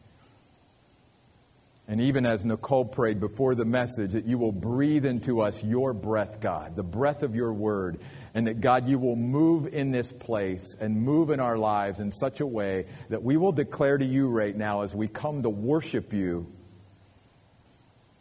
And 1.88 2.00
even 2.00 2.26
as 2.26 2.46
Nicole 2.46 2.86
prayed 2.86 3.20
before 3.20 3.56
the 3.56 3.66
message, 3.66 4.14
that 4.14 4.26
you 4.26 4.38
will 4.38 4.54
breathe 4.54 5.06
into 5.06 5.42
us 5.42 5.62
your 5.64 5.94
breath, 5.94 6.40
God, 6.40 6.78
the 6.78 6.84
breath 6.84 7.24
of 7.24 7.36
your 7.36 7.52
word. 7.52 8.00
And 8.34 8.48
that, 8.48 8.62
God, 8.62 8.88
you 8.88 8.98
will 8.98 9.18
move 9.18 9.68
in 9.68 9.92
this 9.92 10.14
place 10.14 10.76
and 10.80 11.02
move 11.02 11.30
in 11.30 11.42
our 11.42 11.58
lives 11.58 12.00
in 12.00 12.10
such 12.10 12.40
a 12.40 12.48
way 12.48 12.86
that 13.10 13.22
we 13.22 13.36
will 13.36 13.52
declare 13.52 13.98
to 13.98 14.06
you 14.06 14.30
right 14.30 14.56
now 14.56 14.82
as 14.82 14.96
we 14.96 15.10
come 15.10 15.44
to 15.44 15.50
worship 15.50 16.14
you 16.14 16.48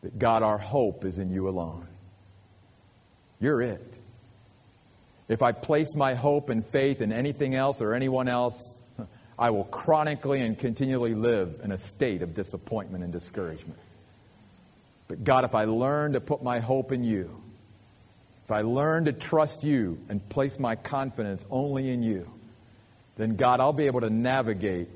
that, 0.02 0.18
God, 0.18 0.42
our 0.42 0.58
hope 0.58 1.04
is 1.04 1.18
in 1.18 1.30
you 1.30 1.48
alone. 1.48 1.86
You're 3.38 3.62
it. 3.62 3.98
If 5.28 5.40
I 5.40 5.52
place 5.52 5.94
my 5.94 6.14
hope 6.14 6.48
and 6.48 6.66
faith 6.66 7.00
in 7.00 7.12
anything 7.12 7.54
else 7.54 7.80
or 7.80 7.94
anyone 7.94 8.28
else, 8.28 8.74
I 9.42 9.50
will 9.50 9.64
chronically 9.64 10.40
and 10.40 10.56
continually 10.56 11.16
live 11.16 11.62
in 11.64 11.72
a 11.72 11.76
state 11.76 12.22
of 12.22 12.32
disappointment 12.32 13.02
and 13.02 13.12
discouragement. 13.12 13.80
But 15.08 15.24
God, 15.24 15.44
if 15.44 15.56
I 15.56 15.64
learn 15.64 16.12
to 16.12 16.20
put 16.20 16.44
my 16.44 16.60
hope 16.60 16.92
in 16.92 17.02
you, 17.02 17.42
if 18.44 18.52
I 18.52 18.60
learn 18.60 19.06
to 19.06 19.12
trust 19.12 19.64
you 19.64 19.98
and 20.08 20.26
place 20.28 20.60
my 20.60 20.76
confidence 20.76 21.44
only 21.50 21.90
in 21.90 22.04
you, 22.04 22.30
then 23.16 23.34
God, 23.34 23.58
I'll 23.58 23.72
be 23.72 23.86
able 23.86 24.02
to 24.02 24.10
navigate 24.10 24.88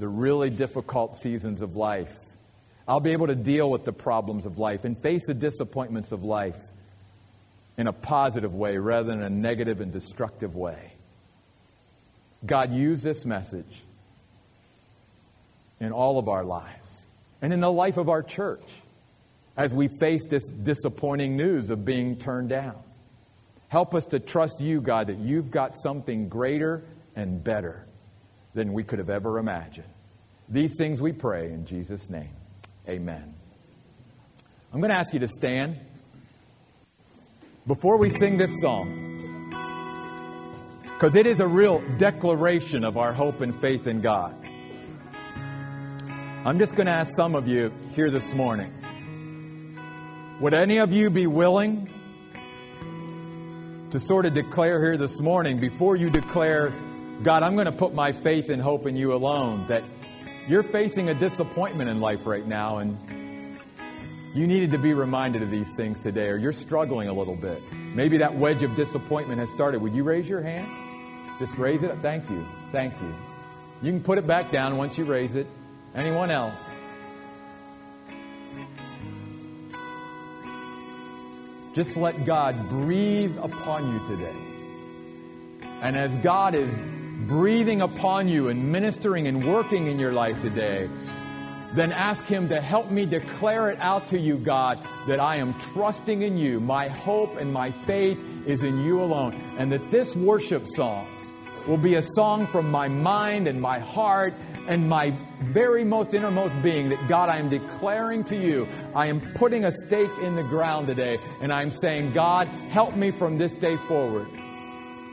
the 0.00 0.08
really 0.08 0.50
difficult 0.50 1.16
seasons 1.18 1.62
of 1.62 1.76
life. 1.76 2.12
I'll 2.88 2.98
be 2.98 3.12
able 3.12 3.28
to 3.28 3.36
deal 3.36 3.70
with 3.70 3.84
the 3.84 3.92
problems 3.92 4.46
of 4.46 4.58
life 4.58 4.84
and 4.84 4.98
face 4.98 5.28
the 5.28 5.34
disappointments 5.34 6.10
of 6.10 6.24
life 6.24 6.58
in 7.78 7.86
a 7.86 7.92
positive 7.92 8.52
way 8.52 8.78
rather 8.78 9.10
than 9.10 9.22
a 9.22 9.30
negative 9.30 9.80
and 9.80 9.92
destructive 9.92 10.56
way. 10.56 10.94
God, 12.44 12.72
use 12.72 13.00
this 13.00 13.24
message 13.24 13.84
in 15.82 15.92
all 15.92 16.18
of 16.18 16.28
our 16.28 16.44
lives 16.44 17.06
and 17.42 17.52
in 17.52 17.60
the 17.60 17.70
life 17.70 17.96
of 17.96 18.08
our 18.08 18.22
church 18.22 18.62
as 19.56 19.74
we 19.74 19.88
face 19.88 20.24
this 20.24 20.48
disappointing 20.48 21.36
news 21.36 21.70
of 21.70 21.84
being 21.84 22.16
turned 22.16 22.48
down. 22.48 22.76
Help 23.68 23.94
us 23.94 24.06
to 24.06 24.20
trust 24.20 24.60
you, 24.60 24.80
God, 24.80 25.08
that 25.08 25.18
you've 25.18 25.50
got 25.50 25.74
something 25.76 26.28
greater 26.28 26.84
and 27.16 27.42
better 27.42 27.86
than 28.54 28.72
we 28.72 28.84
could 28.84 28.98
have 28.98 29.10
ever 29.10 29.38
imagined. 29.38 29.88
These 30.48 30.76
things 30.76 31.00
we 31.00 31.12
pray 31.12 31.50
in 31.50 31.66
Jesus' 31.66 32.08
name. 32.08 32.30
Amen. 32.88 33.34
I'm 34.72 34.80
going 34.80 34.90
to 34.90 34.98
ask 34.98 35.12
you 35.12 35.20
to 35.20 35.28
stand. 35.28 35.78
Before 37.66 37.96
we 37.96 38.08
sing 38.08 38.36
this 38.36 38.60
song, 38.60 39.08
because 40.84 41.14
it 41.16 41.26
is 41.26 41.40
a 41.40 41.46
real 41.46 41.82
declaration 41.96 42.84
of 42.84 42.96
our 42.96 43.12
hope 43.12 43.40
and 43.40 43.58
faith 43.60 43.86
in 43.86 44.00
God, 44.00 44.34
I'm 46.44 46.58
just 46.58 46.74
going 46.74 46.86
to 46.86 46.92
ask 46.92 47.14
some 47.14 47.36
of 47.36 47.46
you 47.46 47.72
here 47.94 48.10
this 48.10 48.34
morning 48.34 48.72
would 50.40 50.54
any 50.54 50.78
of 50.78 50.92
you 50.92 51.08
be 51.08 51.28
willing 51.28 51.88
to 53.92 54.00
sort 54.00 54.26
of 54.26 54.34
declare 54.34 54.82
here 54.82 54.96
this 54.96 55.20
morning, 55.20 55.60
before 55.60 55.94
you 55.94 56.10
declare, 56.10 56.74
God, 57.22 57.44
I'm 57.44 57.54
going 57.54 57.66
to 57.66 57.72
put 57.72 57.94
my 57.94 58.10
faith 58.10 58.48
and 58.48 58.60
hope 58.60 58.88
in 58.88 58.96
you 58.96 59.14
alone, 59.14 59.68
that 59.68 59.84
you're 60.48 60.64
facing 60.64 61.10
a 61.10 61.14
disappointment 61.14 61.88
in 61.88 62.00
life 62.00 62.26
right 62.26 62.44
now 62.44 62.78
and 62.78 62.98
you 64.34 64.48
needed 64.48 64.72
to 64.72 64.78
be 64.78 64.94
reminded 64.94 65.42
of 65.42 65.50
these 65.52 65.72
things 65.76 66.00
today, 66.00 66.26
or 66.26 66.38
you're 66.38 66.52
struggling 66.52 67.06
a 67.06 67.12
little 67.12 67.36
bit. 67.36 67.62
Maybe 67.72 68.18
that 68.18 68.36
wedge 68.36 68.64
of 68.64 68.74
disappointment 68.74 69.38
has 69.38 69.48
started. 69.50 69.80
Would 69.80 69.94
you 69.94 70.02
raise 70.02 70.28
your 70.28 70.42
hand? 70.42 70.66
Just 71.38 71.56
raise 71.56 71.84
it. 71.84 71.96
Thank 72.02 72.28
you. 72.28 72.44
Thank 72.72 73.00
you. 73.00 73.14
You 73.80 73.92
can 73.92 74.02
put 74.02 74.18
it 74.18 74.26
back 74.26 74.50
down 74.50 74.76
once 74.76 74.98
you 74.98 75.04
raise 75.04 75.36
it. 75.36 75.46
Anyone 75.94 76.30
else? 76.30 76.62
Just 81.74 81.96
let 81.96 82.24
God 82.24 82.68
breathe 82.68 83.36
upon 83.38 83.92
you 83.92 84.06
today. 84.06 84.36
And 85.82 85.96
as 85.96 86.14
God 86.18 86.54
is 86.54 86.72
breathing 87.26 87.82
upon 87.82 88.28
you 88.28 88.48
and 88.48 88.72
ministering 88.72 89.26
and 89.26 89.46
working 89.46 89.86
in 89.86 89.98
your 89.98 90.12
life 90.12 90.40
today, 90.42 90.88
then 91.74 91.92
ask 91.92 92.24
Him 92.24 92.48
to 92.50 92.60
help 92.60 92.90
me 92.90 93.06
declare 93.06 93.70
it 93.70 93.78
out 93.80 94.06
to 94.08 94.18
you, 94.18 94.36
God, 94.36 94.86
that 95.08 95.20
I 95.20 95.36
am 95.36 95.54
trusting 95.72 96.22
in 96.22 96.36
you. 96.36 96.60
My 96.60 96.88
hope 96.88 97.36
and 97.36 97.52
my 97.52 97.70
faith 97.70 98.18
is 98.46 98.62
in 98.62 98.84
you 98.84 99.02
alone. 99.02 99.34
And 99.58 99.72
that 99.72 99.90
this 99.90 100.14
worship 100.14 100.68
song 100.68 101.06
will 101.66 101.78
be 101.78 101.94
a 101.94 102.02
song 102.02 102.46
from 102.46 102.70
my 102.70 102.88
mind 102.88 103.46
and 103.46 103.60
my 103.60 103.78
heart 103.78 104.34
and 104.68 104.88
my 104.88 105.12
very 105.40 105.84
most 105.84 106.14
innermost 106.14 106.60
being 106.62 106.88
that 106.90 107.08
God, 107.08 107.28
I 107.28 107.38
am 107.38 107.48
declaring 107.48 108.24
to 108.24 108.36
you, 108.36 108.68
I 108.94 109.06
am 109.06 109.20
putting 109.34 109.64
a 109.64 109.72
stake 109.72 110.10
in 110.22 110.36
the 110.36 110.42
ground 110.42 110.86
today, 110.86 111.18
and 111.40 111.52
I'm 111.52 111.70
saying, 111.70 112.12
God, 112.12 112.48
help 112.68 112.96
me 112.96 113.10
from 113.10 113.38
this 113.38 113.54
day 113.54 113.76
forward 113.88 114.28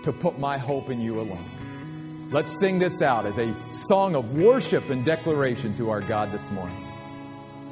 to 0.04 0.14
put 0.14 0.40
my 0.40 0.58
hope 0.58 0.90
in 0.90 1.02
you 1.02 1.20
alone. 1.20 2.30
Let's 2.32 2.60
sing 2.60 2.80
this 2.80 3.02
out 3.02 3.26
as 3.26 3.38
a 3.38 3.56
song 3.72 4.16
of 4.16 4.34
worship 4.38 4.90
and 4.90 5.04
declaration 5.04 5.74
to 5.76 5.90
our 5.90 6.02
God 6.02 6.32
this 6.32 6.50
morning. 6.52 6.89